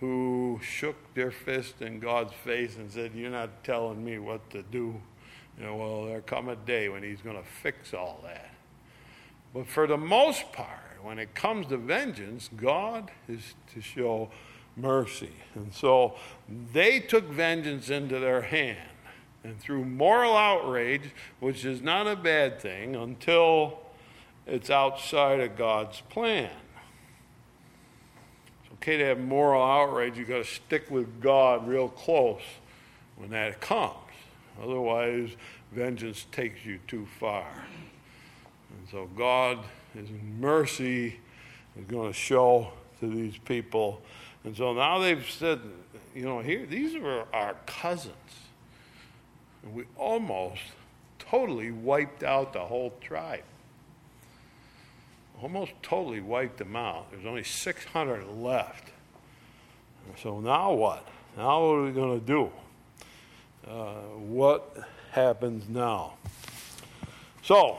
who 0.01 0.61
shook 0.63 1.15
their 1.15 1.31
fist 1.31 1.81
in 1.81 2.01
God's 2.01 2.33
face 2.33 2.77
and 2.77 2.91
said, 2.91 3.13
You're 3.15 3.31
not 3.31 3.65
telling 3.65 4.05
me 4.05 4.19
what 4.19 4.49
to 4.51 4.63
do. 4.63 5.01
You 5.59 5.65
know, 5.65 5.77
well, 5.77 6.05
there 6.07 6.21
come 6.21 6.49
a 6.49 6.57
day 6.57 6.89
when 6.89 7.03
He's 7.03 7.23
going 7.23 7.37
to 7.37 7.49
fix 7.63 7.95
all 7.95 8.21
that. 8.25 8.55
But 9.55 9.67
for 9.67 9.87
the 9.87 9.97
most 9.97 10.53
part, 10.53 10.99
when 11.03 11.19
it 11.19 11.35
comes 11.35 11.69
to 11.69 11.79
vengeance, 11.79 12.51
God 12.57 13.11
is 13.29 13.55
to 13.75 13.81
show 13.81 14.31
mercy. 14.77 15.33
And 15.55 15.73
so 15.73 16.17
they 16.73 17.01
took 17.01 17.25
vengeance 17.25 17.89
into 17.89 18.19
their 18.19 18.43
hand 18.43 18.91
and 19.45 19.59
through 19.59 19.85
moral 19.85 20.37
outrage, 20.37 21.13
which 21.41 21.65
is 21.65 21.81
not 21.81 22.07
a 22.07 22.17
bad 22.17 22.61
thing 22.61 22.97
until 22.97 23.79
it's 24.47 24.69
outside 24.69 25.41
of 25.41 25.57
God's 25.57 26.03
plan. 26.11 26.51
Okay 28.87 28.99
to 28.99 29.05
have 29.07 29.19
moral 29.19 29.65
outrage, 29.65 30.17
you've 30.17 30.29
got 30.29 30.45
to 30.45 30.45
stick 30.45 30.93
with 30.93 31.21
God 31.21 31.67
real 31.67 31.89
close 31.89 32.41
when 33.17 33.31
that 33.31 33.61
comes. 33.61 33.97
Otherwise, 34.63 35.31
vengeance 35.73 36.25
takes 36.31 36.65
you 36.65 36.79
too 36.87 37.05
far. 37.19 37.49
And 37.51 38.89
so, 38.89 39.09
God, 39.17 39.59
His 39.93 40.09
mercy, 40.39 41.19
is 41.77 41.85
going 41.89 42.13
to 42.13 42.17
show 42.17 42.71
to 43.01 43.09
these 43.09 43.37
people. 43.39 44.03
And 44.45 44.57
so 44.57 44.73
now 44.73 45.01
they've 45.01 45.29
said, 45.29 45.59
you 46.15 46.23
know, 46.23 46.39
here, 46.39 46.65
these 46.65 46.95
are 46.95 47.27
our 47.33 47.57
cousins. 47.67 48.15
And 49.65 49.75
we 49.75 49.87
almost 49.97 50.63
totally 51.19 51.73
wiped 51.73 52.23
out 52.23 52.53
the 52.53 52.65
whole 52.65 52.95
tribe. 53.01 53.43
Almost 55.43 55.73
totally 55.83 56.21
wiped 56.21 56.59
them 56.59 56.77
out. 56.77 57.11
There's 57.11 57.27
only 57.27 57.45
600 57.45 58.27
left. 58.29 58.91
So 60.23 60.41
now 60.41 60.73
what? 60.73 61.07
Now 61.37 61.67
what 61.67 61.73
are 61.75 61.83
we 61.85 61.93
going 61.93 62.21
to 62.21 62.27
do? 62.27 62.51
Uh, 63.69 63.95
what 64.17 64.77
happens 65.11 65.69
now? 65.69 66.15
So, 67.43 67.79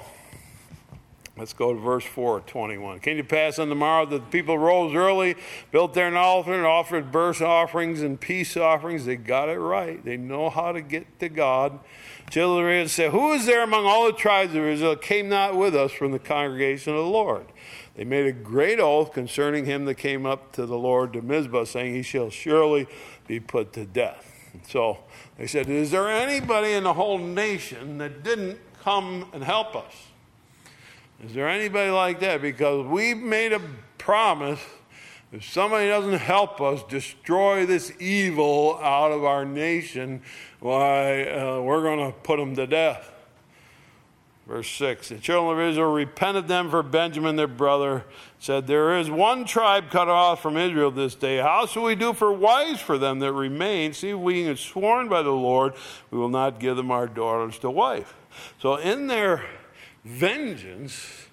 Let's 1.37 1.53
go 1.53 1.71
to 1.71 1.79
verse 1.79 2.03
4, 2.03 2.41
21. 2.41 2.99
Came 2.99 3.17
to 3.17 3.23
pass 3.23 3.59
on 3.59 3.69
the 3.69 3.75
morrow 3.75 4.07
that 4.07 4.17
the 4.17 4.31
people 4.31 4.57
rose 4.57 4.95
early, 4.95 5.35
built 5.71 5.93
their 5.93 6.15
altar, 6.17 6.53
and 6.53 6.65
offered 6.65 7.11
burnt 7.11 7.43
offerings 7.43 8.01
and 8.01 8.19
peace 8.19 8.57
offerings. 8.57 9.05
They 9.05 9.17
got 9.17 9.47
it 9.47 9.59
right. 9.59 10.03
They 10.03 10.17
know 10.17 10.49
how 10.49 10.71
to 10.71 10.81
get 10.81 11.19
to 11.19 11.29
God. 11.29 11.79
Children 12.29 12.89
said, 12.89 13.11
Who 13.11 13.31
is 13.31 13.45
there 13.45 13.63
among 13.63 13.85
all 13.85 14.05
the 14.05 14.13
tribes 14.13 14.53
of 14.53 14.63
Israel 14.63 14.91
that 14.91 15.01
came 15.01 15.29
not 15.29 15.55
with 15.55 15.75
us 15.75 15.91
from 15.93 16.11
the 16.11 16.19
congregation 16.19 16.93
of 16.93 16.99
the 16.99 17.09
Lord? 17.09 17.45
They 17.95 18.03
made 18.03 18.25
a 18.25 18.33
great 18.33 18.79
oath 18.79 19.13
concerning 19.13 19.65
him 19.65 19.85
that 19.85 19.95
came 19.95 20.25
up 20.25 20.51
to 20.53 20.65
the 20.65 20.77
Lord 20.77 21.13
to 21.13 21.21
Mizpah, 21.21 21.63
saying, 21.65 21.95
He 21.95 22.03
shall 22.03 22.29
surely 22.29 22.87
be 23.27 23.39
put 23.39 23.71
to 23.73 23.85
death. 23.85 24.33
So 24.67 24.99
they 25.37 25.47
said, 25.47 25.69
Is 25.69 25.91
there 25.91 26.09
anybody 26.09 26.73
in 26.73 26.83
the 26.83 26.93
whole 26.93 27.17
nation 27.17 27.97
that 27.99 28.23
didn't 28.23 28.59
come 28.83 29.29
and 29.31 29.43
help 29.43 29.75
us? 29.75 29.93
Is 31.23 31.33
there 31.33 31.47
anybody 31.47 31.91
like 31.91 32.19
that? 32.19 32.41
Because 32.41 32.85
we've 32.85 33.17
made 33.17 33.53
a 33.53 33.61
promise 33.97 34.59
if 35.31 35.43
somebody 35.43 35.87
doesn't 35.89 36.19
help 36.19 36.61
us 36.61 36.83
destroy 36.83 37.65
this 37.65 37.91
evil 37.99 38.79
out 38.81 39.11
of 39.11 39.25
our 39.25 39.43
nation, 39.43 40.21
why, 40.59 41.23
uh, 41.23 41.61
we're 41.61 41.81
going 41.81 42.11
to 42.11 42.17
put 42.19 42.37
them 42.37 42.55
to 42.55 42.67
death. 42.67 43.11
Verse 44.47 44.69
6 44.71 45.09
The 45.09 45.17
children 45.17 45.59
of 45.59 45.69
Israel 45.69 45.91
repented 45.91 46.47
them 46.47 46.69
for 46.69 46.81
Benjamin 46.81 47.35
their 47.35 47.47
brother, 47.47 48.05
said, 48.39 48.65
There 48.65 48.97
is 48.97 49.09
one 49.09 49.43
tribe 49.43 49.91
cut 49.91 50.07
off 50.07 50.41
from 50.41 50.55
Israel 50.55 50.89
this 50.89 51.15
day. 51.15 51.37
How 51.37 51.65
shall 51.65 51.83
we 51.83 51.95
do 51.95 52.13
for 52.13 52.31
wives 52.31 52.79
for 52.79 52.97
them 52.97 53.19
that 53.19 53.33
remain? 53.33 53.93
See, 53.93 54.13
we 54.13 54.45
have 54.45 54.59
sworn 54.59 55.09
by 55.09 55.21
the 55.21 55.31
Lord, 55.31 55.73
we 56.11 56.17
will 56.17 56.29
not 56.29 56.59
give 56.59 56.77
them 56.77 56.91
our 56.91 57.07
daughters 57.07 57.59
to 57.59 57.69
wife. 57.69 58.15
So, 58.61 58.75
in 58.77 59.07
their 59.07 59.45
vengeance, 60.05 61.27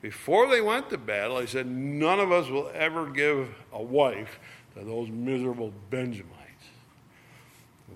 before 0.00 0.48
they 0.48 0.60
went 0.60 0.90
to 0.90 0.98
battle, 0.98 1.38
they 1.38 1.46
said, 1.46 1.66
None 1.66 2.20
of 2.20 2.30
us 2.30 2.48
will 2.48 2.70
ever 2.72 3.10
give 3.10 3.48
a 3.72 3.82
wife 3.82 4.38
to 4.76 4.84
those 4.84 5.08
miserable 5.08 5.72
Benjamites. 5.90 6.36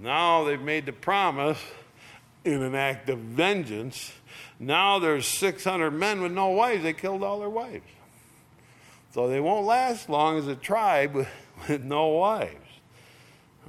Now 0.00 0.44
they've 0.44 0.60
made 0.60 0.86
the 0.86 0.92
promise 0.92 1.58
in 2.44 2.62
an 2.62 2.74
act 2.74 3.08
of 3.08 3.18
vengeance. 3.18 4.12
Now 4.58 4.98
there's 4.98 5.26
600 5.26 5.90
men 5.90 6.20
with 6.20 6.32
no 6.32 6.48
wives. 6.48 6.82
They 6.82 6.92
killed 6.92 7.22
all 7.22 7.40
their 7.40 7.50
wives. 7.50 7.84
So 9.12 9.28
they 9.28 9.40
won't 9.40 9.66
last 9.66 10.08
long 10.08 10.38
as 10.38 10.48
a 10.48 10.56
tribe 10.56 11.14
with, 11.14 11.28
no 11.84 12.08
wives. 12.08 12.56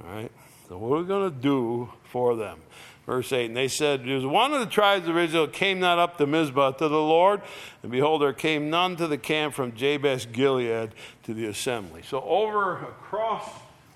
All 0.02 0.14
right? 0.14 0.32
So, 0.68 0.76
what 0.76 0.96
are 0.96 1.00
we 1.02 1.06
going 1.06 1.30
to 1.30 1.36
do 1.36 1.92
for 2.02 2.34
them? 2.34 2.58
Verse 3.06 3.32
8, 3.32 3.46
and 3.46 3.56
they 3.56 3.68
said, 3.68 4.04
There's 4.04 4.26
one 4.26 4.52
of 4.52 4.58
the 4.58 4.66
tribes 4.66 5.06
of 5.06 5.16
Israel 5.16 5.46
came 5.46 5.78
not 5.78 6.00
up 6.00 6.18
to 6.18 6.26
Mizpah 6.26 6.72
to 6.72 6.88
the 6.88 7.00
Lord, 7.00 7.40
and 7.84 7.92
behold, 7.92 8.20
there 8.20 8.32
came 8.32 8.68
none 8.68 8.96
to 8.96 9.06
the 9.06 9.16
camp 9.16 9.54
from 9.54 9.76
Jabesh 9.76 10.32
Gilead 10.32 10.90
to 11.22 11.32
the 11.32 11.46
assembly. 11.46 12.02
So 12.02 12.20
over 12.22 12.78
across 12.78 13.48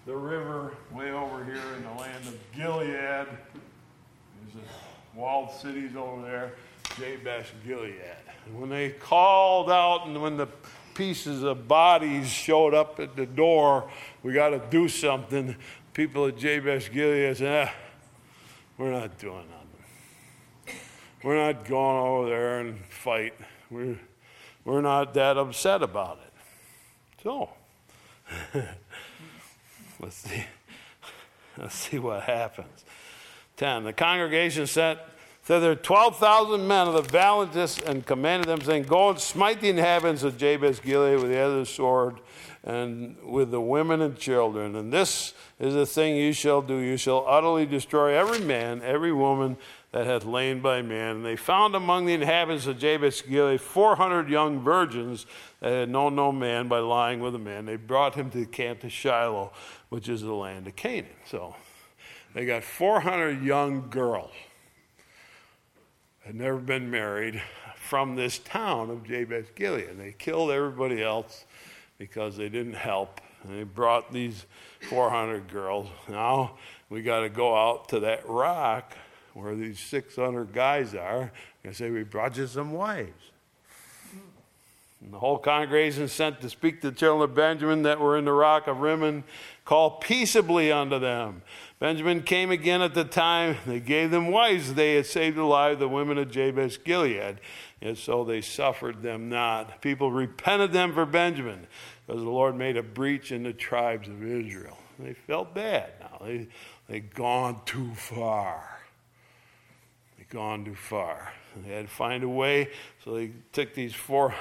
the 0.06 0.16
river, 0.16 0.74
way 0.92 1.10
over 1.10 1.44
here 1.44 1.62
in 1.76 1.82
the 1.84 2.00
land 2.00 2.26
of 2.26 2.38
Gilead, 2.56 2.88
there's 2.88 3.26
a 4.56 5.18
walled 5.18 5.50
cities 5.52 5.94
over 5.96 6.22
there. 6.22 6.52
Jabesh 6.96 7.52
Gilead. 7.64 7.94
And 8.46 8.60
when 8.60 8.70
they 8.70 8.90
called 8.90 9.70
out 9.70 10.06
and 10.06 10.20
when 10.20 10.36
the 10.36 10.48
pieces 10.94 11.42
of 11.42 11.68
bodies 11.68 12.28
showed 12.28 12.74
up 12.74 12.98
at 13.00 13.16
the 13.16 13.26
door, 13.26 13.88
we 14.22 14.32
got 14.32 14.50
to 14.50 14.60
do 14.70 14.88
something. 14.88 15.56
People 15.94 16.26
at 16.26 16.36
Jabesh 16.36 16.90
Gilead 16.90 17.36
said, 17.36 17.68
ah, 17.68 17.74
we're 18.76 18.90
not 18.90 19.18
doing 19.18 19.44
nothing. 19.48 20.80
We're 21.22 21.52
not 21.52 21.64
going 21.66 21.98
over 21.98 22.28
there 22.28 22.60
and 22.60 22.78
fight. 22.86 23.34
We're, 23.70 23.98
we're 24.64 24.80
not 24.80 25.14
that 25.14 25.36
upset 25.36 25.82
about 25.82 26.18
it. 26.26 27.22
So, 27.22 27.50
let's 30.00 30.16
see. 30.16 30.44
Let's 31.58 31.74
see 31.74 31.98
what 31.98 32.22
happens. 32.22 32.84
10. 33.56 33.84
The 33.84 33.92
congregation 33.92 34.66
sent 34.66 34.98
there 35.58 35.74
12,000 35.74 36.66
men 36.66 36.86
of 36.86 36.94
the 36.94 37.02
valiantest 37.02 37.82
and 37.82 38.06
commanded 38.06 38.48
them, 38.48 38.60
saying, 38.60 38.84
Go 38.84 39.10
and 39.10 39.18
smite 39.18 39.60
the 39.60 39.68
inhabitants 39.68 40.22
of 40.22 40.36
Jabesh 40.36 40.80
Gilead 40.80 41.20
with 41.20 41.30
the 41.30 41.40
other 41.40 41.64
sword 41.64 42.20
and 42.62 43.16
with 43.24 43.50
the 43.50 43.60
women 43.60 44.00
and 44.00 44.16
children. 44.16 44.76
And 44.76 44.92
this 44.92 45.34
is 45.58 45.74
the 45.74 45.86
thing 45.86 46.16
you 46.16 46.32
shall 46.32 46.62
do. 46.62 46.76
You 46.76 46.96
shall 46.96 47.24
utterly 47.26 47.66
destroy 47.66 48.14
every 48.16 48.38
man, 48.38 48.82
every 48.82 49.12
woman 49.12 49.56
that 49.92 50.06
hath 50.06 50.24
lain 50.24 50.60
by 50.60 50.82
man. 50.82 51.16
And 51.16 51.24
they 51.24 51.36
found 51.36 51.74
among 51.74 52.06
the 52.06 52.14
inhabitants 52.14 52.66
of 52.66 52.78
Jabesh 52.78 53.26
Gilead 53.26 53.60
400 53.60 54.28
young 54.28 54.60
virgins 54.60 55.26
that 55.60 55.70
had 55.70 55.90
known 55.90 56.14
no 56.14 56.30
man 56.30 56.68
by 56.68 56.78
lying 56.78 57.18
with 57.18 57.34
a 57.34 57.38
man. 57.38 57.64
They 57.64 57.76
brought 57.76 58.14
him 58.14 58.30
to 58.30 58.38
the 58.38 58.46
camp 58.46 58.80
to 58.80 58.90
Shiloh, 58.90 59.52
which 59.90 60.08
is 60.08 60.22
the 60.22 60.32
land 60.32 60.66
of 60.66 60.74
Canaan. 60.74 61.10
So 61.26 61.54
they 62.34 62.46
got 62.46 62.64
400 62.64 63.42
young 63.42 63.90
girls, 63.90 64.32
had 66.24 66.34
never 66.34 66.58
been 66.58 66.90
married, 66.90 67.42
from 67.90 68.14
this 68.14 68.38
town 68.38 68.88
of 68.88 69.02
Jabesh 69.02 69.46
Gilead. 69.56 69.98
They 69.98 70.14
killed 70.16 70.52
everybody 70.52 71.02
else 71.02 71.44
because 71.98 72.36
they 72.36 72.48
didn't 72.48 72.74
help. 72.74 73.20
And 73.42 73.58
they 73.58 73.64
brought 73.64 74.12
these 74.12 74.46
400 74.88 75.48
girls. 75.48 75.88
Now 76.08 76.56
we 76.88 77.02
got 77.02 77.20
to 77.20 77.28
go 77.28 77.56
out 77.56 77.88
to 77.88 78.00
that 78.00 78.28
rock 78.28 78.94
where 79.34 79.56
these 79.56 79.80
600 79.80 80.52
guys 80.52 80.94
are 80.94 81.32
and 81.64 81.74
say, 81.74 81.90
We 81.90 82.04
brought 82.04 82.36
you 82.36 82.46
some 82.46 82.72
wives. 82.72 83.32
And 85.02 85.14
the 85.14 85.18
whole 85.18 85.38
congregation 85.38 86.08
sent 86.08 86.40
to 86.42 86.50
speak 86.50 86.82
to 86.82 86.90
the 86.90 86.96
children 86.96 87.30
of 87.30 87.34
Benjamin 87.34 87.82
that 87.82 88.00
were 88.00 88.18
in 88.18 88.26
the 88.26 88.32
rock 88.32 88.66
of 88.66 88.80
Rimmon, 88.80 89.24
call 89.64 89.92
peaceably 89.92 90.70
unto 90.70 90.98
them. 90.98 91.42
Benjamin 91.78 92.22
came 92.22 92.50
again 92.50 92.82
at 92.82 92.92
the 92.92 93.04
time. 93.04 93.56
They 93.66 93.80
gave 93.80 94.10
them 94.10 94.30
wives. 94.30 94.74
They 94.74 94.96
had 94.96 95.06
saved 95.06 95.38
alive 95.38 95.78
the 95.78 95.88
women 95.88 96.18
of 96.18 96.30
Jabesh 96.30 96.84
Gilead, 96.84 97.38
and 97.80 97.96
so 97.96 98.24
they 98.24 98.42
suffered 98.42 99.00
them 99.00 99.30
not. 99.30 99.80
People 99.80 100.12
repented 100.12 100.72
them 100.72 100.92
for 100.92 101.06
Benjamin, 101.06 101.66
because 102.06 102.22
the 102.22 102.28
Lord 102.28 102.54
made 102.54 102.76
a 102.76 102.82
breach 102.82 103.32
in 103.32 103.42
the 103.42 103.54
tribes 103.54 104.08
of 104.08 104.22
Israel. 104.22 104.76
They 104.98 105.14
felt 105.14 105.54
bad 105.54 105.92
now. 105.98 106.20
They, 106.22 106.48
they'd 106.86 107.14
gone 107.14 107.62
too 107.64 107.94
far. 107.94 108.80
They'd 110.18 110.28
gone 110.28 110.66
too 110.66 110.74
far. 110.74 111.32
They 111.56 111.72
had 111.72 111.86
to 111.86 111.90
find 111.90 112.22
a 112.22 112.28
way, 112.28 112.68
so 113.02 113.14
they 113.14 113.32
took 113.52 113.72
these 113.74 113.94
four 113.94 114.34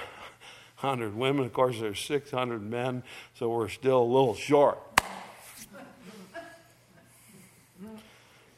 100 0.82 1.14
women. 1.14 1.46
Of 1.46 1.52
course, 1.52 1.78
there's 1.80 2.00
600 2.00 2.62
men, 2.62 3.04
so 3.34 3.50
we're 3.50 3.68
still 3.68 4.02
a 4.02 4.04
little 4.04 4.34
short. 4.34 4.80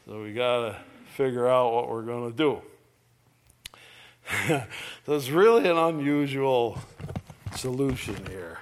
So 0.06 0.22
we 0.22 0.34
got 0.34 0.66
to 0.66 0.78
figure 1.16 1.48
out 1.48 1.74
what 1.74 1.90
we're 1.90 2.04
going 2.04 2.32
to 2.32 2.38
do. 2.38 2.62
so 5.06 5.16
it's 5.16 5.30
really 5.30 5.68
an 5.68 5.78
unusual 5.78 6.78
solution 7.56 8.24
here. 8.28 8.60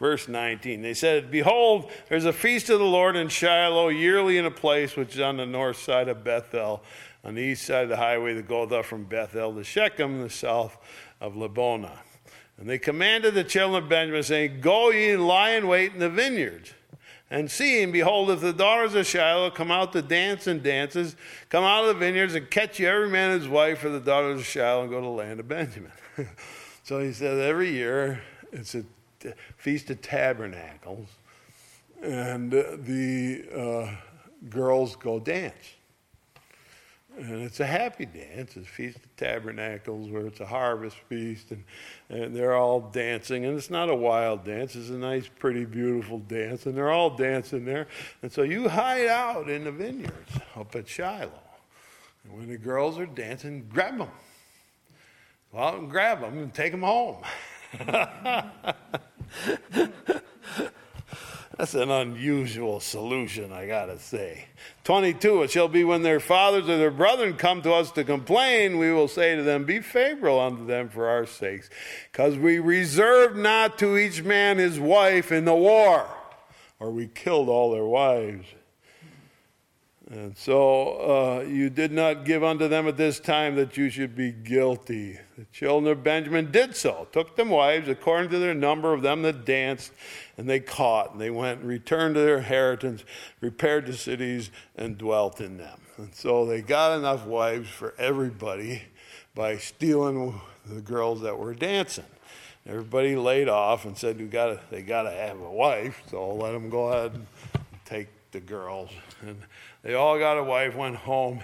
Verse 0.00 0.26
19, 0.26 0.82
they 0.82 0.94
said, 0.94 1.30
Behold, 1.30 1.90
there's 2.08 2.24
a 2.24 2.32
feast 2.32 2.68
of 2.68 2.80
the 2.80 2.84
Lord 2.84 3.14
in 3.16 3.28
Shiloh 3.28 3.88
yearly 3.88 4.38
in 4.38 4.46
a 4.46 4.50
place 4.50 4.96
which 4.96 5.14
is 5.14 5.20
on 5.20 5.36
the 5.36 5.46
north 5.46 5.78
side 5.78 6.08
of 6.08 6.24
Bethel, 6.24 6.82
on 7.22 7.34
the 7.34 7.42
east 7.42 7.64
side 7.64 7.84
of 7.84 7.88
the 7.90 7.96
highway 7.96 8.34
that 8.34 8.48
goeth 8.48 8.72
up 8.72 8.84
from 8.84 9.04
Bethel 9.04 9.54
to 9.54 9.62
Shechem, 9.62 10.22
the 10.22 10.30
south 10.30 10.78
of 11.20 11.34
Lebonah. 11.34 11.98
And 12.58 12.68
they 12.68 12.78
commanded 12.78 13.34
the 13.34 13.44
children 13.44 13.82
of 13.82 13.88
Benjamin, 13.88 14.22
saying, 14.22 14.60
Go 14.60 14.90
ye 14.90 15.10
and 15.10 15.26
lie 15.26 15.50
in 15.50 15.68
wait 15.68 15.92
in 15.92 16.00
the 16.00 16.10
vineyards. 16.10 16.74
And 17.30 17.50
see, 17.50 17.82
and 17.82 17.92
behold, 17.92 18.30
if 18.30 18.40
the 18.40 18.54
daughters 18.54 18.94
of 18.94 19.06
Shiloh 19.06 19.50
come 19.50 19.70
out 19.70 19.92
to 19.92 20.02
dance 20.02 20.46
and 20.46 20.62
dances, 20.62 21.14
come 21.50 21.62
out 21.62 21.82
of 21.82 21.88
the 21.88 21.94
vineyards 21.94 22.34
and 22.34 22.50
catch 22.50 22.80
you 22.80 22.88
every 22.88 23.10
man 23.10 23.38
his 23.38 23.46
wife 23.46 23.80
for 23.80 23.90
the 23.90 24.00
daughters 24.00 24.40
of 24.40 24.46
Shiloh 24.46 24.82
and 24.82 24.90
go 24.90 24.96
to 24.96 25.06
the 25.06 25.12
land 25.12 25.38
of 25.38 25.46
Benjamin. 25.46 25.92
so 26.84 27.00
he 27.00 27.12
says 27.12 27.38
every 27.38 27.70
year 27.70 28.22
it's 28.50 28.74
a 28.74 28.84
feast 29.56 29.90
of 29.90 30.00
tabernacles, 30.00 31.08
and 32.02 32.50
the 32.50 33.44
uh, 33.54 34.48
girls 34.48 34.96
go 34.96 35.20
dance. 35.20 35.74
And 37.18 37.42
it's 37.42 37.58
a 37.58 37.66
happy 37.66 38.06
dance. 38.06 38.56
It's 38.56 38.68
Feast 38.68 38.98
of 38.98 39.16
Tabernacles 39.16 40.08
where 40.08 40.26
it's 40.26 40.38
a 40.38 40.46
harvest 40.46 40.96
feast 41.08 41.50
and, 41.50 41.64
and 42.08 42.34
they're 42.34 42.54
all 42.54 42.80
dancing. 42.80 43.44
And 43.44 43.58
it's 43.58 43.70
not 43.70 43.90
a 43.90 43.94
wild 43.94 44.44
dance, 44.44 44.76
it's 44.76 44.90
a 44.90 44.92
nice, 44.92 45.26
pretty, 45.26 45.64
beautiful 45.64 46.20
dance. 46.20 46.66
And 46.66 46.76
they're 46.76 46.92
all 46.92 47.10
dancing 47.10 47.64
there. 47.64 47.88
And 48.22 48.30
so 48.30 48.42
you 48.42 48.68
hide 48.68 49.08
out 49.08 49.50
in 49.50 49.64
the 49.64 49.72
vineyards 49.72 50.30
up 50.54 50.76
at 50.76 50.88
Shiloh. 50.88 51.32
And 52.22 52.38
when 52.38 52.48
the 52.48 52.56
girls 52.56 53.00
are 53.00 53.06
dancing, 53.06 53.66
grab 53.68 53.98
them. 53.98 54.10
Go 55.50 55.58
out 55.58 55.78
and 55.78 55.90
grab 55.90 56.20
them 56.20 56.38
and 56.38 56.54
take 56.54 56.70
them 56.70 56.82
home. 56.82 57.24
That's 61.58 61.74
an 61.74 61.90
unusual 61.90 62.78
solution, 62.78 63.52
I 63.52 63.66
gotta 63.66 63.98
say. 63.98 64.46
22, 64.84 65.42
it 65.42 65.50
shall 65.50 65.66
be 65.66 65.82
when 65.82 66.04
their 66.04 66.20
fathers 66.20 66.68
or 66.68 66.78
their 66.78 66.92
brethren 66.92 67.34
come 67.34 67.62
to 67.62 67.72
us 67.72 67.90
to 67.92 68.04
complain, 68.04 68.78
we 68.78 68.92
will 68.92 69.08
say 69.08 69.34
to 69.34 69.42
them, 69.42 69.64
Be 69.64 69.80
favorable 69.80 70.38
unto 70.38 70.64
them 70.64 70.88
for 70.88 71.08
our 71.08 71.26
sakes, 71.26 71.68
because 72.12 72.36
we 72.36 72.60
reserved 72.60 73.36
not 73.36 73.76
to 73.78 73.98
each 73.98 74.22
man 74.22 74.58
his 74.58 74.78
wife 74.78 75.32
in 75.32 75.46
the 75.46 75.54
war, 75.54 76.06
or 76.78 76.92
we 76.92 77.08
killed 77.08 77.48
all 77.48 77.72
their 77.72 77.84
wives. 77.84 78.46
And 80.10 80.36
so 80.38 81.40
uh, 81.42 81.44
you 81.46 81.68
did 81.68 81.92
not 81.92 82.24
give 82.24 82.42
unto 82.42 82.66
them 82.66 82.88
at 82.88 82.96
this 82.96 83.20
time 83.20 83.56
that 83.56 83.76
you 83.76 83.90
should 83.90 84.16
be 84.16 84.32
guilty. 84.32 85.18
The 85.36 85.44
children 85.52 85.92
of 85.92 86.02
Benjamin 86.02 86.50
did 86.50 86.74
so, 86.74 87.08
took 87.12 87.36
them 87.36 87.50
wives 87.50 87.90
according 87.90 88.30
to 88.30 88.38
their 88.38 88.54
number 88.54 88.94
of 88.94 89.02
them 89.02 89.20
that 89.22 89.44
danced, 89.44 89.92
and 90.38 90.48
they 90.48 90.60
caught, 90.60 91.12
and 91.12 91.20
they 91.20 91.28
went 91.30 91.60
and 91.60 91.68
returned 91.68 92.14
to 92.14 92.22
their 92.22 92.38
inheritance, 92.38 93.04
repaired 93.42 93.84
the 93.84 93.92
cities, 93.92 94.50
and 94.76 94.96
dwelt 94.96 95.42
in 95.42 95.58
them. 95.58 95.78
And 95.98 96.14
so 96.14 96.46
they 96.46 96.62
got 96.62 96.98
enough 96.98 97.26
wives 97.26 97.68
for 97.68 97.94
everybody 97.98 98.82
by 99.34 99.58
stealing 99.58 100.40
the 100.64 100.80
girls 100.80 101.20
that 101.20 101.38
were 101.38 101.54
dancing. 101.54 102.04
Everybody 102.66 103.14
laid 103.14 103.48
off 103.50 103.84
and 103.84 103.96
said, 103.96 104.18
we 104.18 104.26
gotta, 104.26 104.60
they 104.70 104.80
got 104.80 105.02
to 105.02 105.10
have 105.10 105.38
a 105.38 105.50
wife, 105.50 106.02
so 106.10 106.34
let 106.34 106.52
them 106.52 106.70
go 106.70 106.88
ahead 106.88 107.12
and 107.12 107.26
take 107.84 108.08
the 108.30 108.40
girls. 108.40 108.90
And 109.22 109.38
they 109.88 109.94
all 109.94 110.18
got 110.18 110.36
a 110.36 110.44
wife, 110.44 110.76
went 110.76 110.96
home, 110.96 111.40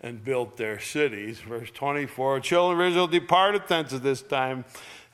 and 0.00 0.24
built 0.24 0.56
their 0.56 0.80
cities. 0.80 1.40
Verse 1.40 1.70
24 1.70 2.40
Children 2.40 2.80
of 2.80 2.86
Israel 2.90 3.06
departed 3.06 3.68
thence 3.68 3.92
at 3.92 4.02
this 4.02 4.22
time, 4.22 4.64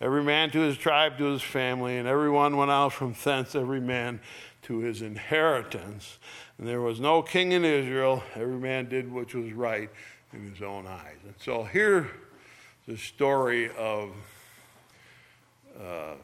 every 0.00 0.22
man 0.22 0.52
to 0.52 0.60
his 0.60 0.78
tribe, 0.78 1.18
to 1.18 1.24
his 1.24 1.42
family, 1.42 1.98
and 1.98 2.06
everyone 2.06 2.56
went 2.56 2.70
out 2.70 2.92
from 2.92 3.16
thence, 3.24 3.56
every 3.56 3.80
man 3.80 4.20
to 4.62 4.78
his 4.78 5.02
inheritance. 5.02 6.20
And 6.56 6.68
there 6.68 6.80
was 6.80 7.00
no 7.00 7.20
king 7.20 7.50
in 7.50 7.64
Israel, 7.64 8.22
every 8.36 8.60
man 8.60 8.88
did 8.88 9.12
which 9.12 9.34
was 9.34 9.52
right 9.52 9.90
in 10.32 10.48
his 10.48 10.62
own 10.62 10.86
eyes. 10.86 11.16
And 11.24 11.34
so 11.40 11.64
here, 11.64 12.08
the 12.86 12.96
story 12.96 13.72
of. 13.76 14.12
Uh, 15.76 16.14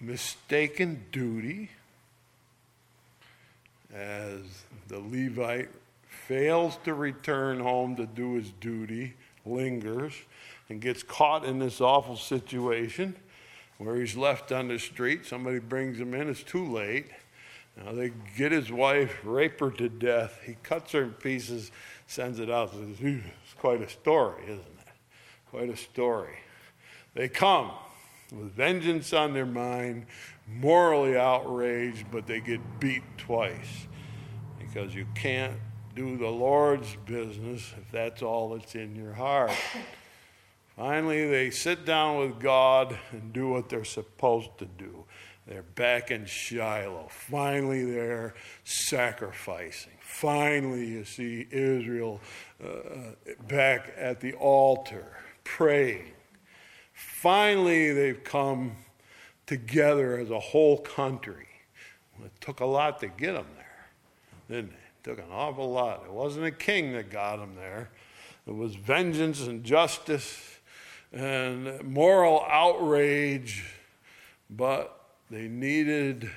mistaken 0.00 1.04
duty 1.12 1.70
as 3.94 4.40
the 4.88 4.98
Levite 4.98 5.70
fails 6.06 6.78
to 6.84 6.94
return 6.94 7.60
home 7.60 7.96
to 7.96 8.06
do 8.06 8.34
his 8.34 8.50
duty, 8.52 9.14
lingers, 9.44 10.14
and 10.68 10.80
gets 10.80 11.02
caught 11.02 11.44
in 11.44 11.58
this 11.58 11.80
awful 11.80 12.16
situation 12.16 13.14
where 13.78 13.96
he's 13.96 14.16
left 14.16 14.52
on 14.52 14.68
the 14.68 14.78
street. 14.78 15.26
Somebody 15.26 15.58
brings 15.58 15.98
him 15.98 16.14
in, 16.14 16.28
it's 16.28 16.42
too 16.42 16.70
late. 16.72 17.06
Now 17.76 17.92
they 17.92 18.12
get 18.36 18.52
his 18.52 18.70
wife, 18.70 19.18
rape 19.24 19.60
her 19.60 19.70
to 19.72 19.88
death. 19.88 20.40
He 20.44 20.56
cuts 20.62 20.92
her 20.92 21.02
in 21.02 21.12
pieces, 21.12 21.70
sends 22.06 22.38
it 22.38 22.50
out. 22.50 22.72
It's 22.74 23.54
quite 23.58 23.82
a 23.82 23.88
story, 23.88 24.44
isn't 24.44 24.60
it? 24.60 24.88
Quite 25.50 25.70
a 25.70 25.76
story. 25.76 26.38
They 27.14 27.28
come 27.28 27.70
with 28.32 28.52
vengeance 28.54 29.12
on 29.12 29.34
their 29.34 29.46
mind, 29.46 30.06
morally 30.48 31.16
outraged, 31.16 32.06
but 32.10 32.26
they 32.26 32.40
get 32.40 32.60
beat 32.80 33.02
twice 33.18 33.86
because 34.58 34.94
you 34.94 35.06
can't 35.14 35.54
do 35.94 36.16
the 36.16 36.28
Lord's 36.28 36.96
business 37.04 37.74
if 37.76 37.90
that's 37.92 38.22
all 38.22 38.50
that's 38.50 38.74
in 38.74 38.96
your 38.96 39.12
heart. 39.12 39.52
Finally, 40.76 41.28
they 41.28 41.50
sit 41.50 41.84
down 41.84 42.18
with 42.18 42.40
God 42.40 42.98
and 43.10 43.32
do 43.32 43.48
what 43.48 43.68
they're 43.68 43.84
supposed 43.84 44.56
to 44.58 44.64
do. 44.64 45.04
They're 45.46 45.62
back 45.62 46.10
in 46.10 46.24
Shiloh. 46.24 47.08
Finally, 47.10 47.84
they're 47.84 48.34
sacrificing. 48.64 49.92
Finally, 50.00 50.86
you 50.86 51.04
see 51.04 51.46
Israel 51.50 52.20
uh, 52.64 52.68
back 53.48 53.92
at 53.98 54.20
the 54.20 54.32
altar 54.34 55.16
praying. 55.44 56.12
Finally, 57.02 57.92
they've 57.92 58.24
come 58.24 58.72
together 59.46 60.18
as 60.18 60.30
a 60.30 60.40
whole 60.40 60.78
country. 60.78 61.46
It 62.24 62.32
took 62.40 62.60
a 62.60 62.64
lot 62.64 63.00
to 63.00 63.08
get 63.08 63.34
them 63.34 63.46
there, 63.56 63.86
didn't 64.48 64.72
it? 64.72 64.78
It 65.00 65.04
took 65.04 65.18
an 65.18 65.30
awful 65.30 65.70
lot. 65.70 66.04
It 66.04 66.12
wasn't 66.12 66.46
a 66.46 66.50
king 66.50 66.92
that 66.92 67.10
got 67.10 67.36
them 67.36 67.54
there, 67.56 67.90
it 68.46 68.54
was 68.54 68.74
vengeance 68.74 69.40
and 69.42 69.62
justice 69.62 70.58
and 71.12 71.82
moral 71.84 72.44
outrage, 72.48 73.72
but 74.48 74.98
they 75.30 75.48
needed 75.48 76.30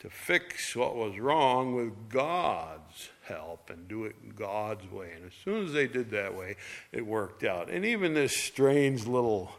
to 0.00 0.10
fix 0.10 0.74
what 0.74 0.96
was 0.96 1.18
wrong 1.18 1.74
with 1.74 2.08
God's 2.08 3.10
help 3.24 3.70
and 3.70 3.88
do 3.88 4.04
it 4.04 4.36
God's 4.36 4.90
way. 4.90 5.12
And 5.16 5.26
as 5.26 5.32
soon 5.44 5.64
as 5.64 5.72
they 5.72 5.86
did 5.86 6.10
that 6.10 6.34
way, 6.34 6.56
it 6.92 7.06
worked 7.06 7.44
out. 7.44 7.70
And 7.70 7.84
even 7.84 8.14
this 8.14 8.36
strange 8.36 9.06
little 9.06 9.52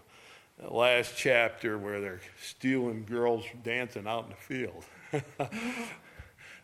uh, 0.61 0.74
last 0.74 1.16
chapter 1.18 1.78
where 1.78 2.01
they're 2.01 2.22
stealing 2.41 3.05
girls 3.05 3.45
dancing 3.64 4.07
out 4.07 4.26
in 4.26 4.30
the 4.32 4.36
field. 4.36 4.86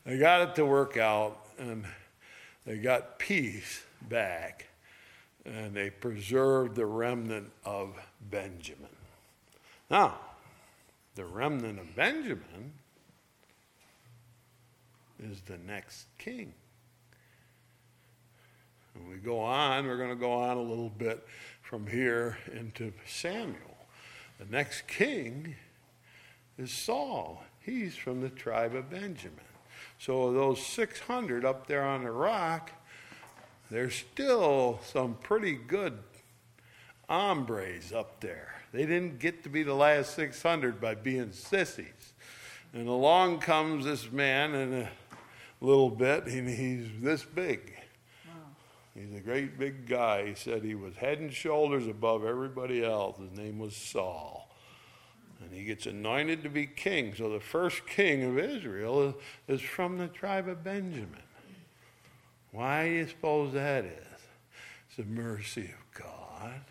they 0.05 0.17
got 0.17 0.41
it 0.41 0.55
to 0.55 0.65
work 0.65 0.97
out 0.97 1.45
and 1.57 1.85
they 2.65 2.77
got 2.77 3.19
peace 3.19 3.83
back 4.07 4.67
and 5.45 5.73
they 5.73 5.89
preserved 5.89 6.75
the 6.75 6.85
remnant 6.85 7.51
of 7.65 7.95
Benjamin. 8.29 8.89
Now, 9.89 10.19
the 11.15 11.25
remnant 11.25 11.79
of 11.79 11.95
Benjamin 11.95 12.73
is 15.19 15.41
the 15.41 15.57
next 15.57 16.05
king. 16.17 16.53
When 18.99 19.11
we 19.11 19.17
go 19.17 19.39
on, 19.39 19.87
we're 19.87 19.97
going 19.97 20.09
to 20.09 20.15
go 20.15 20.33
on 20.33 20.57
a 20.57 20.61
little 20.61 20.89
bit 20.89 21.25
from 21.61 21.87
here 21.87 22.37
into 22.53 22.91
Samuel. 23.07 23.55
The 24.39 24.45
next 24.45 24.87
king 24.87 25.55
is 26.57 26.71
Saul. 26.71 27.43
He's 27.59 27.95
from 27.95 28.21
the 28.21 28.29
tribe 28.29 28.75
of 28.75 28.89
Benjamin. 28.89 29.39
So 29.99 30.33
those 30.33 30.65
600 30.65 31.45
up 31.45 31.67
there 31.67 31.83
on 31.83 32.03
the 32.03 32.11
rock, 32.11 32.71
there's 33.71 33.95
still 33.95 34.79
some 34.83 35.15
pretty 35.15 35.53
good 35.53 35.99
hombres 37.07 37.93
up 37.93 38.19
there. 38.19 38.55
They 38.71 38.85
didn't 38.85 39.19
get 39.19 39.43
to 39.43 39.49
be 39.49 39.63
the 39.63 39.73
last 39.73 40.13
600 40.15 40.81
by 40.81 40.95
being 40.95 41.31
sissies. 41.31 42.13
And 42.73 42.87
along 42.87 43.39
comes 43.39 43.85
this 43.85 44.11
man 44.11 44.53
in 44.53 44.73
a 44.73 44.89
little 45.61 45.89
bit, 45.89 46.25
and 46.25 46.47
he's 46.47 46.87
this 47.01 47.23
big. 47.23 47.75
He's 48.99 49.17
a 49.17 49.21
great 49.21 49.57
big 49.57 49.87
guy. 49.87 50.27
He 50.27 50.35
said 50.35 50.63
he 50.63 50.75
was 50.75 50.95
head 50.95 51.19
and 51.19 51.31
shoulders 51.31 51.87
above 51.87 52.25
everybody 52.25 52.83
else. 52.83 53.17
His 53.17 53.31
name 53.37 53.57
was 53.57 53.73
Saul. 53.75 54.53
And 55.41 55.53
he 55.53 55.63
gets 55.63 55.85
anointed 55.85 56.43
to 56.43 56.49
be 56.49 56.67
king. 56.67 57.13
So 57.15 57.29
the 57.29 57.39
first 57.39 57.87
king 57.87 58.23
of 58.23 58.37
Israel 58.37 59.15
is, 59.47 59.61
from 59.61 59.97
the 59.97 60.07
tribe 60.07 60.49
of 60.49 60.65
Benjamin. 60.65 61.23
Why 62.51 62.87
do 62.87 62.91
you 62.91 63.07
suppose 63.07 63.53
that 63.53 63.85
is? 63.85 63.93
It's 64.87 64.97
the 64.97 65.05
mercy 65.05 65.65
of 65.65 66.01
God. 66.01 66.61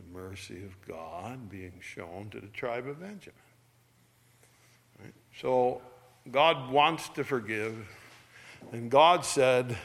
The 0.00 0.18
mercy 0.18 0.64
of 0.64 0.80
God 0.86 1.50
being 1.50 1.74
shown 1.82 2.30
to 2.30 2.40
the 2.40 2.46
tribe 2.46 2.86
of 2.86 2.98
Benjamin. 3.00 3.34
Right? 5.02 5.14
So 5.38 5.82
God 6.30 6.72
wants 6.72 7.10
to 7.10 7.24
forgive. 7.24 7.76
And 8.72 8.90
God 8.90 9.24
said, 9.24 9.76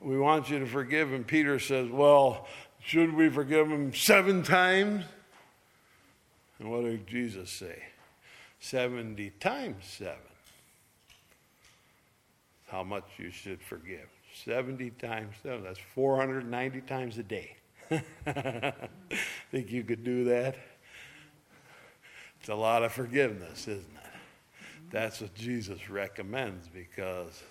We 0.00 0.18
want 0.18 0.50
you 0.50 0.58
to 0.58 0.66
forgive. 0.66 1.12
And 1.12 1.26
Peter 1.26 1.58
says, 1.58 1.88
Well, 1.90 2.46
should 2.82 3.14
we 3.14 3.28
forgive 3.28 3.68
him 3.68 3.94
seven 3.94 4.42
times? 4.42 5.04
And 6.58 6.70
what 6.70 6.84
did 6.84 7.06
Jesus 7.06 7.50
say? 7.50 7.82
70 8.60 9.30
times 9.40 9.84
seven 9.84 10.18
how 12.70 12.84
much 12.84 13.04
you 13.18 13.30
should 13.30 13.60
forgive. 13.60 14.08
70 14.44 14.90
times 14.90 15.34
7, 15.42 15.64
that's 15.64 15.80
490 15.94 16.80
times 16.82 17.18
a 17.18 17.22
day. 17.22 17.56
Think 19.50 19.72
you 19.72 19.82
could 19.82 20.04
do 20.04 20.24
that? 20.24 20.56
It's 22.38 22.48
a 22.48 22.54
lot 22.54 22.84
of 22.84 22.92
forgiveness, 22.92 23.62
isn't 23.66 23.80
it? 23.80 24.60
That's 24.92 25.20
what 25.20 25.34
Jesus 25.34 25.90
recommends 25.90 26.68
because 26.68 27.42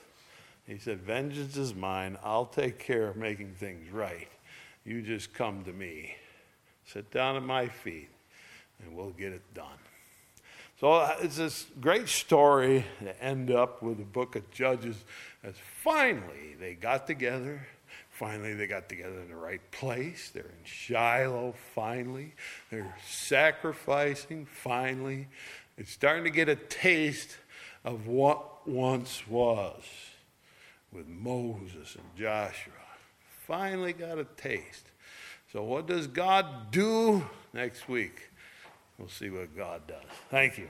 he 0.70 0.78
said, 0.78 1.02
Vengeance 1.02 1.58
is 1.58 1.74
mine. 1.74 2.16
I'll 2.24 2.46
take 2.46 2.78
care 2.78 3.08
of 3.08 3.16
making 3.16 3.56
things 3.56 3.92
right. 3.92 4.28
You 4.86 5.02
just 5.02 5.34
come 5.34 5.64
to 5.64 5.74
me, 5.74 6.16
sit 6.86 7.10
down 7.10 7.36
at 7.36 7.44
my 7.44 7.68
feet, 7.68 8.10
and 8.80 8.96
we'll 8.96 9.10
get 9.10 9.34
it 9.34 9.42
done. 9.56 9.80
So 10.80 10.92
uh, 10.92 11.16
it's 11.22 11.38
this 11.38 11.66
great 11.82 12.08
story 12.08 12.86
to 13.00 13.24
end 13.24 13.50
up 13.50 13.82
with 13.82 13.98
the 13.98 14.06
book 14.06 14.36
of 14.36 14.50
Judges 14.52 14.96
as 15.44 15.56
finally 15.82 16.56
they 16.60 16.76
got 16.76 17.08
together. 17.08 17.68
Finally, 18.12 18.54
they 18.54 18.68
got 18.68 18.90
together 18.90 19.22
in 19.22 19.30
the 19.30 19.36
right 19.36 19.62
place. 19.72 20.30
They're 20.30 20.44
in 20.44 20.66
Shiloh, 20.66 21.56
finally. 21.74 22.36
They're 22.70 22.96
sacrificing, 23.08 24.46
finally. 24.46 25.30
It's 25.78 25.92
starting 25.92 26.26
to 26.26 26.30
get 26.30 26.48
a 26.48 26.58
taste 26.58 27.38
of 27.84 28.08
what 28.08 28.68
once 28.68 29.26
was 29.28 29.84
with 30.92 31.08
Moses 31.08 31.96
and 31.96 32.06
Joshua. 32.18 32.74
Finally 33.46 33.94
got 33.94 34.18
a 34.18 34.26
taste. 34.38 34.86
So, 35.52 35.64
what 35.64 35.88
does 35.88 36.08
God 36.08 36.72
do 36.72 37.26
next 37.54 37.90
week? 37.90 38.30
We'll 38.98 39.08
see 39.08 39.30
what 39.30 39.56
God 39.56 39.88
does. 39.88 40.04
Thank 40.30 40.58
you. 40.58 40.70